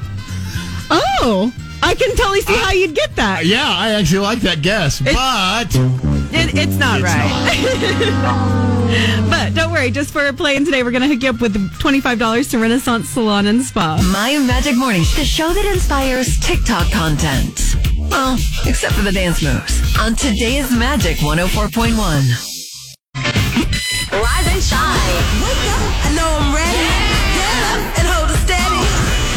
Oh, 0.91 1.53
I 1.83 1.95
can 1.95 2.17
totally 2.17 2.41
see 2.41 2.55
how 2.57 2.73
you'd 2.73 2.95
get 2.95 3.15
that. 3.17 3.45
Yeah, 3.45 3.67
I 3.69 3.91
actually 3.91 4.21
like 4.21 4.41
that 4.41 4.63
guess, 4.63 5.01
but 5.01 5.69
It, 5.75 6.55
it's 6.55 6.77
not 6.77 7.01
It's 7.01 7.05
right. 7.05 8.73
but 9.31 9.55
don't 9.55 9.73
worry, 9.73 9.91
just 9.91 10.11
for 10.13 10.33
playing 10.33 10.65
today, 10.65 10.83
we're 10.83 10.91
going 10.91 11.03
to 11.03 11.09
hook 11.09 11.23
you 11.23 11.31
up 11.31 11.41
with 11.41 11.55
$25 11.79 12.51
to 12.51 12.59
Renaissance 12.59 13.09
Salon 13.09 13.47
and 13.47 13.63
Spa. 13.63 13.99
My 14.13 14.39
Magic 14.39 14.77
Morning, 14.77 15.03
the 15.17 15.25
show 15.25 15.53
that 15.53 15.65
inspires 15.67 16.39
TikTok 16.41 16.91
content. 16.91 17.77
Well, 18.11 18.35
except 18.67 18.95
for 18.95 19.03
the 19.03 19.13
dance 19.13 19.43
moves. 19.43 19.81
On 19.99 20.15
today's 20.15 20.71
Magic 20.73 21.17
104.1. 21.19 21.97
Rise 24.13 24.47
and 24.49 24.63
shine. 24.63 25.17
Wake 25.43 25.67
up. 25.75 25.83
I 26.07 26.15
know 26.17 26.29
I'm 26.41 26.55
ready. 26.55 26.87
Get 27.37 27.59
up 27.67 27.99
and 27.99 28.07
hold 28.09 28.31
it 28.31 28.39
steady. 28.47 28.83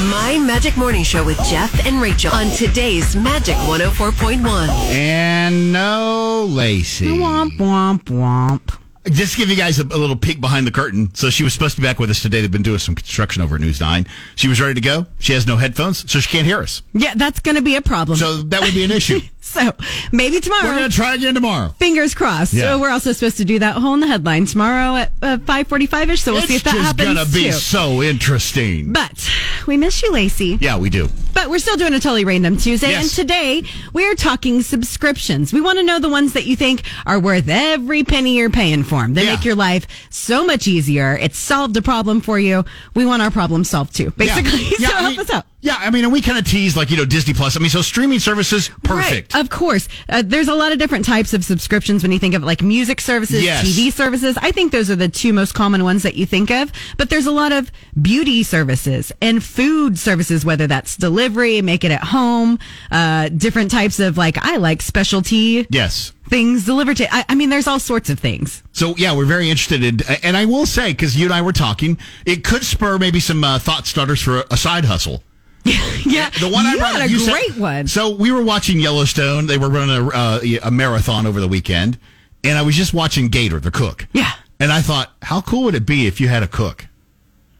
My 0.09 0.37
Magic 0.45 0.77
Morning 0.77 1.03
Show 1.03 1.23
with 1.25 1.37
Jeff 1.45 1.85
and 1.85 2.01
Rachel 2.01 2.31
on 2.33 2.49
today's 2.51 3.15
Magic 3.15 3.55
104.1. 3.55 4.69
and 4.91 5.73
no 5.73 6.45
Lacey. 6.47 7.07
Womp, 7.07 7.57
womp, 7.57 8.03
womp. 8.03 8.77
Just 9.09 9.33
to 9.33 9.37
give 9.39 9.49
you 9.49 9.55
guys 9.55 9.79
a, 9.79 9.83
a 9.83 9.97
little 9.97 10.15
peek 10.15 10.39
behind 10.41 10.65
the 10.67 10.71
curtain. 10.71 11.13
So 11.15 11.29
she 11.29 11.43
was 11.43 11.53
supposed 11.53 11.75
to 11.75 11.81
be 11.81 11.87
back 11.87 11.99
with 11.99 12.09
us 12.09 12.21
today. 12.21 12.41
They've 12.41 12.51
been 12.51 12.61
doing 12.63 12.79
some 12.79 12.95
construction 12.95 13.41
over 13.41 13.55
at 13.55 13.61
News 13.61 13.79
9. 13.79 14.05
She 14.35 14.47
was 14.47 14.59
ready 14.61 14.75
to 14.75 14.81
go. 14.81 15.05
She 15.19 15.33
has 15.33 15.45
no 15.47 15.57
headphones, 15.57 16.09
so 16.11 16.19
she 16.19 16.29
can't 16.29 16.45
hear 16.45 16.59
us. 16.59 16.81
Yeah, 16.93 17.13
that's 17.15 17.39
going 17.39 17.55
to 17.55 17.61
be 17.61 17.75
a 17.75 17.81
problem. 17.81 18.17
So 18.17 18.37
that 18.43 18.61
would 18.61 18.73
be 18.73 18.83
an 18.83 18.91
issue. 18.91 19.19
So 19.41 19.71
maybe 20.11 20.41
tomorrow. 20.41 20.65
We're 20.65 20.77
going 20.77 20.89
to 20.91 20.95
try 20.95 21.15
again 21.15 21.33
tomorrow. 21.33 21.69
Fingers 21.79 22.13
crossed. 22.13 22.53
Yeah. 22.53 22.73
So 22.73 22.79
we're 22.79 22.91
also 22.91 23.13
supposed 23.13 23.37
to 23.37 23.45
do 23.45 23.57
that 23.59 23.77
hole 23.77 23.95
in 23.95 23.99
the 23.99 24.05
headline 24.05 24.45
tomorrow 24.45 24.95
at 24.97 25.11
uh, 25.23 25.37
5:45 25.37 26.09
ish. 26.09 26.21
So 26.21 26.33
we'll 26.33 26.39
it's 26.43 26.49
see 26.49 26.55
if 26.57 26.63
that 26.65 26.73
just 26.75 26.85
happens 26.85 27.15
going 27.15 27.25
to 27.25 27.33
be 27.33 27.43
too. 27.45 27.51
so 27.53 28.03
interesting. 28.03 28.93
But 28.93 29.27
we 29.65 29.75
miss 29.77 30.03
you, 30.03 30.11
Lacey. 30.11 30.59
Yeah, 30.61 30.77
we 30.77 30.91
do. 30.91 31.07
But 31.33 31.49
we're 31.49 31.59
still 31.59 31.77
doing 31.77 31.93
a 31.93 31.99
totally 31.99 32.25
random 32.25 32.57
Tuesday, 32.57 32.89
Yes. 32.89 33.01
and 33.03 33.11
today 33.27 33.63
we're 33.93 34.13
talking 34.13 34.61
subscriptions. 34.61 35.53
We 35.53 35.61
want 35.61 35.79
to 35.79 35.83
know 35.83 35.97
the 35.99 36.09
ones 36.09 36.33
that 36.33 36.45
you 36.45 36.55
think 36.55 36.83
are 37.07 37.19
worth 37.19 37.47
every 37.47 38.03
penny 38.03 38.35
you're 38.37 38.49
paying 38.49 38.83
for 38.83 38.98
them. 39.03 39.13
They 39.13 39.25
Yeah. 39.25 39.35
make 39.35 39.45
your 39.45 39.55
life 39.55 39.87
so 40.09 40.45
much 40.45 40.67
easier. 40.67 41.17
It's 41.21 41.37
solved 41.37 41.75
a 41.77 41.81
problem 41.81 42.21
for 42.21 42.39
you. 42.39 42.65
We 42.95 43.05
want 43.05 43.21
our 43.21 43.31
problem 43.31 43.63
solved 43.63 43.95
too, 43.95 44.11
basically. 44.17 44.59
Yeah, 44.79 44.89
so 44.89 44.95
help 44.95 45.09
mean- 45.11 45.19
us 45.19 45.29
out. 45.29 45.45
Yeah, 45.61 45.75
I 45.77 45.89
mean, 45.89 46.05
and 46.05 46.13
we 46.13 46.21
kind 46.21 46.37
of 46.37 46.45
tease 46.45 46.77
like 46.77 46.89
you 46.89 46.95
know 46.95 47.03
Disney 47.03 47.33
Plus. 47.33 47.57
I 47.57 47.59
mean, 47.59 47.69
so 47.69 47.81
streaming 47.81 48.19
services, 48.19 48.69
perfect. 48.83 49.33
Right, 49.33 49.41
of 49.41 49.49
course. 49.49 49.89
Uh, 50.07 50.23
there's 50.25 50.47
a 50.47 50.55
lot 50.55 50.71
of 50.71 50.79
different 50.79 51.03
types 51.03 51.33
of 51.33 51.43
subscriptions 51.43 52.01
when 52.01 52.13
you 52.13 52.19
think 52.19 52.33
of 52.33 52.43
like 52.43 52.61
music 52.61 53.01
services, 53.01 53.43
Yes. 53.43 53.65
TV 53.67 53.91
services. 53.91 54.37
I 54.41 54.51
think 54.51 54.71
those 54.71 54.89
are 54.89 54.95
the 54.95 55.09
two 55.09 55.33
most 55.33 55.53
common 55.53 55.83
ones 55.83 56.03
that 56.03 56.15
you 56.15 56.25
think 56.25 56.49
of. 56.49 56.71
But 56.95 57.09
there's 57.09 57.25
a 57.25 57.31
lot 57.31 57.51
of 57.51 57.73
beauty 58.01 58.41
services 58.43 59.11
and 59.21 59.43
food 59.43 59.99
services, 59.99 60.45
whether 60.45 60.65
that's 60.65 60.95
delivery, 60.95 61.61
make 61.61 61.83
it 61.83 61.91
at 61.91 62.05
home, 62.05 62.57
uh, 62.89 63.27
different 63.27 63.69
types 63.69 63.99
of 63.99 64.17
like, 64.17 64.37
I 64.37 64.55
like 64.55 64.81
specialty 64.81 65.67
Yes. 65.69 66.13
Things 66.29 66.65
delivered 66.65 66.97
to, 66.97 67.13
I, 67.13 67.25
I 67.29 67.35
mean, 67.35 67.49
there's 67.49 67.67
all 67.67 67.79
sorts 67.79 68.09
of 68.09 68.19
things. 68.19 68.63
So 68.71 68.95
yeah, 68.97 69.15
we're 69.15 69.25
very 69.25 69.49
interested 69.49 69.83
in, 69.83 69.99
and 70.23 70.37
I 70.37 70.45
will 70.45 70.65
say 70.65 70.93
because 70.93 71.17
you 71.17 71.25
and 71.25 71.33
I 71.33 71.41
were 71.41 71.51
talking, 71.53 71.97
it 72.25 72.43
could 72.43 72.63
spur 72.63 72.97
maybe 72.97 73.19
some 73.19 73.43
uh, 73.43 73.59
thought 73.59 73.87
starters 73.87 74.21
for 74.21 74.43
a 74.51 74.57
side 74.57 74.85
hustle. 74.85 75.23
Yeah. 76.05 76.29
The 76.31 76.49
one 76.49 76.65
I 76.65 76.77
brought 76.77 76.93
had 76.93 77.01
up, 77.03 77.07
a 77.07 77.11
you 77.11 77.19
said- 77.19 77.31
great 77.31 77.57
one. 77.57 77.87
So 77.87 78.09
we 78.15 78.31
were 78.31 78.41
watching 78.43 78.79
Yellowstone. 78.79 79.45
They 79.47 79.57
were 79.57 79.69
running 79.69 79.95
a, 79.97 80.07
uh, 80.07 80.39
a 80.63 80.71
marathon 80.71 81.27
over 81.27 81.39
the 81.41 81.47
weekend, 81.47 81.99
and 82.43 82.57
I 82.57 82.61
was 82.61 82.75
just 82.75 82.93
watching 82.93 83.27
Gator, 83.27 83.59
the 83.59 83.69
cook. 83.69 84.07
Yeah. 84.13 84.31
And 84.59 84.71
I 84.71 84.81
thought, 84.81 85.11
how 85.21 85.41
cool 85.41 85.63
would 85.65 85.75
it 85.75 85.85
be 85.85 86.07
if 86.07 86.19
you 86.21 86.27
had 86.29 86.41
a 86.41 86.47
cook? 86.47 86.87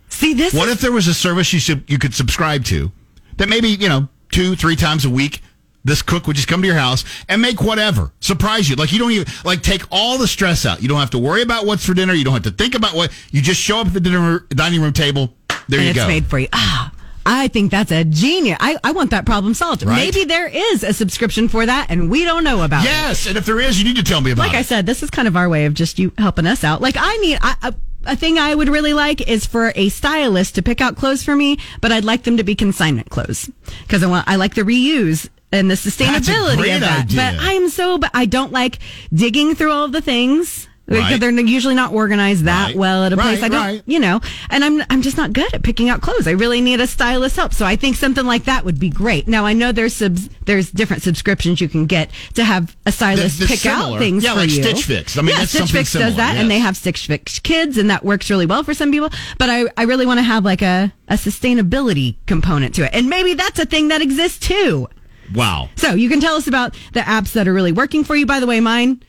See, 0.09 0.33
this 0.33 0.53
What 0.53 0.67
is- 0.69 0.75
if 0.75 0.81
there 0.81 0.91
was 0.91 1.07
a 1.07 1.13
service 1.13 1.51
you 1.53 1.59
sub- 1.59 1.87
you 1.89 1.99
could 1.99 2.13
subscribe 2.15 2.63
to 2.65 2.91
that 3.37 3.49
maybe 3.49 3.69
you 3.69 3.87
know 3.89 4.07
two 4.31 4.55
three 4.55 4.75
times 4.75 5.05
a 5.05 5.09
week 5.09 5.41
this 5.83 6.01
cook 6.01 6.27
would 6.27 6.35
just 6.35 6.47
come 6.47 6.61
to 6.61 6.67
your 6.67 6.77
house 6.77 7.05
and 7.27 7.41
make 7.41 7.61
whatever 7.61 8.11
surprise 8.19 8.69
you 8.69 8.75
like 8.75 8.91
you 8.91 8.99
don't 8.99 9.11
even 9.11 9.25
like 9.45 9.61
take 9.61 9.81
all 9.91 10.17
the 10.17 10.27
stress 10.27 10.65
out 10.65 10.81
you 10.81 10.87
don't 10.87 10.99
have 10.99 11.09
to 11.09 11.19
worry 11.19 11.41
about 11.41 11.65
what's 11.65 11.85
for 11.85 11.93
dinner 11.93 12.13
you 12.13 12.23
don't 12.23 12.33
have 12.33 12.43
to 12.43 12.51
think 12.51 12.75
about 12.75 12.93
what 12.95 13.11
you 13.31 13.41
just 13.41 13.59
show 13.61 13.79
up 13.79 13.87
at 13.87 13.93
the 13.93 13.99
dinner 13.99 14.39
dining 14.49 14.81
room 14.81 14.93
table 14.93 15.33
there 15.67 15.79
and 15.79 15.85
you 15.85 15.91
it's 15.91 15.99
go 15.99 16.07
made 16.07 16.25
for 16.25 16.39
you. 16.39 16.47
Ah, 16.53 16.91
I 17.25 17.47
think 17.47 17.69
that's 17.69 17.91
a 17.91 18.03
genius. 18.03 18.57
I, 18.59 18.77
I 18.83 18.91
want 18.91 19.11
that 19.11 19.25
problem 19.25 19.53
solved. 19.53 19.83
Right? 19.83 19.95
Maybe 19.97 20.23
there 20.25 20.47
is 20.47 20.83
a 20.83 20.93
subscription 20.93 21.47
for 21.47 21.65
that 21.65 21.87
and 21.89 22.09
we 22.09 22.23
don't 22.23 22.43
know 22.43 22.63
about 22.63 22.83
it. 22.83 22.87
yes 22.87 23.27
and 23.27 23.37
if 23.37 23.45
there 23.45 23.59
is 23.59 23.77
you 23.79 23.85
need 23.85 23.97
to 23.97 24.03
tell 24.03 24.21
me 24.21 24.31
about 24.31 24.47
Like 24.47 24.55
I 24.55 24.63
said, 24.63 24.85
this 24.85 25.03
is 25.03 25.09
kind 25.09 25.27
of 25.27 25.35
our 25.35 25.47
way 25.47 25.65
of 25.65 25.73
just 25.73 25.99
you 25.99 26.11
helping 26.17 26.47
us 26.47 26.63
out. 26.63 26.81
Like 26.81 26.95
I 26.97 27.17
need 27.17 27.37
I, 27.41 27.55
a, 27.61 27.75
a 28.05 28.15
thing 28.15 28.37
I 28.39 28.55
would 28.55 28.69
really 28.69 28.93
like 28.93 29.27
is 29.27 29.45
for 29.45 29.71
a 29.75 29.89
stylist 29.89 30.55
to 30.55 30.63
pick 30.63 30.81
out 30.81 30.95
clothes 30.95 31.23
for 31.23 31.35
me, 31.35 31.59
but 31.81 31.91
I'd 31.91 32.05
like 32.05 32.23
them 32.23 32.37
to 32.37 32.43
be 32.43 32.55
consignment 32.55 33.09
clothes 33.09 33.49
because 33.81 34.01
I 34.03 34.07
want 34.07 34.27
I 34.27 34.35
like 34.37 34.55
the 34.55 34.63
reuse 34.63 35.29
and 35.51 35.69
the 35.69 35.75
sustainability 35.75 36.73
of 36.75 36.81
that. 36.81 36.99
idea. 37.05 37.15
But 37.17 37.39
I 37.43 37.53
am 37.53 37.69
so 37.69 37.97
but 37.97 38.11
I 38.13 38.25
don't 38.25 38.51
like 38.51 38.79
digging 39.13 39.55
through 39.55 39.71
all 39.71 39.87
the 39.87 40.01
things 40.01 40.67
Because 40.87 41.19
they're 41.19 41.29
usually 41.31 41.75
not 41.75 41.93
organized 41.93 42.45
that 42.45 42.69
Right. 42.69 42.75
well 42.75 43.03
at 43.03 43.13
a 43.13 43.15
place. 43.17 43.43
I 43.43 43.47
don't, 43.49 43.61
right. 43.61 43.83
you 43.85 43.99
know, 43.99 44.21
and 44.49 44.63
I'm 44.65 44.81
I'm 44.89 45.01
just 45.03 45.17
not 45.17 45.33
good 45.33 45.53
at 45.53 45.61
picking 45.61 45.87
out 45.87 46.01
clothes. 46.01 46.27
I 46.27 46.31
really 46.31 46.61
need 46.61 46.79
a 46.81 46.87
stylist 46.87 47.35
help. 47.35 47.53
So 47.53 47.63
I 47.63 47.75
think 47.75 47.95
something 47.95 48.25
like 48.25 48.45
that 48.45 48.65
would 48.65 48.79
be 48.79 48.89
great. 48.89 49.27
Now 49.27 49.45
I 49.45 49.53
know 49.53 49.71
there's 49.71 49.93
subs, 49.95 50.29
there's 50.45 50.71
different 50.71 51.03
subscriptions 51.03 51.61
you 51.61 51.69
can 51.69 51.85
get 51.85 52.09
to 52.33 52.43
have 52.43 52.75
a 52.87 52.91
stylist 52.91 53.37
They're- 53.37 53.47
they're 53.47 53.57
pick 53.57 53.65
out 53.67 53.99
things 53.99 54.23
Yeah, 54.23 54.33
for 54.33 54.39
like 54.39 54.49
you. 54.49 54.63
Stitch 54.63 54.83
Fix. 54.85 55.15
I 55.15 55.21
mean, 55.21 55.35
yeah, 55.37 55.45
Stitch 55.45 55.71
Fix 55.71 55.89
similar, 55.89 56.09
does 56.09 56.17
that, 56.17 56.33
yes. 56.33 56.41
and 56.41 56.49
they 56.49 56.57
have 56.59 56.75
Stitch 56.75 57.05
Fix 57.05 57.37
Kids, 57.37 57.77
and 57.77 57.89
that 57.91 58.03
works 58.03 58.27
really 58.31 58.47
well 58.47 58.63
for 58.63 58.73
some 58.73 58.91
people. 58.91 59.09
But 59.37 59.49
I 59.51 59.65
I 59.77 59.83
really 59.83 60.07
want 60.07 60.17
to 60.17 60.23
have 60.23 60.43
like 60.43 60.63
a 60.63 60.91
a 61.07 61.17
sustainability 61.17 62.15
component 62.25 62.73
to 62.75 62.85
it, 62.85 62.91
and 62.93 63.09
maybe 63.09 63.35
that's 63.35 63.59
a 63.59 63.65
thing 63.65 63.89
that 63.89 64.01
exists 64.01 64.39
too. 64.39 64.87
Wow. 65.33 65.69
So 65.75 65.93
you 65.93 66.09
can 66.09 66.19
tell 66.19 66.35
us 66.35 66.47
about 66.47 66.75
the 66.93 67.01
apps 67.01 67.33
that 67.33 67.47
are 67.47 67.53
really 67.53 67.71
working 67.71 68.03
for 68.03 68.15
you. 68.15 68.25
By 68.25 68.39
the 68.39 68.47
way, 68.47 68.59
mine, 68.59 69.01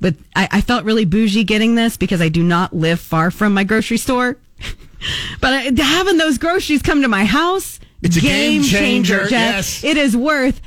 but 0.00 0.14
I, 0.36 0.48
I 0.52 0.60
felt 0.60 0.84
really 0.84 1.04
bougie 1.04 1.44
getting 1.44 1.74
this 1.74 1.96
because 1.96 2.20
I 2.20 2.28
do 2.28 2.42
not 2.42 2.74
live 2.74 3.00
far 3.00 3.30
from 3.30 3.54
my 3.54 3.64
grocery 3.64 3.96
store. 3.98 4.36
but 5.40 5.52
I, 5.54 5.72
having 5.82 6.18
those 6.18 6.38
groceries 6.38 6.82
come 6.82 7.02
to 7.02 7.08
my 7.08 7.24
house, 7.24 7.78
It's 8.02 8.16
a 8.16 8.20
game 8.20 8.62
changer, 8.62 9.20
Jeff. 9.22 9.30
yes. 9.30 9.84
It 9.84 9.96
is 9.96 10.16
worth 10.16 10.60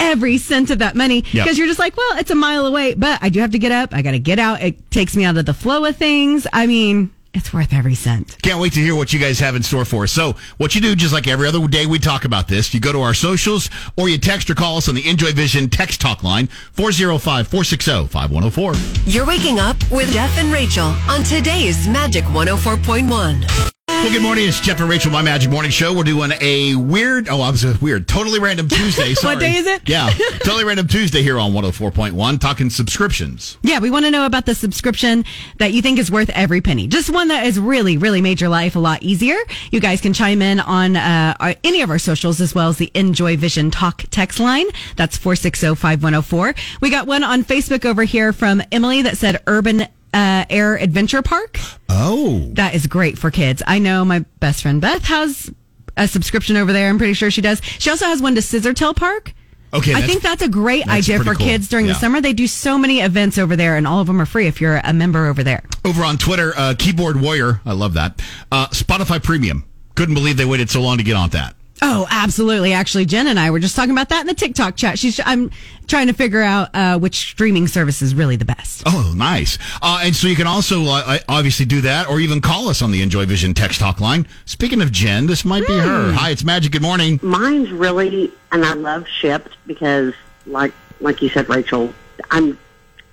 every 0.00 0.38
cent 0.38 0.70
of 0.70 0.78
that 0.78 0.94
money 0.94 1.22
because 1.22 1.34
Yep. 1.46 1.56
you're 1.56 1.66
just 1.66 1.78
like, 1.78 1.96
well, 1.96 2.18
it's 2.18 2.30
a 2.30 2.34
mile 2.36 2.66
away, 2.66 2.94
but 2.94 3.18
I 3.22 3.30
do 3.30 3.40
have 3.40 3.50
to 3.52 3.58
get 3.58 3.72
up. 3.72 3.92
I 3.92 4.02
got 4.02 4.12
to 4.12 4.18
get 4.18 4.38
out. 4.38 4.62
It 4.62 4.90
takes 4.90 5.16
me 5.16 5.24
out 5.24 5.36
of 5.36 5.44
the 5.46 5.54
flow 5.54 5.84
of 5.84 5.96
things. 5.96 6.46
I 6.52 6.66
mean, 6.66 7.10
it's 7.38 7.54
worth 7.54 7.72
every 7.72 7.94
cent. 7.94 8.36
Can't 8.42 8.60
wait 8.60 8.74
to 8.74 8.80
hear 8.80 8.94
what 8.94 9.12
you 9.12 9.18
guys 9.18 9.38
have 9.38 9.56
in 9.56 9.62
store 9.62 9.84
for 9.84 10.02
us. 10.02 10.12
So, 10.12 10.34
what 10.58 10.74
you 10.74 10.80
do, 10.80 10.94
just 10.94 11.14
like 11.14 11.26
every 11.26 11.48
other 11.48 11.66
day 11.66 11.86
we 11.86 11.98
talk 11.98 12.24
about 12.24 12.48
this, 12.48 12.74
you 12.74 12.80
go 12.80 12.92
to 12.92 13.00
our 13.00 13.14
socials 13.14 13.70
or 13.96 14.08
you 14.08 14.18
text 14.18 14.50
or 14.50 14.54
call 14.54 14.76
us 14.76 14.88
on 14.88 14.94
the 14.94 15.08
Enjoy 15.08 15.32
Vision 15.32 15.70
text 15.70 16.00
talk 16.00 16.22
line 16.22 16.48
405 16.72 17.48
460 17.48 18.08
5104. 18.08 18.74
You're 19.10 19.26
waking 19.26 19.58
up 19.58 19.76
with 19.90 20.12
Jeff 20.12 20.36
and 20.36 20.52
Rachel 20.52 20.94
on 21.08 21.22
today's 21.22 21.88
Magic 21.88 22.24
104.1. 22.24 23.77
Well, 23.98 24.12
good 24.12 24.22
morning. 24.22 24.48
It's 24.48 24.60
Jeff 24.60 24.80
and 24.80 24.88
Rachel, 24.88 25.10
my 25.10 25.22
Magic 25.22 25.50
Morning 25.50 25.72
Show. 25.72 25.92
We're 25.92 26.04
doing 26.04 26.30
a 26.40 26.76
weird, 26.76 27.28
oh, 27.28 27.40
I 27.42 27.50
was 27.50 27.64
a 27.64 27.76
weird, 27.82 28.06
totally 28.06 28.38
random 28.38 28.68
Tuesday. 28.70 29.12
Sorry. 29.12 29.34
What 29.34 29.40
day 29.40 29.56
is 29.56 29.66
it? 29.66 29.86
Yeah, 29.88 30.08
totally 30.44 30.64
random 30.64 30.86
Tuesday 30.86 31.20
here 31.20 31.36
on 31.38 31.52
104.1, 31.52 32.40
talking 32.40 32.70
subscriptions. 32.70 33.58
Yeah, 33.62 33.80
we 33.80 33.90
want 33.90 34.04
to 34.06 34.10
know 34.12 34.24
about 34.24 34.46
the 34.46 34.54
subscription 34.54 35.24
that 35.58 35.72
you 35.72 35.82
think 35.82 35.98
is 35.98 36.12
worth 36.12 36.30
every 36.30 36.60
penny. 36.60 36.86
Just 36.86 37.10
one 37.10 37.28
that 37.28 37.42
has 37.44 37.58
really, 37.58 37.98
really 37.98 38.22
made 38.22 38.40
your 38.40 38.50
life 38.50 38.76
a 38.76 38.78
lot 38.78 39.02
easier. 39.02 39.36
You 39.72 39.80
guys 39.80 40.00
can 40.00 40.12
chime 40.12 40.42
in 40.42 40.60
on 40.60 40.96
uh, 40.96 41.34
our, 41.40 41.56
any 41.64 41.82
of 41.82 41.90
our 41.90 41.98
socials 41.98 42.40
as 42.40 42.54
well 42.54 42.68
as 42.68 42.78
the 42.78 42.90
Enjoy 42.94 43.36
Vision 43.36 43.70
Talk 43.70 44.04
text 44.10 44.38
line. 44.38 44.66
That's 44.96 45.18
460-5104. 45.18 46.56
We 46.80 46.88
got 46.90 47.08
one 47.08 47.24
on 47.24 47.42
Facebook 47.42 47.84
over 47.84 48.04
here 48.04 48.32
from 48.32 48.62
Emily 48.70 49.02
that 49.02 49.18
said 49.18 49.42
Urban 49.48 49.88
uh, 50.14 50.44
Air 50.50 50.76
Adventure 50.76 51.22
Park. 51.22 51.58
Oh. 51.88 52.48
That 52.54 52.74
is 52.74 52.86
great 52.86 53.18
for 53.18 53.30
kids. 53.30 53.62
I 53.66 53.78
know 53.78 54.04
my 54.04 54.20
best 54.40 54.62
friend 54.62 54.80
Beth 54.80 55.04
has 55.04 55.50
a 55.96 56.06
subscription 56.08 56.56
over 56.56 56.72
there. 56.72 56.88
I'm 56.88 56.98
pretty 56.98 57.14
sure 57.14 57.30
she 57.30 57.40
does. 57.40 57.60
She 57.62 57.90
also 57.90 58.06
has 58.06 58.22
one 58.22 58.34
to 58.36 58.40
Scissortail 58.40 58.94
Park. 58.96 59.32
Okay, 59.74 59.92
I 59.94 60.00
think 60.00 60.22
that's 60.22 60.40
a 60.40 60.48
great 60.48 60.86
that's 60.86 61.06
idea 61.06 61.18
for 61.18 61.34
cool. 61.34 61.44
kids 61.46 61.68
during 61.68 61.84
Yeah. 61.86 61.92
the 61.92 61.98
summer. 61.98 62.22
They 62.22 62.32
do 62.32 62.46
so 62.46 62.78
many 62.78 63.00
events 63.00 63.36
over 63.36 63.54
there, 63.54 63.76
and 63.76 63.86
all 63.86 64.00
of 64.00 64.06
them 64.06 64.18
are 64.18 64.24
free 64.24 64.46
if 64.46 64.62
you're 64.62 64.80
a 64.82 64.94
member 64.94 65.26
over 65.26 65.42
there. 65.42 65.62
Over 65.84 66.04
on 66.04 66.16
Twitter, 66.16 66.54
uh, 66.56 66.74
Keyboard 66.78 67.20
Warrior, 67.20 67.60
I 67.66 67.72
love 67.72 67.92
that. 67.94 68.22
Uh, 68.50 68.68
Spotify 68.68 69.22
Premium. 69.22 69.64
Couldn't 69.94 70.14
believe 70.14 70.38
they 70.38 70.46
waited 70.46 70.70
so 70.70 70.80
long 70.80 70.96
to 70.96 71.02
get 71.04 71.16
on 71.16 71.28
that. 71.30 71.54
Oh, 71.80 72.06
absolutely. 72.10 72.72
Actually, 72.72 73.06
Jen 73.06 73.26
and 73.26 73.38
I 73.38 73.50
were 73.50 73.60
just 73.60 73.76
talking 73.76 73.92
about 73.92 74.08
that 74.08 74.20
in 74.20 74.26
the 74.26 74.34
TikTok 74.34 74.76
chat. 74.76 74.98
She's 74.98 75.20
I'm 75.24 75.50
trying 75.86 76.08
to 76.08 76.12
figure 76.12 76.42
out 76.42 76.68
uh, 76.74 76.98
which 76.98 77.16
streaming 77.30 77.66
service 77.66 78.02
is 78.02 78.14
really 78.14 78.36
the 78.36 78.44
best. 78.44 78.82
Oh, 78.86 79.12
nice. 79.16 79.58
Uh, 79.80 80.00
and 80.02 80.14
so 80.14 80.28
you 80.28 80.36
can 80.36 80.46
also 80.46 80.84
uh, 80.84 81.18
obviously 81.28 81.66
do 81.66 81.80
that 81.82 82.08
or 82.08 82.20
even 82.20 82.40
call 82.40 82.68
us 82.68 82.82
on 82.82 82.90
the 82.90 83.02
Enjoy 83.02 83.26
Vision 83.26 83.54
text 83.54 83.80
talk 83.80 84.00
line. 84.00 84.26
Speaking 84.44 84.82
of 84.82 84.92
Jen, 84.92 85.26
this 85.26 85.44
might 85.44 85.66
be 85.66 85.78
her. 85.78 86.12
Hi, 86.12 86.30
it's 86.30 86.44
Magic. 86.44 86.72
Good 86.72 86.82
morning. 86.82 87.20
Mine's 87.22 87.70
really, 87.70 88.32
and 88.52 88.64
I 88.64 88.74
love 88.74 89.04
Shipt 89.04 89.52
because, 89.66 90.14
like 90.46 90.72
like 91.00 91.22
you 91.22 91.28
said, 91.28 91.48
Rachel, 91.48 91.92
I'm 92.30 92.58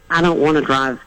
I 0.09 0.21
don't 0.21 0.39
want 0.39 0.57
to 0.57 0.61
drive 0.61 0.99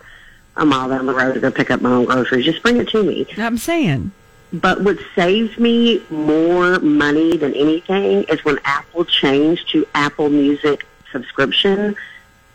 a 0.57 0.65
mile 0.65 0.89
down 0.89 1.07
the 1.07 1.15
road 1.15 1.35
to 1.35 1.41
go 1.41 1.51
pick 1.51 1.71
up 1.71 1.81
my 1.81 1.91
own 1.91 2.05
groceries. 2.05 2.45
Just 2.45 2.63
bring 2.63 2.77
it 2.79 2.89
to 2.89 3.03
me. 3.03 3.27
I'm 3.37 3.59
saying. 3.59 4.13
But 4.53 4.83
what 4.83 4.99
saves 5.15 5.59
me 5.59 6.03
more 6.11 6.79
money 6.79 7.37
than 7.37 7.55
anything 7.55 8.25
is 8.25 8.45
when 8.45 8.59
Apple 8.65 9.05
changed 9.05 9.69
to 9.71 9.87
Apple 9.95 10.31
Music 10.31 10.87
subscription, 11.13 11.95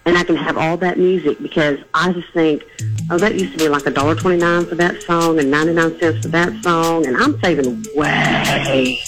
and 0.05 0.17
I 0.17 0.23
can 0.23 0.35
have 0.35 0.57
all 0.57 0.75
that 0.77 0.97
music 0.97 1.41
because 1.41 1.79
I 1.93 2.11
just 2.11 2.29
think, 2.33 2.65
oh, 3.09 3.17
that 3.17 3.35
used 3.35 3.53
to 3.53 3.57
be 3.57 3.69
like 3.69 3.85
a 3.85 3.91
dollar 3.91 4.15
twenty 4.15 4.37
nine 4.37 4.65
for 4.65 4.75
that 4.75 5.01
song 5.03 5.39
and 5.39 5.51
ninety 5.51 5.73
nine 5.73 5.97
cents 5.99 6.25
for 6.25 6.29
that 6.29 6.63
song, 6.63 7.05
and 7.05 7.15
I'm 7.15 7.39
saving 7.41 7.85
way, 7.95 8.99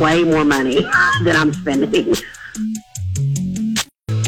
way 0.00 0.24
more 0.24 0.44
money 0.44 0.80
than 1.24 1.36
I'm 1.36 1.52
spending. 1.52 2.14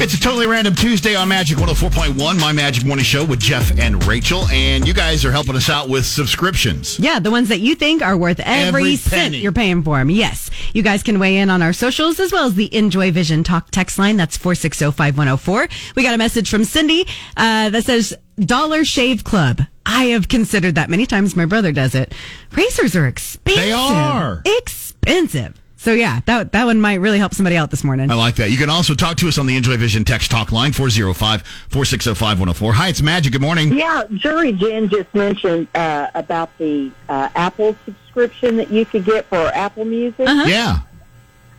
It's 0.02 0.14
a 0.14 0.18
totally 0.18 0.46
random 0.46 0.74
Tuesday 0.74 1.14
on 1.14 1.28
Magic 1.28 1.58
104.1, 1.58 2.40
my 2.40 2.52
Magic 2.52 2.86
Morning 2.86 3.04
Show 3.04 3.22
with 3.22 3.38
Jeff 3.38 3.78
and 3.78 4.02
Rachel. 4.06 4.46
And 4.48 4.88
you 4.88 4.94
guys 4.94 5.26
are 5.26 5.30
helping 5.30 5.56
us 5.56 5.68
out 5.68 5.90
with 5.90 6.06
subscriptions. 6.06 6.98
Yeah, 6.98 7.18
the 7.18 7.30
ones 7.30 7.50
that 7.50 7.60
you 7.60 7.74
think 7.74 8.00
are 8.00 8.16
worth 8.16 8.40
every, 8.40 8.80
Every 8.80 8.96
cent 8.96 9.34
you're 9.34 9.52
paying 9.52 9.82
for 9.82 9.98
them. 9.98 10.08
Yes. 10.08 10.50
You 10.72 10.82
guys 10.82 11.02
can 11.02 11.18
weigh 11.18 11.36
in 11.36 11.50
on 11.50 11.60
our 11.60 11.74
socials 11.74 12.18
as 12.18 12.32
well 12.32 12.46
as 12.46 12.54
the 12.54 12.74
Enjoy 12.74 13.12
Vision 13.12 13.44
Talk 13.44 13.70
text 13.72 13.98
line. 13.98 14.16
That's 14.16 14.38
4605104. 14.38 15.94
We 15.94 16.02
got 16.02 16.14
a 16.14 16.18
message 16.18 16.48
from 16.48 16.64
Cindy 16.64 17.06
uh, 17.36 17.68
that 17.68 17.84
says 17.84 18.16
Dollar 18.38 18.86
Shave 18.86 19.22
Club. 19.22 19.60
I 19.84 20.04
have 20.06 20.28
considered 20.28 20.76
that 20.76 20.88
many 20.88 21.04
times. 21.04 21.36
My 21.36 21.44
brother 21.44 21.72
does 21.72 21.94
it. 21.94 22.14
Razors 22.52 22.96
are 22.96 23.06
expensive. 23.06 23.62
They 23.62 23.72
are. 23.72 24.40
Expensive. 24.46 25.60
So 25.80 25.94
yeah, 25.94 26.20
that 26.26 26.52
that 26.52 26.66
one 26.66 26.78
might 26.78 26.96
really 26.96 27.16
help 27.16 27.32
somebody 27.32 27.56
out 27.56 27.70
this 27.70 27.82
morning. 27.82 28.10
I 28.10 28.14
like 28.14 28.34
that. 28.34 28.50
You 28.50 28.58
can 28.58 28.68
also 28.68 28.94
talk 28.94 29.16
to 29.16 29.28
us 29.28 29.38
on 29.38 29.46
the 29.46 29.56
Enjoy 29.56 29.78
Vision 29.78 30.04
text 30.04 30.30
talk 30.30 30.52
line 30.52 30.72
405 30.72 31.40
460 31.40 32.10
5104. 32.10 32.72
Hi, 32.74 32.88
it's 32.88 33.00
Magic. 33.00 33.32
Good 33.32 33.40
morning. 33.40 33.72
Yeah, 33.72 34.04
Jury 34.12 34.52
Jen 34.52 34.90
just 34.90 35.14
mentioned 35.14 35.68
uh, 35.74 36.08
about 36.14 36.50
the 36.58 36.92
uh, 37.08 37.30
Apple 37.34 37.74
subscription 37.86 38.58
that 38.58 38.70
you 38.70 38.84
could 38.84 39.06
get 39.06 39.24
for 39.24 39.38
Apple 39.54 39.86
Music. 39.86 40.28
Yeah. 40.28 40.80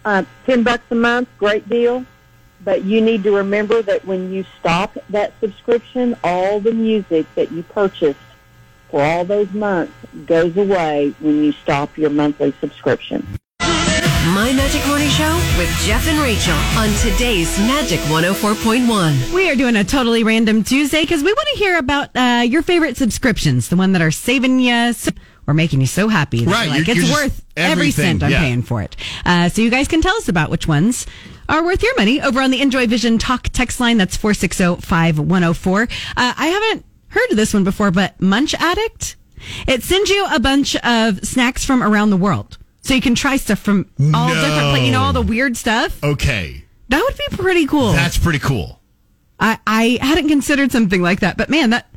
Uh, 0.06 0.24
Ten 0.46 0.62
bucks 0.62 0.84
a 0.92 0.96
month, 0.96 1.28
great 1.40 1.68
deal. 1.68 2.06
But 2.64 2.84
you 2.84 3.02
need 3.02 3.24
to 3.24 3.36
remember 3.36 3.82
that 3.82 4.06
when 4.06 4.32
you 4.32 4.46
stop 4.60 4.96
that 5.10 5.34
subscription, 5.40 6.16
all 6.24 6.60
the 6.60 6.74
music 6.74 7.26
that 7.34 7.52
you 7.52 7.64
purchased 7.64 8.20
for 8.92 9.02
all 9.02 9.26
those 9.26 9.52
months 9.52 9.94
goes 10.28 10.56
away 10.58 11.16
when 11.22 11.44
you 11.44 11.54
stop 11.54 11.98
your 11.98 12.12
monthly 12.12 12.54
subscription. 12.62 13.26
My 14.24 14.54
Magic 14.54 14.86
Morning 14.88 15.10
Show 15.10 15.34
with 15.58 15.68
Jeff 15.82 16.08
and 16.08 16.20
Rachel 16.20 16.54
on 16.78 16.90
today's 17.00 17.58
Magic 17.60 18.00
104.1. 18.02 19.34
We 19.34 19.50
are 19.50 19.56
doing 19.56 19.76
a 19.76 19.84
totally 19.84 20.24
random 20.24 20.64
Tuesday 20.64 21.02
because 21.02 21.24
we 21.24 21.34
want 21.34 21.48
to 21.54 21.58
hear 21.58 21.78
about 21.78 22.16
uh, 22.16 22.44
your 22.46 22.62
favorite 22.62 22.98
subscriptions, 22.98 23.70
the 23.70 23.76
one 23.76 23.94
that 23.94 24.02
are 24.02 24.12
saving 24.12 24.60
you 24.60 24.94
so, 24.94 25.12
or 25.48 25.56
making 25.56 25.82
you 25.82 25.88
so 25.88 26.08
happy. 26.08 26.46
that 26.46 26.52
Right, 26.52 26.66
you're 26.68 26.78
like 26.78 26.88
you're- 26.88 27.00
it's 27.00 27.10
you're 27.10 27.18
worth 27.18 27.44
every 27.58 27.90
cent 27.92 28.22
I'm 28.22 28.30
yeah. 28.32 28.40
paying 28.40 28.62
for 28.62 28.82
it. 28.84 28.96
Uh, 29.26 29.50
so 29.50 29.62
you 29.64 29.72
guys 29.72 29.88
can 29.88 30.02
tell 30.02 30.16
us 30.18 30.30
about 30.30 30.52
which 30.52 30.68
ones 30.68 31.08
are 31.50 31.64
worth 31.64 31.82
your 31.82 31.96
money 31.98 32.22
over 32.22 32.42
on 32.42 32.52
the 32.52 32.62
Enjoy 32.62 32.86
Vision 32.88 33.18
Talk 33.18 33.50
text 33.50 33.80
line. 33.80 33.98
That's 33.98 34.18
460-5104. 34.18 35.84
Uh, 36.16 36.34
I 36.38 36.46
haven't 36.48 36.86
heard 37.08 37.32
of 37.32 37.38
this 37.38 37.54
one 37.56 37.64
before, 37.64 37.90
but 37.92 38.22
Munch 38.22 38.54
Addict. 38.54 39.16
It 39.68 39.82
sends 39.84 40.12
you 40.12 40.28
a 40.32 40.40
bunch 40.40 40.76
of 40.78 41.26
snacks 41.26 41.66
from 41.66 41.82
around 41.82 42.12
the 42.12 42.18
world. 42.18 42.60
So 42.82 42.94
you 42.96 43.02
can 43.02 43.16
try 43.16 43.38
stuff 43.38 43.60
from 43.60 43.90
all 44.00 44.30
No. 44.30 44.34
different, 44.34 44.86
you 44.86 44.92
know, 44.92 45.02
all 45.02 45.14
the 45.14 45.22
weird 45.22 45.56
stuff. 45.56 46.04
Okay. 46.04 46.66
That 46.90 47.02
would 47.04 47.16
be 47.18 47.38
pretty 47.38 47.66
cool. 47.68 47.92
That's 47.94 48.18
pretty 48.18 48.40
cool. 48.40 48.80
I, 49.40 49.60
I 49.66 49.98
hadn't 50.02 50.28
considered 50.28 50.72
something 50.72 51.02
like 51.02 51.22
that, 51.22 51.38
but 51.38 51.50
man, 51.50 51.70
that, 51.72 51.88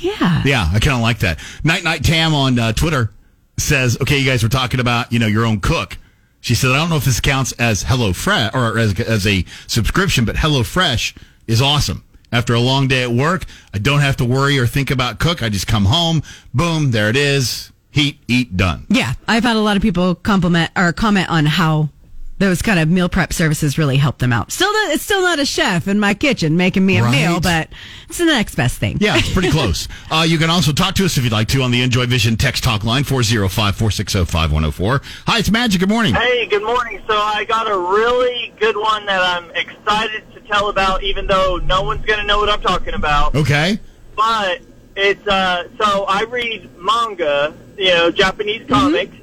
yeah. 0.00 0.42
Yeah, 0.44 0.68
I 0.72 0.78
kind 0.78 0.96
of 0.96 1.00
like 1.02 1.20
that. 1.20 1.38
Night 1.64 1.84
Night 1.84 2.04
Tam 2.04 2.34
on 2.34 2.58
uh, 2.58 2.72
Twitter 2.72 3.12
says, 3.56 3.96
"Okay, 4.00 4.18
you 4.18 4.26
guys 4.26 4.42
were 4.42 4.48
talking 4.50 4.80
about 4.80 5.10
you 5.12 5.18
know 5.18 5.26
your 5.26 5.46
own 5.46 5.60
cook." 5.60 5.96
She 6.40 6.54
said, 6.54 6.70
"I 6.72 6.76
don't 6.76 6.90
know 6.90 6.96
if 6.96 7.04
this 7.06 7.20
counts 7.20 7.52
as 7.52 7.82
Hello 7.84 8.12
Fresh 8.12 8.54
or 8.54 8.78
as 8.78 8.98
as 9.00 9.26
a 9.26 9.44
subscription, 9.66 10.26
but 10.26 10.36
Hello 10.36 10.62
Fresh 10.62 11.14
is 11.46 11.62
awesome. 11.62 12.04
After 12.30 12.52
a 12.52 12.60
long 12.60 12.88
day 12.88 13.02
at 13.04 13.10
work, 13.10 13.44
I 13.72 13.78
don't 13.78 14.00
have 14.00 14.16
to 14.18 14.24
worry 14.26 14.58
or 14.58 14.66
think 14.66 14.90
about 14.90 15.18
cook. 15.18 15.42
I 15.42 15.48
just 15.48 15.66
come 15.66 15.86
home, 15.86 16.22
boom, 16.52 16.90
there 16.90 17.08
it 17.08 17.16
is, 17.16 17.72
heat, 17.96 18.18
eat, 18.28 18.56
done. 18.56 18.86
Yeah. 18.88 19.14
I've 19.26 19.42
had 19.42 19.56
a 19.56 19.60
lot 19.60 19.76
of 19.76 19.82
people 19.82 20.14
compliment 20.14 20.70
or 20.76 20.92
comment 20.92 21.28
on 21.30 21.46
how 21.46 21.88
those 22.38 22.60
kind 22.60 22.78
of 22.78 22.86
meal 22.90 23.08
prep 23.08 23.32
services 23.32 23.78
really 23.78 23.96
help 23.96 24.18
them 24.18 24.30
out. 24.30 24.52
Still, 24.52 24.70
not, 24.70 24.90
it's 24.92 25.02
still 25.02 25.22
not 25.22 25.38
a 25.38 25.46
chef 25.46 25.88
in 25.88 25.98
my 25.98 26.12
kitchen 26.12 26.54
making 26.58 26.84
me 26.84 26.98
a 26.98 27.02
Right. 27.02 27.10
meal, 27.12 27.40
but 27.40 27.70
it's 28.10 28.18
the 28.18 28.26
next 28.26 28.56
best 28.56 28.76
thing. 28.78 28.98
Yeah, 29.00 29.16
it's 29.16 29.32
pretty 29.32 29.50
close. 29.58 29.88
Uh, 30.10 30.26
you 30.28 30.36
can 30.36 30.50
also 30.50 30.72
talk 30.72 30.94
to 30.96 31.06
us 31.06 31.16
if 31.16 31.24
you'd 31.24 31.32
like 31.32 31.48
to 31.48 31.62
on 31.62 31.70
the 31.70 31.80
Enjoy 31.80 32.04
Vision 32.04 32.36
text 32.36 32.62
talk 32.62 32.84
line 32.84 33.04
405 33.04 33.48
460 33.76 34.26
5104. 34.26 35.00
Hi, 35.28 35.38
it's 35.38 35.50
Magic. 35.50 35.80
Good 35.80 35.88
morning. 35.88 36.12
Hey, 36.14 36.44
good 36.46 36.62
morning. 36.62 37.00
So 37.08 37.16
I 37.16 37.44
got 37.46 37.66
a 37.70 37.78
really 37.78 38.52
good 38.60 38.76
one 38.76 39.06
that 39.06 39.22
I'm 39.22 39.50
excited 39.52 40.30
to 40.34 40.40
tell 40.40 40.68
about, 40.68 41.02
even 41.02 41.26
though 41.26 41.56
no 41.64 41.84
one's 41.84 42.04
going 42.04 42.20
to 42.20 42.26
know 42.26 42.36
what 42.36 42.50
I'm 42.50 42.60
talking 42.60 42.92
about. 42.92 43.34
Okay. 43.34 43.80
But 44.14 44.60
it's 44.96 45.26
uh, 45.26 45.68
so 45.78 46.04
I 46.04 46.22
read 46.24 46.70
manga, 46.78 47.54
you 47.76 47.88
know, 47.88 48.10
Japanese 48.10 48.66
comics, 48.68 49.14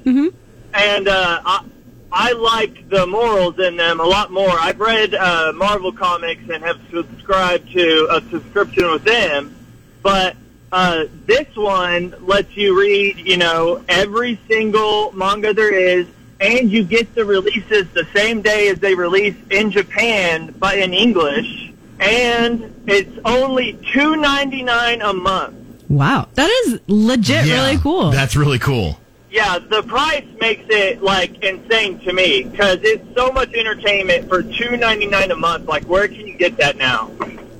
and 0.73 1.07
uh, 1.07 1.41
I, 1.45 1.65
I 2.11 2.31
like 2.33 2.89
the 2.89 3.07
morals 3.07 3.57
in 3.59 3.75
them 3.75 3.99
a 3.99 4.03
lot 4.05 4.31
more. 4.31 4.51
I've 4.51 4.79
read 4.79 5.15
uh, 5.15 5.51
Marvel 5.55 5.91
comics 5.91 6.43
and 6.49 6.63
have 6.63 6.79
subscribed 6.91 7.71
to 7.73 8.07
a 8.11 8.21
subscription 8.29 8.91
with 8.91 9.03
them, 9.03 9.55
but 10.03 10.35
uh, 10.71 11.05
this 11.25 11.55
one 11.55 12.15
lets 12.21 12.55
you 12.57 12.79
read, 12.79 13.17
you 13.17 13.37
know, 13.37 13.83
every 13.87 14.39
single 14.47 15.11
manga 15.11 15.53
there 15.53 15.73
is, 15.73 16.07
and 16.39 16.71
you 16.71 16.83
get 16.83 17.13
the 17.15 17.23
releases 17.23 17.87
the 17.93 18.05
same 18.13 18.41
day 18.41 18.67
as 18.69 18.79
they 18.79 18.93
release 18.95 19.35
in 19.49 19.71
Japan, 19.71 20.53
but 20.59 20.77
in 20.77 20.93
English. 20.93 21.71
And 21.99 22.83
it's 22.87 23.17
only 23.23 23.79
two 23.93 24.15
ninety 24.15 24.61
nine 24.63 25.01
a 25.01 25.13
month. 25.13 25.55
Wow, 25.93 26.27
that 26.33 26.49
is 26.49 26.79
legit 26.87 27.45
Yeah, 27.45 27.65
really 27.65 27.77
cool. 27.77 28.09
That's 28.11 28.35
really 28.35 28.59
cool. 28.59 28.99
Yeah, 29.29 29.57
the 29.59 29.81
price 29.83 30.25
makes 30.39 30.65
it 30.69 31.01
like 31.01 31.43
insane 31.43 31.99
to 31.99 32.13
me 32.13 32.43
because 32.43 32.79
it's 32.81 33.03
so 33.15 33.31
much 33.31 33.53
entertainment 33.53 34.27
for 34.29 34.43
two 34.43 34.77
ninety 34.77 35.07
nine 35.07 35.31
a 35.31 35.35
month. 35.35 35.67
Like, 35.67 35.85
where 35.85 36.07
can 36.07 36.27
you 36.27 36.37
get 36.37 36.57
that 36.57 36.77
now? 36.77 37.11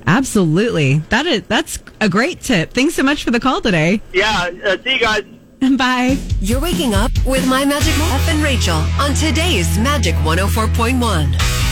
Absolutely. 0.06 0.98
That 1.08 1.26
is 1.26 1.42
that's 1.44 1.78
a 2.00 2.08
great 2.08 2.40
tip. 2.40 2.72
Thanks 2.72 2.94
so 2.94 3.02
much 3.02 3.24
for 3.24 3.30
the 3.30 3.40
call 3.40 3.60
today. 3.60 4.00
Yeah, 4.12 4.50
uh, 4.64 4.76
see 4.82 4.94
you 4.94 5.00
guys. 5.00 5.24
Bye. 5.78 6.18
You're 6.40 6.60
waking 6.60 6.94
up 6.94 7.10
with 7.26 7.46
My 7.48 7.64
Magic 7.64 7.94
Jeff 7.94 8.28
and 8.28 8.42
Rachel 8.42 8.76
on 9.00 9.14
today's 9.14 9.78
Magic 9.78 10.14
104.1. 10.16 11.63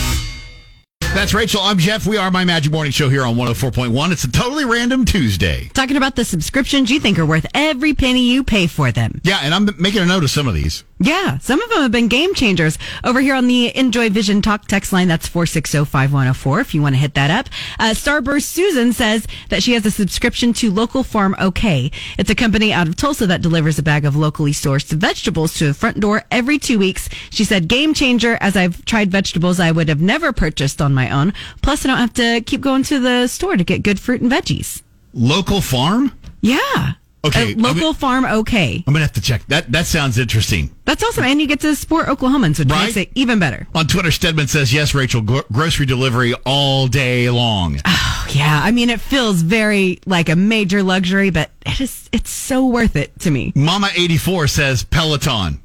That's 1.13 1.31
Rachel. 1.33 1.61
I'm 1.61 1.77
Jeff. 1.77 2.07
We 2.07 2.17
are 2.17 2.31
my 2.31 2.43
Magic 2.43 2.71
Morning 2.71 2.91
Show 2.91 3.07
here 3.07 3.23
on 3.23 3.35
104.1. 3.35 4.11
It's 4.11 4.23
a 4.23 4.31
totally 4.31 4.65
random 4.65 5.05
Tuesday. 5.05 5.69
Talking 5.73 5.95
about 5.95 6.15
the 6.15 6.25
subscriptions 6.25 6.89
you 6.89 6.99
think 6.99 7.19
are 7.19 7.25
worth 7.25 7.45
every 7.53 7.93
penny 7.93 8.23
you 8.23 8.43
pay 8.43 8.65
for 8.65 8.91
them. 8.91 9.21
Yeah, 9.23 9.39
and 9.43 9.53
I'm 9.53 9.69
making 9.77 10.01
a 10.01 10.05
note 10.07 10.23
of 10.23 10.31
some 10.31 10.47
of 10.47 10.55
these. 10.55 10.83
Yeah, 10.99 11.37
some 11.39 11.61
of 11.61 11.69
them 11.69 11.81
have 11.81 11.91
been 11.91 12.07
game 12.07 12.33
changers. 12.33 12.77
Over 13.03 13.19
here 13.19 13.35
on 13.35 13.47
the 13.47 13.75
Enjoy 13.75 14.09
Vision 14.09 14.41
Talk 14.41 14.67
text 14.67 14.93
line, 14.93 15.07
that's 15.07 15.27
460-5104 15.27 16.61
if 16.61 16.73
you 16.73 16.81
want 16.81 16.95
to 16.95 16.99
hit 16.99 17.15
that 17.15 17.29
up. 17.29 17.49
Uh, 17.77 17.91
Starburst 17.91 18.43
Susan 18.43 18.93
says 18.93 19.27
that 19.49 19.63
she 19.63 19.73
has 19.73 19.85
a 19.85 19.91
subscription 19.91 20.53
to 20.53 20.71
Local 20.71 21.03
Farm 21.03 21.35
OK. 21.39 21.91
It's 22.17 22.29
a 22.29 22.35
company 22.35 22.71
out 22.71 22.87
of 22.87 22.95
Tulsa 22.95 23.27
that 23.27 23.41
delivers 23.41 23.77
a 23.77 23.83
bag 23.83 24.05
of 24.05 24.15
locally 24.15 24.53
sourced 24.53 24.91
vegetables 24.91 25.55
to 25.55 25.65
the 25.67 25.73
front 25.73 25.99
door 25.99 26.23
every 26.31 26.57
two 26.57 26.79
weeks. 26.79 27.09
She 27.31 27.43
said, 27.43 27.67
game 27.67 27.93
changer, 27.93 28.37
as 28.39 28.55
I've 28.55 28.85
tried 28.85 29.11
vegetables 29.11 29.59
I 29.59 29.71
would 29.71 29.89
have 29.89 30.01
never 30.01 30.31
purchased 30.31 30.81
on 30.81 30.93
my 30.93 31.09
own. 31.09 31.33
Plus, 31.61 31.83
I 31.83 31.89
don't 31.89 31.97
have 31.97 32.13
to 32.13 32.41
keep 32.45 32.61
going 32.61 32.83
to 32.83 32.99
the 32.99 33.27
store 33.27 33.57
to 33.57 33.63
get 33.63 33.83
good 33.83 33.99
fruit 33.99 34.21
and 34.21 34.31
veggies. 34.31 34.83
Local 35.13 35.59
farm? 35.59 36.13
Yeah. 36.41 36.93
Okay, 37.25 37.53
Uh, 37.53 37.57
local 37.57 37.85
I'm- 37.87 37.93
Farm 37.93 38.25
OK. 38.25 38.83
I'm 38.85 38.93
going 38.93 38.95
to 38.95 39.05
have 39.05 39.13
to 39.13 39.21
check. 39.21 39.43
That 39.47 39.71
That 39.71 39.85
sounds 39.87 40.17
interesting. 40.17 40.71
That's 40.85 41.01
awesome. 41.03 41.23
And 41.23 41.39
you 41.39 41.47
get 41.47 41.61
to 41.61 41.73
support 41.75 42.07
Oklahomans, 42.07 42.59
which 42.59 42.69
Right? 42.69 42.85
makes 42.85 42.97
it 42.97 43.11
even 43.15 43.39
better. 43.39 43.65
On 43.73 43.87
Twitter, 43.87 44.11
Stedman 44.11 44.47
says, 44.47 44.73
yes, 44.73 44.93
Rachel, 44.93 45.21
gro- 45.21 45.43
grocery 45.51 45.85
delivery 45.85 46.33
all 46.45 46.87
day 46.87 47.29
long. 47.29 47.79
Oh 47.85 48.27
yeah, 48.31 48.61
I 48.63 48.71
mean, 48.71 48.89
it 48.89 48.99
feels 48.99 49.41
very 49.41 49.99
like 50.05 50.27
a 50.27 50.35
major 50.35 50.83
luxury, 50.83 51.29
but 51.29 51.49
it 51.65 51.79
is, 51.79 52.09
it's 52.11 52.29
so 52.29 52.65
worth 52.65 52.95
it 52.97 53.17
to 53.21 53.31
me. 53.31 53.53
Mama84 53.55 54.49
says 54.49 54.83
Peloton. 54.83 55.61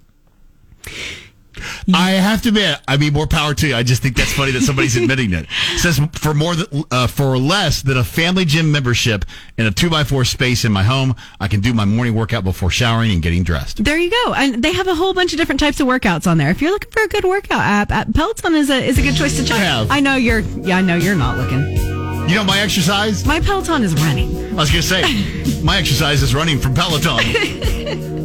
I 1.94 2.12
have 2.12 2.42
to 2.42 2.48
admit, 2.48 2.80
I 2.86 2.96
mean, 2.96 3.12
more 3.12 3.26
power 3.26 3.54
to 3.54 3.68
you. 3.68 3.74
I 3.74 3.82
just 3.82 4.02
think 4.02 4.16
that's 4.16 4.32
funny 4.32 4.52
that 4.52 4.62
somebody's 4.62 4.96
admitting 5.00 5.32
it. 5.32 5.46
Says 5.76 6.00
for 6.12 6.34
more 6.34 6.54
than, 6.54 6.84
uh, 6.90 7.06
for 7.06 7.36
less 7.38 7.82
than 7.82 7.96
a 7.96 8.04
family 8.04 8.44
gym 8.44 8.70
membership 8.72 9.24
in 9.56 9.66
a 9.66 9.70
two 9.70 9.90
by 9.90 10.04
four 10.04 10.24
space 10.24 10.64
in 10.64 10.72
my 10.72 10.82
home, 10.82 11.14
I 11.40 11.48
can 11.48 11.60
do 11.60 11.72
my 11.74 11.84
morning 11.84 12.14
workout 12.14 12.44
before 12.44 12.70
showering 12.70 13.10
and 13.12 13.22
getting 13.22 13.42
dressed. 13.42 13.84
There 13.84 13.98
you 13.98 14.10
go. 14.10 14.34
And 14.34 14.62
they 14.62 14.72
have 14.72 14.86
a 14.88 14.94
whole 14.94 15.14
bunch 15.14 15.32
of 15.32 15.38
different 15.38 15.60
types 15.60 15.80
of 15.80 15.86
workouts 15.86 16.26
on 16.26 16.38
there. 16.38 16.50
If 16.50 16.60
you're 16.62 16.70
looking 16.70 16.90
for 16.90 17.02
a 17.02 17.08
good 17.08 17.24
workout 17.24 17.60
app, 17.60 18.14
Peloton 18.14 18.54
is 18.54 18.70
a, 18.70 18.84
is 18.84 18.98
a 18.98 19.02
good 19.02 19.16
choice 19.16 19.36
to 19.36 19.44
check. 19.44 19.58
have. 19.58 19.90
I 19.90 20.00
know 20.00 20.16
you're, 20.16 20.40
yeah, 20.40 20.78
I 20.78 20.82
know 20.82 20.96
you're 20.96 21.16
not 21.16 21.36
looking. 21.38 21.66
You 22.28 22.34
know, 22.34 22.44
my 22.44 22.60
exercise, 22.60 23.24
My 23.24 23.40
Peloton 23.40 23.82
is 23.82 23.94
running. 23.94 24.50
I 24.50 24.54
was 24.54 24.70
to 24.70 24.82
say, 24.82 25.02
my 25.62 25.78
exercise 25.78 26.22
is 26.22 26.34
running 26.34 26.58
from 26.58 26.74
Peloton. 26.74 27.18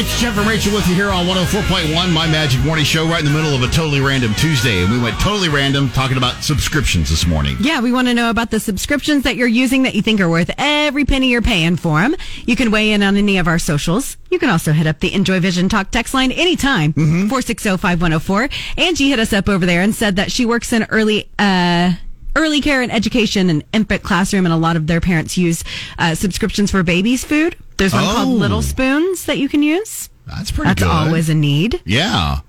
It's 0.00 0.18
Jeff 0.18 0.38
and 0.38 0.48
Rachel 0.48 0.72
with 0.72 0.88
you 0.88 0.94
here 0.94 1.10
on 1.10 1.26
104.1, 1.26 2.10
My 2.10 2.26
Magic 2.26 2.64
Morning 2.64 2.86
Show, 2.86 3.06
right 3.06 3.18
in 3.18 3.26
the 3.26 3.30
middle 3.30 3.54
of 3.54 3.62
a 3.62 3.66
totally 3.66 4.00
random 4.00 4.32
Tuesday. 4.32 4.82
And 4.82 4.90
we 4.90 4.98
went 4.98 5.20
totally 5.20 5.50
random 5.50 5.90
talking 5.90 6.16
about 6.16 6.42
subscriptions 6.42 7.10
this 7.10 7.26
morning. 7.26 7.58
Yeah, 7.60 7.82
we 7.82 7.92
want 7.92 8.08
to 8.08 8.14
know 8.14 8.30
about 8.30 8.50
the 8.50 8.60
subscriptions 8.60 9.24
that 9.24 9.36
you're 9.36 9.46
using 9.46 9.82
that 9.82 9.94
you 9.94 10.00
think 10.00 10.18
are 10.22 10.28
worth 10.30 10.50
every 10.56 11.04
penny 11.04 11.28
you're 11.28 11.42
paying 11.42 11.76
for 11.76 12.00
them. 12.00 12.16
You 12.46 12.56
can 12.56 12.70
weigh 12.70 12.92
in 12.92 13.02
on 13.02 13.18
any 13.18 13.36
of 13.36 13.46
our 13.46 13.58
socials. 13.58 14.16
You 14.30 14.38
can 14.38 14.48
also 14.48 14.72
hit 14.72 14.86
up 14.86 15.00
the 15.00 15.12
Enjoy 15.12 15.38
Vision 15.38 15.68
Talk 15.68 15.90
text 15.90 16.14
line 16.14 16.32
anytime, 16.32 16.94
460-5104. 16.94 18.50
Angie 18.78 19.10
hit 19.10 19.18
us 19.18 19.34
up 19.34 19.50
over 19.50 19.66
there 19.66 19.82
and 19.82 19.94
said 19.94 20.16
that 20.16 20.32
she 20.32 20.46
works 20.46 20.72
in 20.72 20.84
early, 20.84 21.28
uh, 21.38 21.92
early 22.36 22.60
care 22.60 22.82
and 22.82 22.92
education 22.92 23.50
and 23.50 23.64
infant 23.72 24.02
classroom 24.02 24.44
and 24.46 24.52
a 24.52 24.56
lot 24.56 24.76
of 24.76 24.86
their 24.86 25.00
parents 25.00 25.36
use, 25.36 25.64
uh, 25.98 26.14
subscriptions 26.14 26.70
for 26.70 26.82
babies 26.82 27.24
food. 27.24 27.56
There's 27.76 27.92
one 27.92 28.04
called 28.04 28.28
Oh. 28.28 28.32
Little 28.32 28.62
Spoons 28.62 29.24
that 29.26 29.38
you 29.38 29.48
can 29.48 29.62
use. 29.62 30.08
That's 30.26 30.50
pretty 30.50 30.68
That's 30.70 30.82
good. 30.82 30.90
always 30.90 31.28
a 31.28 31.34
need. 31.34 31.80
Yeah. 31.84 32.40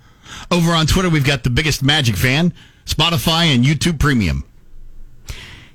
Over 0.51 0.71
on 0.71 0.85
Twitter, 0.87 1.09
we've 1.09 1.25
got 1.25 1.43
the 1.43 1.49
biggest 1.49 1.81
Magic 1.83 2.15
fan, 2.15 2.53
Spotify 2.85 3.45
and 3.55 3.63
YouTube 3.63 3.99
Premium. 3.99 4.43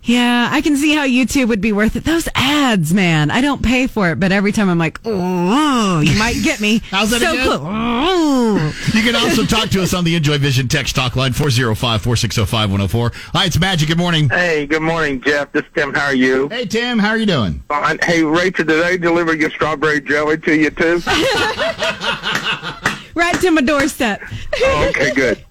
Yeah, 0.07 0.49
I 0.53 0.61
can 0.61 0.77
see 0.77 0.95
how 0.95 1.05
YouTube 1.05 1.49
would 1.49 1.61
be 1.61 1.73
worth 1.73 1.97
it. 1.97 2.05
Those 2.05 2.29
ads, 2.37 2.95
man. 2.95 3.33
I 3.33 3.41
don't 3.41 3.61
pay 3.61 3.89
for 3.89 4.11
it, 4.13 4.21
but 4.21 4.31
every 4.31 4.53
time 4.53 4.69
I'm 4.69 4.79
like, 4.79 5.01
oh, 5.05 5.99
you 5.99 6.17
might 6.17 6.37
get 6.45 6.61
me. 6.61 6.79
How's 6.91 7.11
that 7.11 7.21
so 7.21 7.33
again? 7.33 7.45
Cool. 7.45 7.61
Oh. 7.65 8.73
You 8.95 9.03
can 9.03 9.17
also 9.17 9.43
talk 9.43 9.69
to 9.71 9.83
us 9.83 9.93
on 9.95 10.05
the 10.05 10.15
Enjoy 10.15 10.39
Vision 10.39 10.69
text 10.69 10.95
talk 10.95 11.17
line 11.17 11.33
405 11.33 12.03
460 12.03 12.41
5104. 12.43 13.13
Hi, 13.33 13.47
it's 13.47 13.59
Magic. 13.59 13.89
Good 13.89 13.99
morning. 13.99 14.29
Hey, 14.29 14.65
good 14.65 14.83
morning, 14.83 15.21
Jeff. 15.21 15.51
This 15.51 15.65
is 15.65 15.71
Tim. 15.75 15.93
How 15.93 16.07
are 16.07 16.15
you? 16.15 16.49
Hey, 16.51 16.67
Tim. 16.67 17.01
How 17.01 17.09
are 17.09 17.19
you 17.19 17.27
doing? 17.27 17.65
Fine. 17.67 17.99
Hey, 18.05 18.23
Rachel, 18.23 18.65
did 18.65 18.85
I 18.85 18.97
deliver 18.97 19.35
your 19.35 19.51
strawberry 19.51 20.01
jelly 20.01 20.39
to 20.39 20.55
you 20.55 20.71
too? 20.71 21.01
Right 23.17 23.35
to 23.41 23.51
my 23.51 23.63
doorstep. 23.63 24.21
Oh, 24.61 24.87
okay, 24.91 25.11
good. 25.15 25.43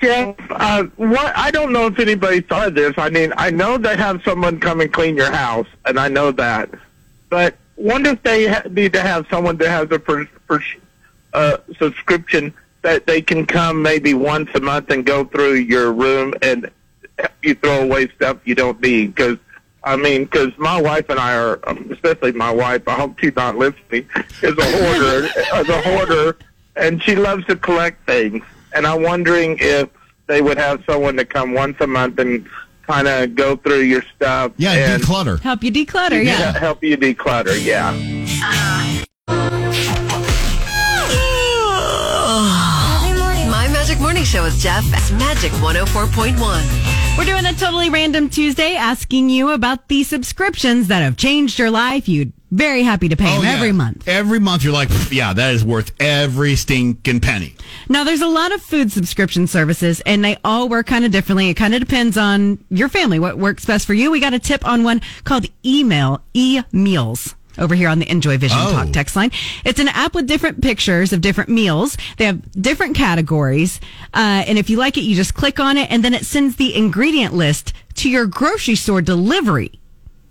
Jeff, 0.00 0.36
uh, 0.50 0.84
what? 0.96 1.36
I 1.36 1.50
don't 1.50 1.72
know 1.72 1.86
if 1.86 1.98
anybody 1.98 2.44
saw 2.48 2.68
this. 2.68 2.94
I 2.98 3.10
mean, 3.10 3.32
I 3.36 3.50
know 3.50 3.78
they 3.78 3.96
have 3.96 4.22
someone 4.24 4.60
come 4.60 4.80
and 4.80 4.92
clean 4.92 5.16
your 5.16 5.30
house, 5.32 5.68
and 5.84 5.98
I 5.98 6.08
know 6.08 6.30
that. 6.32 6.70
But 7.30 7.56
wonder 7.76 8.10
if 8.10 8.22
they 8.22 8.46
ha- 8.46 8.62
need 8.70 8.92
to 8.92 9.00
have 9.00 9.26
someone 9.30 9.56
that 9.56 9.68
has 9.68 9.90
a 9.90 9.98
per, 9.98 10.26
per, 10.46 10.62
uh, 11.32 11.58
subscription 11.78 12.52
that 12.82 13.06
they 13.06 13.20
can 13.20 13.46
come 13.46 13.82
maybe 13.82 14.14
once 14.14 14.50
a 14.54 14.60
month 14.60 14.90
and 14.90 15.04
go 15.04 15.24
through 15.24 15.54
your 15.54 15.92
room 15.92 16.34
and 16.42 16.70
help 17.18 17.32
you 17.42 17.54
throw 17.54 17.82
away 17.82 18.08
stuff 18.08 18.38
you 18.44 18.54
don't 18.54 18.80
need. 18.80 19.14
Because 19.14 19.38
I 19.82 19.96
mean, 19.96 20.24
because 20.24 20.56
my 20.58 20.80
wife 20.80 21.08
and 21.08 21.18
I 21.18 21.36
are, 21.36 21.60
um, 21.68 21.88
especially 21.92 22.32
my 22.32 22.50
wife. 22.50 22.86
I 22.88 22.94
hope 22.94 23.18
she's 23.20 23.36
not 23.36 23.56
listening. 23.56 24.08
Is 24.42 24.58
a 24.58 24.64
hoarder, 24.64 25.26
is 25.26 25.68
a 25.68 25.82
hoarder, 25.82 26.36
and 26.74 27.02
she 27.02 27.14
loves 27.14 27.46
to 27.46 27.56
collect 27.56 28.04
things. 28.06 28.44
And 28.76 28.86
I'm 28.86 29.02
wondering 29.02 29.56
if 29.58 29.88
they 30.26 30.42
would 30.42 30.58
have 30.58 30.84
someone 30.86 31.16
to 31.16 31.24
come 31.24 31.54
once 31.54 31.78
a 31.80 31.86
month 31.86 32.18
and 32.18 32.46
kind 32.86 33.08
of 33.08 33.34
go 33.34 33.56
through 33.56 33.80
your 33.80 34.02
stuff. 34.14 34.52
Yeah, 34.58 34.72
and 34.72 35.02
declutter. 35.02 35.40
Help 35.40 35.64
you 35.64 35.72
declutter, 35.72 36.22
yeah. 36.22 36.58
help 36.58 36.84
you 36.84 36.98
declutter. 36.98 37.56
Yeah. 37.64 37.92
My 43.48 43.68
Magic 43.68 43.98
Morning 43.98 44.24
Show 44.24 44.42
with 44.42 44.58
Jeff 44.58 44.84
at 44.92 45.10
Magic 45.18 45.52
104.1. 45.52 47.16
We're 47.16 47.24
doing 47.24 47.46
a 47.46 47.54
totally 47.54 47.88
random 47.88 48.28
Tuesday 48.28 48.74
asking 48.74 49.30
you 49.30 49.52
about 49.52 49.88
the 49.88 50.04
subscriptions 50.04 50.88
that 50.88 51.00
have 51.00 51.16
changed 51.16 51.58
your 51.58 51.70
life. 51.70 52.10
You'd 52.10 52.34
very 52.50 52.82
happy 52.82 53.08
to 53.08 53.16
pay 53.16 53.26
Oh, 53.36 53.42
yeah. 53.42 53.54
every 53.54 53.72
month. 53.72 54.06
Every 54.06 54.38
month, 54.38 54.62
you're 54.64 54.72
like, 54.72 54.88
yeah, 55.10 55.32
that 55.32 55.54
is 55.54 55.64
worth 55.64 55.92
every 56.00 56.54
stinking 56.56 57.20
penny. 57.20 57.54
Now, 57.88 58.04
there's 58.04 58.20
a 58.22 58.28
lot 58.28 58.52
of 58.52 58.62
food 58.62 58.92
subscription 58.92 59.46
services, 59.46 60.00
and 60.06 60.24
they 60.24 60.36
all 60.44 60.68
work 60.68 60.86
kind 60.86 61.04
of 61.04 61.10
differently. 61.12 61.48
It 61.50 61.54
kind 61.54 61.74
of 61.74 61.80
depends 61.80 62.16
on 62.16 62.64
your 62.70 62.88
family, 62.88 63.18
what 63.18 63.36
works 63.38 63.64
best 63.64 63.86
for 63.86 63.94
you. 63.94 64.10
We 64.10 64.20
got 64.20 64.34
a 64.34 64.38
tip 64.38 64.64
on 64.66 64.84
one 64.84 65.00
called 65.24 65.46
Email, 65.64 66.22
e-meals. 66.34 67.34
Over 67.58 67.74
here 67.74 67.88
on 67.88 67.98
the 68.00 68.10
Enjoy 68.10 68.36
Vision 68.36 68.58
Oh. 68.60 68.70
Talk 68.70 68.92
text 68.92 69.16
line. 69.16 69.30
It's 69.64 69.80
an 69.80 69.88
app 69.88 70.14
with 70.14 70.26
different 70.26 70.60
pictures 70.62 71.14
of 71.14 71.22
different 71.22 71.48
meals. 71.48 71.96
They 72.18 72.26
have 72.26 72.52
different 72.52 72.96
categories. 72.96 73.80
Uh, 74.12 74.44
and 74.46 74.58
if 74.58 74.68
you 74.68 74.76
like 74.76 74.98
it, 74.98 75.04
you 75.04 75.16
just 75.16 75.32
click 75.32 75.58
on 75.58 75.78
it 75.78 75.90
and 75.90 76.04
then 76.04 76.12
it 76.12 76.26
sends 76.26 76.56
the 76.56 76.74
ingredient 76.76 77.32
list 77.32 77.72
to 77.94 78.10
your 78.10 78.26
grocery 78.26 78.74
store 78.74 79.00
delivery. 79.00 79.80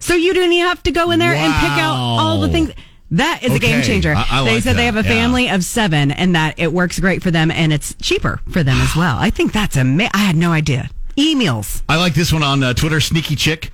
So 0.05 0.13
you 0.15 0.33
don't 0.33 0.51
even 0.51 0.67
have 0.67 0.83
to 0.83 0.91
go 0.91 1.09
in 1.11 1.19
there 1.19 1.33
and 1.33 1.53
pick 1.55 1.71
out 1.71 1.95
all 1.95 2.39
the 2.39 2.49
things. 2.49 2.71
That 3.11 3.43
is 3.43 3.53
a 3.55 3.59
game 3.59 3.81
changer. 3.81 4.13
I- 4.15 4.25
I 4.29 4.43
they 4.43 4.53
like 4.55 4.63
said 4.63 4.75
they 4.77 4.85
have 4.85 4.97
a 4.97 5.01
yeah. 5.03 5.09
family 5.09 5.49
of 5.49 5.63
seven 5.63 6.11
and 6.11 6.35
that 6.35 6.55
it 6.57 6.71
works 6.73 6.99
great 6.99 7.23
for 7.23 7.31
them 7.31 7.49
and 7.51 7.71
it's 7.73 7.95
cheaper 8.01 8.39
for 8.51 8.61
them 8.63 8.77
as 8.81 8.95
well. 8.95 9.17
I 9.19 9.29
think 9.29 9.51
that's 9.51 9.75
amazing. 9.77 10.11
I 10.13 10.19
had 10.19 10.35
no 10.35 10.51
idea. 10.51 10.89
eMeals. 11.17 11.81
I 11.89 11.97
like 11.97 12.13
this 12.13 12.31
one 12.33 12.43
on 12.43 12.61
uh, 12.63 12.73
Twitter, 12.73 12.99
Sneaky 12.99 13.35
Chick. 13.35 13.71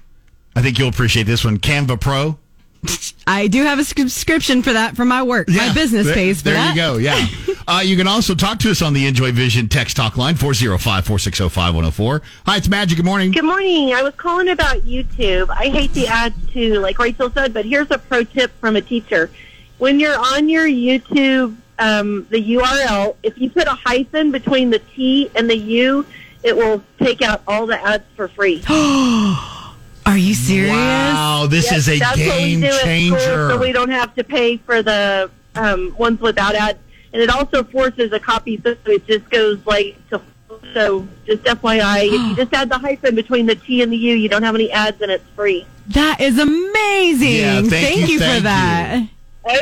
I 0.55 0.61
think 0.61 0.77
you'll 0.79 0.89
appreciate 0.89 1.23
this 1.23 1.43
one. 1.45 1.57
Canva 1.57 1.99
Pro. 1.99 2.37
I 3.27 3.47
do 3.47 3.63
have 3.63 3.79
a 3.79 3.83
subscription 3.83 4.63
for 4.63 4.73
that 4.73 4.95
for 4.95 5.05
my 5.05 5.23
work. 5.23 5.47
my 5.49 5.73
business 5.73 6.05
There- 6.05 6.15
pays 6.15 6.39
for 6.39 6.45
there 6.45 6.55
that. 6.55 6.75
you 6.75 6.81
go. 6.81 6.97
Yeah. 6.97 7.27
uh, 7.67 7.81
you 7.83 7.95
can 7.95 8.07
also 8.07 8.33
talk 8.35 8.59
to 8.59 8.71
us 8.71 8.81
on 8.81 8.93
the 8.93 9.05
Enjoy 9.05 9.31
Vision 9.31 9.69
text 9.69 9.95
talk 9.95 10.17
line 10.17 10.35
405 10.35 11.05
460 11.05 11.49
5104. 11.49 12.21
Hi, 12.45 12.57
it's 12.57 12.67
Magic. 12.67 12.97
Good 12.97 13.05
morning. 13.05 13.31
Good 13.31 13.45
morning. 13.45 13.93
I 13.93 14.01
was 14.01 14.15
calling 14.15 14.49
about 14.49 14.77
YouTube. 14.81 15.49
I 15.49 15.69
hate 15.69 15.93
the 15.93 16.07
ads 16.07 16.35
too, 16.51 16.79
like 16.79 16.97
Rachel 16.97 17.31
said, 17.31 17.53
but 17.53 17.65
here's 17.65 17.91
a 17.91 17.99
pro 17.99 18.23
tip 18.23 18.51
from 18.59 18.75
a 18.75 18.81
teacher. 18.81 19.29
When 19.77 19.99
you're 19.99 20.17
on 20.17 20.49
your 20.49 20.65
YouTube, 20.67 21.55
um, 21.79 22.27
the 22.29 22.55
URL, 22.55 23.15
if 23.23 23.37
you 23.37 23.49
put 23.49 23.67
a 23.67 23.73
hyphen 23.73 24.31
between 24.31 24.71
the 24.71 24.79
T 24.79 25.29
and 25.35 25.49
the 25.49 25.57
U, 25.57 26.05
it 26.43 26.55
will 26.55 26.83
take 26.99 27.21
out 27.21 27.43
all 27.47 27.65
the 27.67 27.79
ads 27.79 28.03
for 28.15 28.27
free. 28.27 28.63
Are 30.11 30.17
you 30.17 30.33
serious? 30.33 30.71
Wow, 30.71 31.47
this 31.49 31.71
Yes, 31.71 31.87
is 31.87 31.89
a 31.89 31.99
that's 31.99 32.17
what 32.17 32.19
we 32.19 32.25
game 32.25 32.59
do 32.61 32.67
at 32.67 32.73
school, 32.73 32.85
changer. 32.85 33.49
so 33.49 33.57
we 33.57 33.71
don't 33.71 33.89
have 33.89 34.13
to 34.15 34.23
pay 34.23 34.57
for 34.57 34.81
the 34.83 35.31
um, 35.55 35.95
ones 35.97 36.19
without 36.19 36.53
ads. 36.55 36.79
And 37.13 37.21
it 37.21 37.29
also 37.29 37.63
forces 37.63 38.11
a 38.13 38.19
copy, 38.19 38.59
so 38.63 38.75
it 38.85 39.05
just 39.07 39.29
goes 39.29 39.65
like 39.65 39.95
to. 40.09 40.21
So 40.73 41.07
just 41.25 41.43
FYI, 41.43 42.05
if 42.07 42.11
you 42.11 42.35
just 42.43 42.53
add 42.53 42.69
the 42.69 42.77
hyphen 42.77 43.15
between 43.15 43.45
the 43.45 43.55
T 43.55 43.81
and 43.81 43.91
the 43.91 43.97
U, 43.97 44.15
you 44.15 44.29
don't 44.29 44.43
have 44.43 44.55
any 44.55 44.71
ads, 44.71 45.01
and 45.01 45.11
it's 45.11 45.23
free. 45.35 45.65
That 45.87 46.19
is 46.21 46.37
amazing. 46.37 47.29
Yeah, 47.31 47.61
thank 47.63 48.09
you, 48.09 48.19
for 48.19 48.25
thank 48.25 48.43
that. 48.43 49.07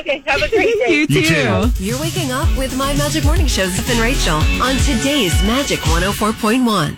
Okay, 0.01 0.23
have 0.27 0.41
a 0.41 0.49
great 0.49 0.73
day. 0.85 0.91
You 0.93 1.07
too. 1.07 1.21
too. 1.23 1.69
You're 1.83 1.99
waking 1.99 2.31
up 2.31 2.49
with 2.57 2.75
My 2.75 2.93
Magic 2.95 3.23
Morning 3.23 3.47
Show, 3.47 3.67
Jeff 3.69 3.89
and 3.89 3.99
Rachael 3.99 4.41
on 4.62 4.75
today's 4.77 5.33
Magic 5.43 5.79
104.1. 5.81 6.97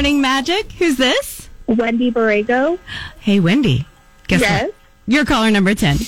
morning, 0.00 0.22
Magic. 0.22 0.72
Who's 0.72 0.96
this? 0.96 1.50
Wendy 1.66 2.10
Borrego. 2.10 2.78
Hey, 3.18 3.38
Wendy. 3.38 3.84
Guess 4.28 4.40
Yes. 4.40 4.62
what? 4.62 4.74
You're 5.06 5.26
caller 5.26 5.50
number 5.50 5.74
10. 5.74 5.98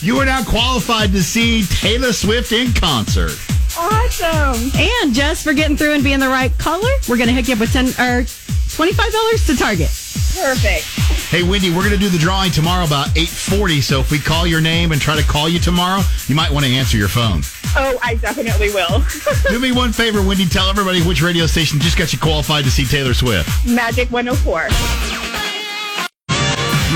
You 0.00 0.18
are 0.18 0.24
now 0.24 0.42
qualified 0.42 1.12
to 1.12 1.22
see 1.22 1.62
Taylor 1.62 2.12
Swift 2.12 2.50
in 2.50 2.72
concert. 2.72 3.38
Awesome. 3.78 4.72
And 4.74 5.14
just 5.14 5.44
for 5.44 5.52
getting 5.52 5.76
through 5.76 5.92
and 5.92 6.02
being 6.02 6.18
the 6.18 6.28
right 6.28 6.50
caller, 6.58 6.90
we're 7.08 7.16
going 7.18 7.28
to 7.28 7.34
hook 7.34 7.46
you 7.46 7.54
up 7.54 7.60
with 7.60 7.72
10 7.72 7.86
or 7.86 8.24
$25 8.24 9.46
to 9.46 9.56
Target. 9.56 9.86
Perfect. 10.34 10.84
Hey, 11.30 11.44
Wendy, 11.44 11.70
we're 11.70 11.84
going 11.88 11.92
to 11.92 11.98
do 11.98 12.08
the 12.08 12.18
drawing 12.18 12.50
tomorrow 12.50 12.84
about 12.84 13.16
840. 13.16 13.80
So 13.80 14.00
if 14.00 14.10
we 14.10 14.18
call 14.18 14.44
your 14.44 14.60
name 14.60 14.90
and 14.90 15.00
try 15.00 15.14
to 15.14 15.22
call 15.26 15.48
you 15.48 15.60
tomorrow, 15.60 16.02
you 16.26 16.34
might 16.34 16.50
want 16.50 16.66
to 16.66 16.72
answer 16.72 16.96
your 16.98 17.08
phone. 17.08 17.42
Oh, 17.74 17.98
I 18.02 18.16
definitely 18.16 18.68
will. 18.70 19.02
Do 19.48 19.58
me 19.58 19.72
one 19.72 19.92
favor, 19.92 20.22
Wendy. 20.22 20.46
Tell 20.46 20.68
everybody 20.68 21.02
which 21.02 21.22
radio 21.22 21.46
station 21.46 21.80
just 21.80 21.96
got 21.96 22.12
you 22.12 22.18
qualified 22.18 22.64
to 22.64 22.70
see 22.70 22.84
Taylor 22.84 23.14
Swift. 23.14 23.48
Magic 23.66 24.10
104. 24.10 24.68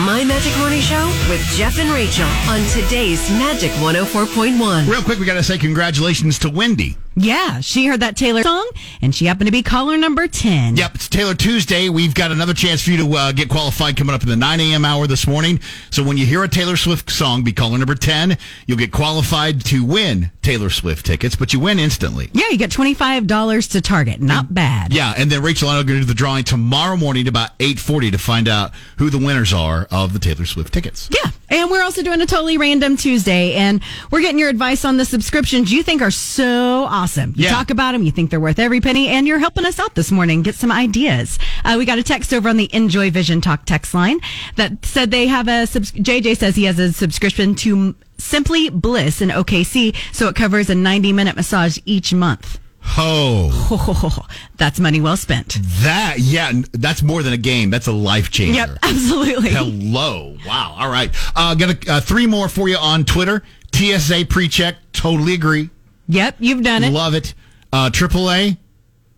My 0.05 0.23
Magic 0.25 0.57
Morning 0.59 0.81
Show 0.81 1.07
with 1.29 1.41
Jeff 1.57 1.79
and 1.79 1.91
Rachael 1.91 2.27
on 2.49 2.61
today's 2.69 3.29
Magic 3.31 3.71
104.1. 3.73 4.89
Real 4.89 5.03
quick, 5.03 5.19
we 5.19 5.25
got 5.27 5.35
to 5.35 5.43
say 5.43 5.57
congratulations 5.59 6.39
to 6.41 6.51
Wendy. 6.51 6.97
Yeah, 7.17 7.61
she 7.61 7.87
heard 7.87 8.01
that 8.01 8.15
Taylor 8.15 8.43
song, 8.43 8.69
and 9.01 9.15
she 9.15 9.25
happened 9.25 9.47
to 9.47 9.53
be 9.53 9.63
caller 9.63 9.97
number 9.97 10.29
10. 10.29 10.77
Yep, 10.77 10.95
it's 10.97 11.09
Taylor 11.09 11.35
Tuesday. 11.35 11.89
We've 11.89 12.15
got 12.15 12.31
another 12.31 12.53
chance 12.53 12.83
for 12.83 12.91
you 12.91 12.99
to 12.99 13.13
uh, 13.17 13.33
get 13.33 13.49
qualified 13.49 13.97
coming 13.97 14.15
up 14.15 14.23
in 14.23 14.29
the 14.29 14.37
9 14.37 14.61
a.m. 14.61 14.85
hour 14.85 15.07
this 15.07 15.27
morning. 15.27 15.59
So 15.91 16.05
when 16.05 16.19
you 16.19 16.27
hear 16.27 16.45
a 16.45 16.49
Taylor 16.49 16.77
Swift 16.77 17.11
song, 17.11 17.43
be 17.43 17.55
caller 17.55 17.79
number 17.79 17.95
10. 17.95 18.37
You'll 18.67 18.77
get 18.77 18.93
qualified 18.93 19.65
to 19.67 19.83
win 19.83 20.31
Taylor 20.43 20.69
Swift 20.69 21.07
tickets, 21.07 21.37
but 21.37 21.55
you 21.55 21.61
win 21.61 21.79
instantly. 21.79 22.29
Yeah, 22.35 22.51
you 22.51 22.59
get 22.59 22.71
$25 22.71 23.71
to 23.73 23.81
Target. 23.81 24.21
Not 24.21 24.53
bad. 24.53 24.93
Yeah, 24.93 25.15
and 25.17 25.31
then 25.31 25.43
Rachael 25.43 25.71
and 25.71 25.79
I 25.79 25.81
are 25.81 25.85
going 25.85 25.99
to 26.01 26.05
do 26.05 26.09
the 26.09 26.15
drawing 26.15 26.45
tomorrow 26.45 26.97
morning 26.97 27.29
about 27.29 27.59
8.40 27.59 28.13
to 28.13 28.19
find 28.19 28.47
out 28.47 28.73
who 28.99 29.09
the 29.09 29.19
winners 29.19 29.55
are 29.55 29.89
of 29.91 30.13
the 30.13 30.19
Taylor 30.19 30.45
Swift 30.45 30.75
tickets. 30.75 31.09
Yeah. 31.11 31.31
And 31.49 31.71
we're 31.71 31.83
also 31.83 32.03
doing 32.03 32.21
a 32.21 32.27
totally 32.27 32.59
random 32.59 32.97
Tuesday, 32.97 33.55
and 33.55 33.81
we're 34.11 34.21
getting 34.21 34.39
your 34.39 34.49
advice 34.49 34.85
on 34.85 34.97
the 34.97 35.05
subscriptions 35.05 35.73
you 35.73 35.83
think 35.85 36.03
are 36.03 36.11
so 36.11 36.87
awesome. 36.91 37.35
You 37.37 37.45
Yeah. 37.45 37.51
talk 37.51 37.71
about 37.71 37.93
them, 37.93 38.03
you 38.03 38.11
think 38.11 38.31
they're 38.31 38.41
worth 38.41 38.59
every 38.59 38.81
penny, 38.81 39.09
and 39.09 39.29
you're 39.29 39.39
helping 39.39 39.65
us 39.65 39.79
out 39.79 39.95
this 39.95 40.11
morning. 40.11 40.43
Get 40.43 40.57
some 40.57 40.73
ideas. 40.73 41.39
Uh, 41.65 41.77
we 41.79 41.85
got 41.85 41.99
a 41.99 42.03
text 42.03 42.35
over 42.35 42.49
on 42.49 42.57
the 42.57 42.69
Enjoy 42.73 43.11
Vision 43.11 43.41
Talk 43.41 43.65
text 43.65 43.95
line 43.95 44.19
that 44.57 44.85
said 44.85 45.11
they 45.13 45.29
have 45.29 45.47
a 45.47 45.67
subs- 45.67 45.93
JJ 45.93 46.35
says 46.35 46.57
he 46.57 46.65
has 46.65 46.79
a 46.81 46.93
subscription 46.93 47.55
to 47.57 47.95
Simply 48.19 48.69
Bliss 48.71 49.21
in 49.21 49.31
OKC, 49.31 49.95
so 50.11 50.27
it 50.29 50.35
covers 50.35 50.69
a 50.69 50.75
90 50.75 51.13
minute 51.13 51.37
massage 51.37 51.79
each 51.87 52.13
month. 52.13 52.59
Oh, 52.99 54.27
That's 54.57 54.81
money 54.81 55.01
well 55.01 55.17
spent. 55.17 55.59
that, 55.83 56.17
yeah, 56.19 56.53
that's 56.73 57.03
more 57.03 57.23
than 57.23 57.33
a 57.33 57.37
game. 57.39 57.71
That's 57.71 57.87
a 57.87 57.93
life 57.93 58.31
changer. 58.31 58.55
Yep, 58.55 58.79
absolutely. 58.83 59.51
Hello. 59.51 60.37
Wow. 60.47 60.77
All 60.79 60.89
right. 60.91 61.11
Uh, 61.35 61.55
got 61.55 61.71
a, 61.87 61.93
uh, 61.93 62.01
three 62.01 62.27
more 62.27 62.49
for 62.49 62.69
you 62.69 62.77
on 62.77 63.05
Twitter. 63.05 63.43
TSA 63.75 64.27
pre-check. 64.31 64.77
Totally 64.93 65.35
agree. 65.35 65.69
Yep, 66.09 66.37
you've 66.39 66.63
done 66.63 66.85
it. 66.85 66.93
Love 66.93 67.15
it. 67.15 67.35
Uh, 67.73 67.91
AAA. 67.91 68.57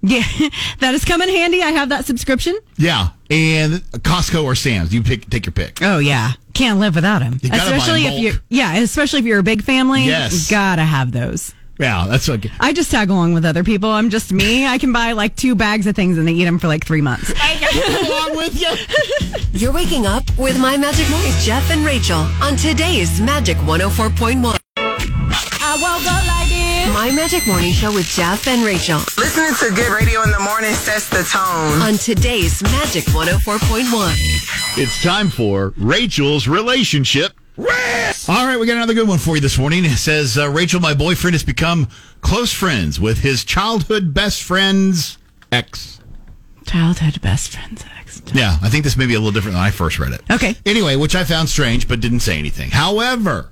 Yeah, 0.00 0.22
that 0.80 0.94
is 0.94 1.04
come 1.04 1.22
in 1.22 1.28
handy. 1.28 1.62
I 1.62 1.70
have 1.72 1.88
that 1.90 2.04
subscription. 2.04 2.56
Yeah. 2.76 3.08
And 3.30 3.74
Costco 4.02 4.44
or 4.44 4.54
Sam's. 4.54 4.94
You 4.94 5.02
pick, 5.02 5.28
take 5.28 5.44
your 5.44 5.52
pick. 5.52 5.82
Oh 5.82 5.98
yeah, 5.98 6.32
can't 6.54 6.80
live 6.80 6.94
without 6.94 7.18
them. 7.18 7.38
You 7.42 7.50
gotta 7.50 7.70
buy 7.70 7.76
Especially 7.76 8.06
if 8.06 8.20
you, 8.20 8.40
yeah, 8.48 8.76
especially 8.76 9.18
if 9.20 9.24
you're 9.26 9.40
a 9.40 9.42
big 9.44 9.62
family. 9.62 10.04
Yes. 10.04 10.50
you 10.50 10.56
gotta 10.56 10.82
have 10.82 11.12
those. 11.12 11.52
Yeah, 11.78 12.06
that's 12.08 12.28
okay. 12.28 12.50
I 12.58 12.72
just 12.72 12.90
tag 12.90 13.08
along 13.10 13.34
with 13.34 13.44
other 13.44 13.62
people. 13.62 13.90
I'm 13.90 14.10
just 14.10 14.32
me. 14.32 14.66
I 14.66 14.78
can 14.78 14.92
buy 14.92 15.12
like 15.12 15.36
two 15.36 15.54
bags 15.54 15.86
of 15.86 15.94
things 15.94 16.18
and 16.18 16.26
they 16.26 16.32
eat 16.32 16.44
them 16.44 16.58
for 16.58 16.66
like 16.66 16.84
three 16.84 17.00
months. 17.00 17.32
I 17.36 17.54
tag 17.54 18.06
along 18.08 18.36
with 18.36 18.60
you. 18.60 18.68
You're 19.60 19.72
waking 19.72 20.04
up 20.06 20.24
with 20.36 20.58
My 20.58 20.76
Magic 20.76 21.08
Morning, 21.10 21.32
Jeff 21.40 21.70
and 21.70 21.84
Rachael 21.84 22.26
on 22.42 22.56
today's 22.56 23.20
Magic 23.20 23.56
104.1. 23.58 24.58
I 24.76 25.76
woke 25.80 26.06
up 26.10 26.26
like 26.26 26.48
this. 26.48 26.94
My 26.94 27.12
Magic 27.14 27.46
Morning 27.46 27.72
Show 27.72 27.92
with 27.94 28.06
Jeff 28.06 28.48
and 28.48 28.64
Rachael 28.64 28.98
Listening 29.16 29.54
to 29.60 29.74
good 29.76 29.92
radio 29.92 30.22
in 30.22 30.30
the 30.32 30.40
morning 30.40 30.72
sets 30.74 31.08
the 31.10 31.22
tone. 31.22 31.80
on 31.82 31.94
today's 31.94 32.60
Magic 32.62 33.04
104.1. 33.04 34.78
It's 34.78 35.02
time 35.02 35.28
for 35.28 35.74
Rachael's 35.76 36.48
relationship. 36.48 37.32
All 37.58 38.46
right, 38.46 38.56
we 38.58 38.66
got 38.66 38.76
another 38.76 38.94
good 38.94 39.08
one 39.08 39.18
for 39.18 39.34
you 39.34 39.40
this 39.40 39.58
morning. 39.58 39.84
It 39.84 39.96
says 39.96 40.38
uh, 40.38 40.48
Rachael, 40.48 40.80
my 40.80 40.94
boyfriend, 40.94 41.34
has 41.34 41.42
become 41.42 41.88
close 42.20 42.52
friends 42.52 43.00
with 43.00 43.20
his 43.20 43.42
childhood 43.44 44.14
best 44.14 44.42
friend's 44.42 45.18
ex. 45.50 46.00
Childhood 46.66 47.20
best 47.20 47.50
friends. 47.50 47.84
ex. 47.98 48.22
Yeah, 48.32 48.58
I 48.62 48.68
think 48.68 48.84
this 48.84 48.96
may 48.96 49.06
be 49.06 49.14
a 49.14 49.18
little 49.18 49.32
different 49.32 49.54
than 49.54 49.62
I 49.64 49.70
first 49.70 49.98
read 49.98 50.12
it. 50.12 50.20
Okay. 50.30 50.54
Anyway, 50.66 50.96
which 50.96 51.16
I 51.16 51.24
found 51.24 51.48
strange, 51.48 51.88
but 51.88 52.00
didn't 52.00 52.20
say 52.20 52.38
anything. 52.38 52.70
However, 52.70 53.50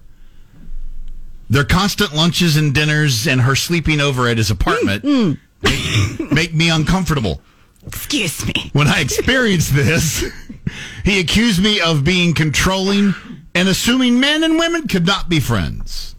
their 1.50 1.64
constant 1.64 2.14
lunches 2.14 2.56
and 2.56 2.74
dinners 2.74 3.26
and 3.26 3.40
her 3.40 3.56
sleeping 3.56 4.00
over 4.00 4.28
at 4.28 4.36
his 4.36 4.50
apartment 4.50 5.04
make, 5.62 6.32
make 6.32 6.54
me 6.54 6.70
uncomfortable. 6.70 7.40
Excuse 7.86 8.46
me. 8.46 8.70
When 8.72 8.88
I 8.88 9.00
experienced 9.00 9.74
this, 9.74 10.24
he 11.04 11.18
accused 11.20 11.62
me 11.62 11.80
of 11.80 12.04
being 12.04 12.34
controlling 12.34 13.14
and 13.56 13.70
assuming 13.70 14.20
men 14.20 14.44
and 14.44 14.58
women 14.58 14.86
could 14.86 15.06
not 15.06 15.30
be 15.30 15.40
friends. 15.40 16.14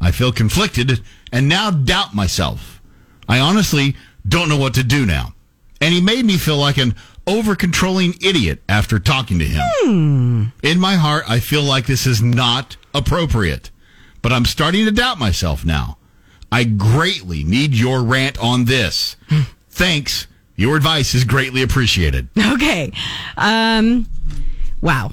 I 0.00 0.10
feel 0.10 0.32
conflicted 0.32 1.02
and 1.30 1.46
now 1.46 1.70
doubt 1.70 2.14
myself. 2.14 2.80
I 3.28 3.40
honestly 3.40 3.94
don't 4.26 4.48
know 4.48 4.56
what 4.56 4.72
to 4.74 4.82
do 4.82 5.04
now. 5.04 5.34
And 5.82 5.92
he 5.92 6.00
made 6.00 6.24
me 6.24 6.38
feel 6.38 6.56
like 6.56 6.78
an 6.78 6.94
over 7.26 7.54
controlling 7.54 8.14
idiot 8.22 8.62
after 8.70 8.98
talking 8.98 9.38
to 9.38 9.44
him. 9.44 10.52
In 10.62 10.80
my 10.80 10.94
heart, 10.94 11.24
I 11.28 11.40
feel 11.40 11.62
like 11.62 11.84
this 11.84 12.06
is 12.06 12.22
not 12.22 12.78
appropriate, 12.94 13.70
but 14.22 14.32
I'm 14.32 14.46
starting 14.46 14.86
to 14.86 14.90
doubt 14.90 15.18
myself 15.18 15.66
now. 15.66 15.98
I 16.50 16.64
greatly 16.64 17.44
need 17.44 17.74
your 17.74 18.02
rant 18.02 18.38
on 18.38 18.64
this. 18.64 19.16
Thanks. 19.68 20.26
Your 20.56 20.74
advice 20.74 21.14
is 21.14 21.24
greatly 21.24 21.60
appreciated. 21.62 22.28
Okay. 22.36 22.92
Um. 23.36 24.08
Wow. 24.80 25.12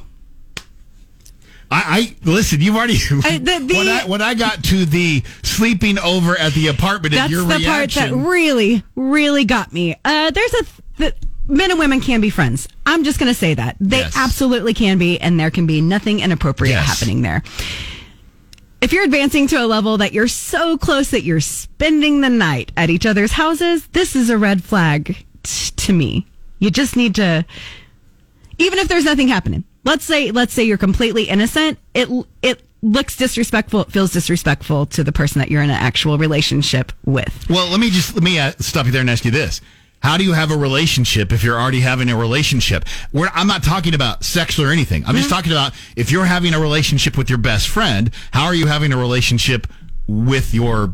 I, 1.72 2.16
I 2.26 2.30
listen. 2.30 2.62
You've 2.62 2.76
already 2.76 2.94
I- 3.24 3.38
the- 3.40 3.66
the- 3.66 3.74
when 3.76 3.88
I 3.88 4.06
when 4.06 4.22
I 4.22 4.34
got 4.36 4.64
to 4.66 4.86
the 4.86 5.24
sleeping 5.44 5.98
over 6.00 6.38
at 6.38 6.54
the 6.54 6.68
apartment 6.68 7.14
That's 7.16 7.32
your 7.32 7.42
the 7.44 7.58
reaction. 7.58 8.02
part 8.02 8.12
that 8.12 8.16
really, 8.30 8.84
really 8.96 9.46
got 9.46 9.74
me. 9.74 9.96
Uh, 10.06 10.32
there's 10.32 10.54
a 10.54 10.64
th- 10.98 11.14
men 11.48 11.70
and 11.72 11.80
women 11.80 12.02
can 12.02 12.22
be 12.22 12.30
friends. 12.30 12.68
I'm 12.86 13.04
just 13.04 13.20
going 13.20 13.32
to 13.32 13.38
say 13.38 13.54
that 13.56 13.78
they 13.80 14.00
Yes. 14.00 14.16
absolutely 14.18 14.74
can 14.74 14.98
be, 14.98 15.20
and 15.20 15.40
there 15.40 15.52
can 15.52 15.66
be 15.68 15.82
nothing 15.82 16.20
inappropriate 16.20 16.74
Yes. 16.76 16.86
happening 16.88 17.22
there. 17.22 17.44
If 18.82 18.94
you're 18.94 19.04
advancing 19.04 19.48
to 19.48 19.56
a 19.64 19.66
level 19.66 19.98
that 19.98 20.14
you're 20.14 20.28
so 20.28 20.78
close 20.78 21.10
that 21.12 21.24
you're 21.24 21.40
spending 21.42 22.22
the 22.22 22.30
night 22.30 22.72
at 22.78 22.90
each 22.92 23.06
other's 23.08 23.32
houses, 23.32 23.88
this 23.94 24.16
is 24.16 24.30
a 24.30 24.38
red 24.38 24.64
flag 24.64 25.26
t- 25.44 25.72
to 25.78 25.94
me. 25.94 26.28
You 26.60 26.70
just 26.70 26.96
need 26.96 27.16
to, 27.16 27.46
even 28.60 28.78
if 28.80 28.88
there's 28.88 29.06
nothing 29.06 29.28
happening. 29.28 29.64
Let's 29.86 30.04
say, 30.04 30.32
let's 30.32 30.54
say 30.54 30.64
you're 30.64 30.78
completely 30.78 31.24
innocent. 31.24 31.78
It, 31.94 32.10
it 32.42 32.62
looks 32.82 33.16
disrespectful, 33.16 33.82
it 33.82 33.92
feels 33.92 34.12
disrespectful 34.12 34.86
to 34.88 35.04
the 35.04 35.12
person 35.12 35.40
that 35.40 35.50
you're 35.50 35.62
in 35.62 35.70
an 35.70 35.78
actual 35.78 36.18
relationship 36.18 36.92
with. 37.06 37.46
Well, 37.50 37.70
let 37.70 37.80
me 37.80 37.90
just 37.90 38.14
let 38.16 38.24
me 38.24 38.40
uh, 38.40 38.52
stop 38.60 38.86
you 38.86 38.92
there 38.92 39.02
and 39.02 39.10
ask 39.10 39.26
you 39.26 39.32
this: 39.32 39.62
How 40.02 40.18
do 40.18 40.24
you 40.24 40.34
have 40.34 40.52
a 40.52 40.58
relationship 40.58 41.32
if 41.32 41.44
you're 41.44 41.60
already 41.60 41.82
having 41.82 42.10
a 42.10 42.18
relationship? 42.18 42.86
We're, 43.14 43.30
I'm 43.34 43.48
not 43.48 43.64
talking 43.64 43.94
about 43.94 44.24
sex 44.24 44.60
or 44.60 44.72
anything. 44.72 45.06
I'm 45.06 45.16
just 45.16 45.30
talking 45.30 45.52
about 45.52 45.74
if 45.96 46.12
you're 46.12 46.26
having 46.26 46.54
a 46.54 46.60
relationship 46.60 47.18
with 47.18 47.30
your 47.30 47.40
best 47.40 47.68
friend. 47.68 48.12
How 48.32 48.46
are 48.46 48.56
you 48.56 48.68
having 48.68 48.92
a 48.92 48.98
relationship 48.98 49.68
with 50.08 50.54
your 50.54 50.94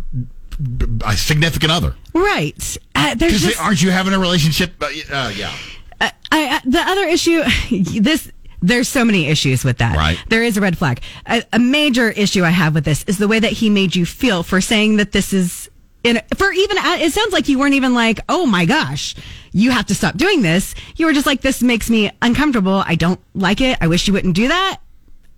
uh, 1.03 1.15
significant 1.15 1.71
other? 1.71 1.95
Right. 2.13 2.77
Uh, 2.95 3.15
just, 3.15 3.59
aren't 3.59 3.81
you 3.81 3.91
having 3.91 4.13
a 4.13 4.19
relationship? 4.19 4.73
Uh, 4.81 4.85
uh, 5.11 5.33
yeah. 5.35 5.53
I, 5.99 6.11
I, 6.31 6.61
the 6.65 6.79
other 6.79 7.03
issue, 7.03 7.43
this, 8.01 8.31
there's 8.61 8.87
so 8.87 9.03
many 9.03 9.27
issues 9.27 9.63
with 9.63 9.79
that. 9.79 9.97
Right. 9.97 10.23
There 10.29 10.43
is 10.43 10.57
a 10.57 10.61
red 10.61 10.77
flag. 10.77 11.01
A, 11.25 11.43
a 11.53 11.59
major 11.59 12.09
issue 12.09 12.43
I 12.43 12.51
have 12.51 12.73
with 12.75 12.85
this 12.85 13.03
is 13.05 13.17
the 13.17 13.27
way 13.27 13.39
that 13.39 13.51
he 13.51 13.69
made 13.69 13.95
you 13.95 14.05
feel 14.05 14.43
for 14.43 14.61
saying 14.61 14.97
that 14.97 15.11
this 15.11 15.33
is, 15.33 15.69
in, 16.03 16.21
for 16.35 16.51
even, 16.51 16.77
uh, 16.77 16.97
it 16.99 17.11
sounds 17.11 17.33
like 17.33 17.49
you 17.49 17.59
weren't 17.59 17.73
even 17.73 17.93
like, 17.93 18.19
oh 18.29 18.45
my 18.45 18.65
gosh, 18.65 19.15
you 19.51 19.71
have 19.71 19.87
to 19.87 19.95
stop 19.95 20.15
doing 20.17 20.41
this. 20.41 20.75
You 20.95 21.07
were 21.07 21.13
just 21.13 21.25
like, 21.25 21.41
this 21.41 21.61
makes 21.61 21.89
me 21.89 22.11
uncomfortable. 22.21 22.83
I 22.85 22.95
don't 22.95 23.19
like 23.33 23.61
it. 23.61 23.77
I 23.81 23.87
wish 23.87 24.07
you 24.07 24.13
wouldn't 24.13 24.35
do 24.35 24.47
that. 24.47 24.79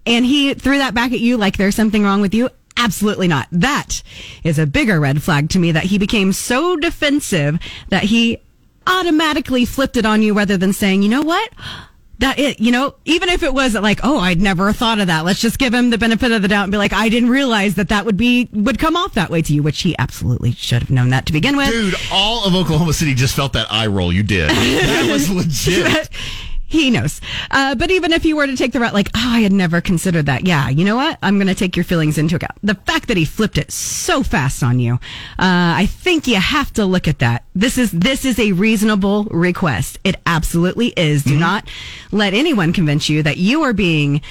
And 0.06 0.26
he 0.26 0.54
threw 0.54 0.78
that 0.80 0.94
back 0.94 1.14
at 1.14 1.20
you 1.20 1.38
like 1.38 1.58
there's 1.58 1.76
something 1.76 2.04
wrong 2.04 2.22
with 2.22 2.34
you. 2.34 2.50
Absolutely 2.76 3.28
not. 3.28 3.48
That 3.52 4.02
is 4.44 4.60
a 4.60 4.66
bigger 4.66 5.00
red 5.00 5.24
flag 5.24 5.50
to 5.52 5.60
me 5.60 5.72
that 5.72 5.84
he 5.84 5.98
became 5.98 6.34
so 6.34 6.76
defensive 6.76 7.60
that 7.90 8.04
he 8.04 8.40
automatically 8.86 9.64
flipped 9.64 9.96
it 9.96 10.06
on 10.06 10.22
you 10.22 10.34
rather 10.34 10.58
than 10.58 10.74
saying, 10.74 11.04
you 11.04 11.10
know 11.10 11.22
what? 11.22 11.50
That 12.24 12.40
it, 12.40 12.62
you 12.62 12.72
know, 12.72 12.96
even 13.04 13.28
if 13.28 13.44
it 13.44 13.54
was 13.54 13.74
like, 13.74 14.00
oh, 14.02 14.18
I'd 14.18 14.40
never 14.40 14.72
thought 14.72 15.02
of 15.02 15.08
that. 15.08 15.26
Let's 15.26 15.42
just 15.42 15.60
give 15.60 15.74
him 15.74 15.90
the 15.90 15.98
benefit 15.98 16.32
of 16.32 16.42
the 16.42 16.48
doubt 16.48 16.64
and 16.64 16.72
be 16.72 16.78
like, 16.78 16.94
I 16.94 17.10
didn't 17.10 17.30
realize 17.30 17.76
that 17.76 17.90
that 17.90 18.06
would 18.06 18.16
be, 18.16 18.48
would 18.54 18.80
come 18.80 18.96
off 18.96 19.16
that 19.16 19.30
way 19.30 19.42
to 19.42 19.54
you, 19.54 19.62
which 19.62 19.82
he 19.82 19.94
absolutely 20.00 20.54
should 20.54 20.84
have 20.84 20.90
known 20.90 21.10
that 21.10 21.26
to 21.26 21.34
begin 21.34 21.58
with. 21.58 21.70
Dude, 21.70 21.96
all 22.14 22.46
of 22.46 22.56
Oklahoma 22.56 22.94
City 22.94 23.14
just 23.14 23.36
felt 23.36 23.52
that 23.52 23.68
eye 23.70 23.88
roll 23.88 24.14
you 24.14 24.24
did. 24.24 24.52
That 24.94 25.12
was 25.12 25.30
legit. 25.30 26.10
He 26.74 26.90
knows. 26.90 27.22
Uh, 27.52 27.76
but 27.76 27.92
even 27.92 28.12
if 28.12 28.26
you 28.26 28.36
were 28.36 28.48
to 28.48 28.58
take 28.58 28.74
the 28.74 28.80
route, 28.80 28.94
like, 28.94 29.10
oh, 29.16 29.30
I 29.36 29.40
had 29.42 29.54
never 29.54 29.80
considered 29.80 30.26
that. 30.26 30.46
Yeah, 30.46 30.70
you 30.70 30.84
know 30.84 30.96
what? 30.96 31.18
I'm 31.22 31.38
going 31.38 31.48
to 31.48 31.56
take 31.56 31.76
your 31.76 31.86
feelings 31.86 32.18
into 32.18 32.36
account. 32.36 32.58
The 32.64 32.76
fact 32.76 33.08
that 33.08 33.18
he 33.18 33.26
flipped 33.26 33.58
it 33.58 33.72
so 33.72 34.24
fast 34.24 34.64
on 34.64 34.80
you, 34.80 34.96
uh, 34.96 35.00
I 35.38 35.86
think 35.86 36.28
you 36.28 36.36
have 36.36 36.74
to 36.74 36.86
look 36.86 37.08
at 37.08 37.20
that. 37.20 37.46
This 37.56 37.78
is 37.78 37.92
this 37.92 38.26
is 38.26 38.40
a 38.40 38.52
reasonable 38.54 39.26
request. 39.26 40.00
It 40.04 40.16
absolutely 40.26 40.88
is. 40.98 41.24
Do 41.24 41.38
not 41.38 41.70
let 42.12 42.34
anyone 42.34 42.74
convince 42.74 43.08
you 43.08 43.24
that 43.24 43.38
you 43.38 43.62
are 43.64 43.74
being 43.74 44.22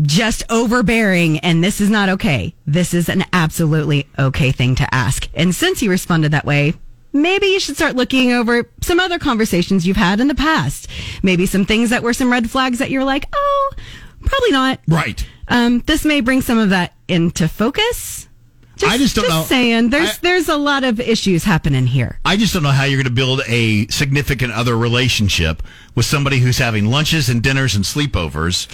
just 0.00 0.42
overbearing 0.50 1.38
and 1.40 1.62
this 1.62 1.80
is 1.80 1.90
not 1.90 2.08
okay. 2.08 2.54
This 2.66 2.94
is 2.94 3.08
an 3.08 3.24
absolutely 3.32 4.08
okay 4.18 4.52
thing 4.52 4.74
to 4.76 4.94
ask. 4.94 5.28
And 5.34 5.54
since 5.54 5.80
he 5.80 5.88
responded 5.88 6.32
that 6.32 6.46
way, 6.46 6.74
maybe 7.12 7.46
you 7.46 7.60
should 7.60 7.76
start 7.76 7.96
looking 7.96 8.32
over 8.32 8.68
some 8.80 9.00
other 9.00 9.18
conversations 9.18 9.86
you've 9.86 9.96
had 9.96 10.20
in 10.20 10.28
the 10.28 10.34
past. 10.34 10.88
Maybe 11.22 11.46
some 11.46 11.64
things 11.64 11.90
that 11.90 12.02
were 12.02 12.12
some 12.12 12.30
red 12.30 12.50
flags 12.50 12.78
that 12.78 12.90
you're 12.90 13.04
like, 13.04 13.26
oh, 13.32 13.72
probably 14.24 14.50
not. 14.52 14.80
Right. 14.88 15.26
Um, 15.48 15.80
this 15.86 16.04
may 16.04 16.20
bring 16.20 16.40
some 16.40 16.58
of 16.58 16.70
that 16.70 16.94
into 17.08 17.48
focus. 17.48 18.28
Just, 18.76 18.92
I 18.94 18.96
just 18.98 19.14
don't 19.14 19.24
know. 19.28 19.40
Just 19.40 19.48
saying 19.50 19.90
there's 19.90 20.10
I- 20.10 20.18
there's 20.22 20.48
a 20.48 20.56
lot 20.56 20.82
of 20.82 20.98
issues 20.98 21.44
happening 21.44 21.86
here. 21.86 22.18
I 22.24 22.36
just 22.36 22.54
don't 22.54 22.62
know 22.62 22.70
how 22.70 22.84
you're 22.84 22.96
going 22.96 23.04
to 23.04 23.10
build 23.14 23.42
a 23.46 23.86
significant 23.88 24.52
other 24.54 24.76
relationship 24.76 25.62
with 25.94 26.06
somebody 26.06 26.38
who's 26.38 26.58
having 26.58 26.86
lunches 26.86 27.28
and 27.28 27.42
dinners 27.42 27.74
and 27.76 27.84
sleepovers. 27.84 28.66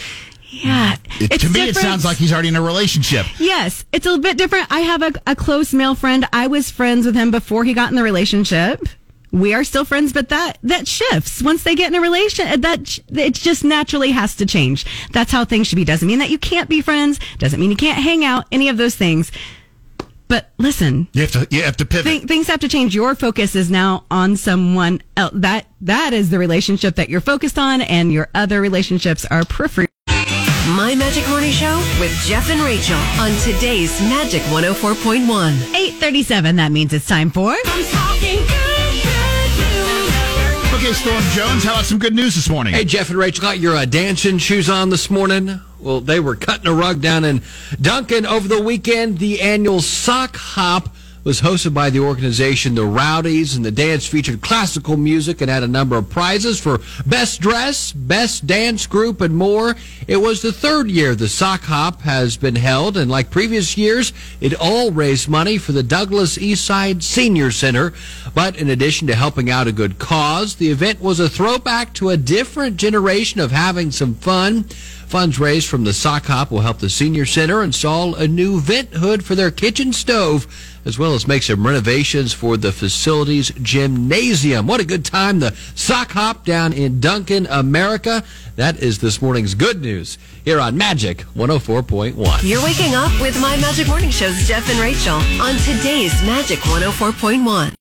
Yeah, 0.51 0.97
It, 1.21 1.41
to 1.43 1.49
me, 1.51 1.69
it 1.69 1.77
sounds 1.77 2.05
like 2.07 2.17
he's 2.17 2.33
already 2.33 2.49
in 2.49 2.57
a 2.57 2.63
relationship. 2.63 3.27
Yes, 3.39 3.85
it's 3.93 4.07
a 4.07 4.17
bit 4.19 4.39
different. 4.39 4.67
I 4.71 4.81
have 4.81 5.03
a, 5.03 5.13
a 5.27 5.37
close 5.37 5.75
male 5.75 5.95
friend. 5.95 6.27
I 6.33 6.47
was 6.47 6.71
friends 6.71 7.05
with 7.05 7.15
him 7.15 7.31
before 7.31 7.65
he 7.65 7.75
got 7.75 7.91
in 7.91 7.97
the 7.97 8.03
relationship. 8.03 8.81
We 9.31 9.53
are 9.53 9.63
still 9.63 9.85
friends, 9.85 10.15
but 10.15 10.31
that 10.31 10.57
that 10.63 10.89
shifts 10.89 11.43
once 11.43 11.63
they 11.63 11.75
get 11.75 11.89
in 11.93 11.95
a 11.95 12.01
relation. 12.01 12.47
Uh, 12.49 12.57
that 12.57 12.99
it 13.09 13.35
just 13.35 13.63
naturally 13.63 14.11
has 14.13 14.35
to 14.37 14.47
change. 14.47 14.87
That's 15.13 15.31
how 15.31 15.45
things 15.45 15.67
should 15.67 15.77
be. 15.77 15.85
Doesn't 15.85 16.09
mean 16.09 16.19
that 16.21 16.31
you 16.31 16.39
can't 16.39 16.67
be 16.69 16.81
friends. 16.81 17.21
Doesn't 17.39 17.61
mean 17.61 17.71
you 17.71 17.77
can't 17.77 18.03
hang 18.03 18.25
out. 18.25 18.47
Any 18.51 18.71
of 18.71 18.79
those 18.79 18.95
things. 18.95 19.31
But 20.29 20.51
listen, 20.57 21.09
You 21.13 21.23
have 21.23 21.33
to 21.33 21.47
you 21.51 21.63
have 21.63 21.77
to 21.77 21.85
pivot. 21.85 22.23
Thi- 22.23 22.27
things 22.27 22.47
have 22.47 22.61
to 22.61 22.69
change. 22.69 22.95
Your 22.95 23.15
focus 23.15 23.55
is 23.55 23.71
now 23.71 24.05
on 24.11 24.37
someone 24.39 25.03
else. 25.15 25.33
That 25.35 25.67
that 25.83 26.15
is 26.15 26.31
the 26.31 26.39
relationship 26.39 26.95
that 26.97 27.11
you're 27.11 27.21
focused 27.21 27.59
on, 27.59 27.83
and 27.83 28.11
your 28.11 28.29
other 28.35 28.63
relationships 28.63 29.27
are 29.27 29.45
periphery. 29.45 29.88
My 30.77 30.95
Magic 30.95 31.27
Morning 31.29 31.51
Show 31.51 31.79
with 31.99 32.13
Jeff 32.25 32.51
and 32.51 32.61
Rachael 32.61 32.97
on 33.19 33.31
today's 33.41 33.99
Magic 34.03 34.43
104.1. 34.43 35.75
Eight 35.75 35.95
thirty-seven. 35.95 36.57
That 36.57 36.73
means 36.73 36.93
it's 36.93 37.07
time 37.07 37.31
for. 37.31 37.53
Okay, 40.75 40.93
Storm 40.93 41.23
Jones, 41.33 41.65
how 41.65 41.73
about 41.73 41.85
some 41.87 41.99
good 41.99 42.15
news 42.15 42.35
this 42.35 42.49
morning? 42.49 42.75
Hey, 42.75 42.85
Jeff 42.85 43.09
and 43.09 43.19
Rachael, 43.19 43.41
got 43.43 43.59
your 43.59 43.75
uh, 43.77 43.85
dancing 43.85 44.39
shoes 44.39 44.69
on 44.69 44.91
this 44.91 45.11
morning? 45.11 45.61
Well, 45.81 46.01
they 46.01 46.21
were 46.21 46.37
cutting 46.37 46.67
a 46.67 46.75
rug 46.75 47.01
down 47.01 47.25
in 47.25 47.43
Duncan 47.81 48.27
over 48.27 48.47
the 48.47 48.63
weekend. 48.63 49.19
The 49.19 49.41
annual 49.41 49.81
Sock 49.81 50.37
Hop 50.37 50.89
was 51.29 51.43
hosted 51.43 51.75
by 51.75 51.91
the 51.91 52.01
organization 52.01 52.75
The 52.75 52.87
Rowdies, 52.87 53.55
and 53.55 53.63
the 53.63 53.71
dance 53.71 54.07
featured 54.07 54.41
classical 54.41 54.97
music 54.97 55.43
and 55.43 55.51
had 55.51 55.63
a 55.63 55.69
number 55.69 55.95
of 55.95 56.09
prizes 56.09 56.59
for 56.59 56.81
best 57.05 57.43
dress, 57.43 57.93
best 57.93 58.47
dance 58.47 58.87
group, 58.87 59.21
and 59.21 59.37
more. 59.37 59.77
It 60.07 60.17
was 60.17 60.41
the 60.41 60.55
third 60.55 60.91
year 60.91 61.15
the 61.15 61.29
Sock 61.29 61.65
Hop 61.65 62.01
has 62.01 62.39
been 62.39 62.57
held, 62.57 62.97
and 62.97 63.11
like 63.11 63.31
previous 63.31 63.77
years, 63.77 64.15
it 64.41 64.55
all 64.59 64.91
raised 64.91 65.29
money 65.29 65.59
for 65.59 65.73
the 65.73 65.83
Douglas 65.83 66.39
Eastside 66.39 67.03
Senior 67.03 67.51
Center. 67.51 67.93
But 68.35 68.57
in 68.57 68.71
addition 68.71 69.07
to 69.09 69.15
helping 69.15 69.51
out 69.51 69.67
a 69.67 69.73
good 69.73 69.99
cause, 69.99 70.55
the 70.55 70.71
event 70.71 71.03
was 71.03 71.21
a 71.21 71.29
throwback 71.29 71.93
to 71.95 72.09
a 72.09 72.17
different 72.17 72.79
generation 72.79 73.39
of 73.39 73.51
having 73.51 73.91
some 73.91 74.15
fun. 74.15 74.65
Funds 75.09 75.39
raised 75.39 75.69
from 75.69 75.85
the 75.85 75.93
sock 75.95 76.27
hop 76.27 76.51
will 76.51 76.61
help 76.61 76.79
the 76.79 76.91
senior 76.91 77.25
center 77.25 77.63
install 77.63 78.15
a 78.15 78.29
new 78.29 78.61
vent 78.61 78.91
hood 78.91 79.25
for 79.25 79.35
their 79.35 79.51
kitchen 79.51 79.91
stove, 79.91 80.47
as 80.89 80.99
well 80.99 81.13
as 81.13 81.29
make 81.29 81.43
some 81.43 81.67
renovations 81.67 82.33
for 82.33 82.57
the 82.57 82.73
facility's 82.73 83.51
gymnasium. 83.61 84.67
What 84.67 84.81
a 84.81 84.87
good 84.87 85.05
time! 85.05 85.39
The 85.39 85.55
sock 85.75 86.13
hop 86.13 86.47
down 86.47 86.73
in 86.73 86.99
Duncan, 86.99 87.47
America. 87.51 88.25
That 88.57 88.79
is 88.83 88.99
this 88.99 89.21
morning's 89.21 89.55
good 89.55 89.83
news 89.83 90.17
here 90.43 90.59
on 90.59 90.79
Magic 90.79 91.19
104.1. 91.37 92.41
You're 92.43 92.65
waking 92.65 92.95
up 92.95 93.13
with 93.21 93.39
My 93.39 93.59
Magic 93.59 93.87
Morning 93.87 94.09
Show's 94.09 94.49
Jeff 94.49 94.69
and 94.71 94.81
Rachael 94.81 95.21
on 95.43 95.57
today's 95.59 96.15
Magic 96.23 96.59
104.1. 96.61 97.75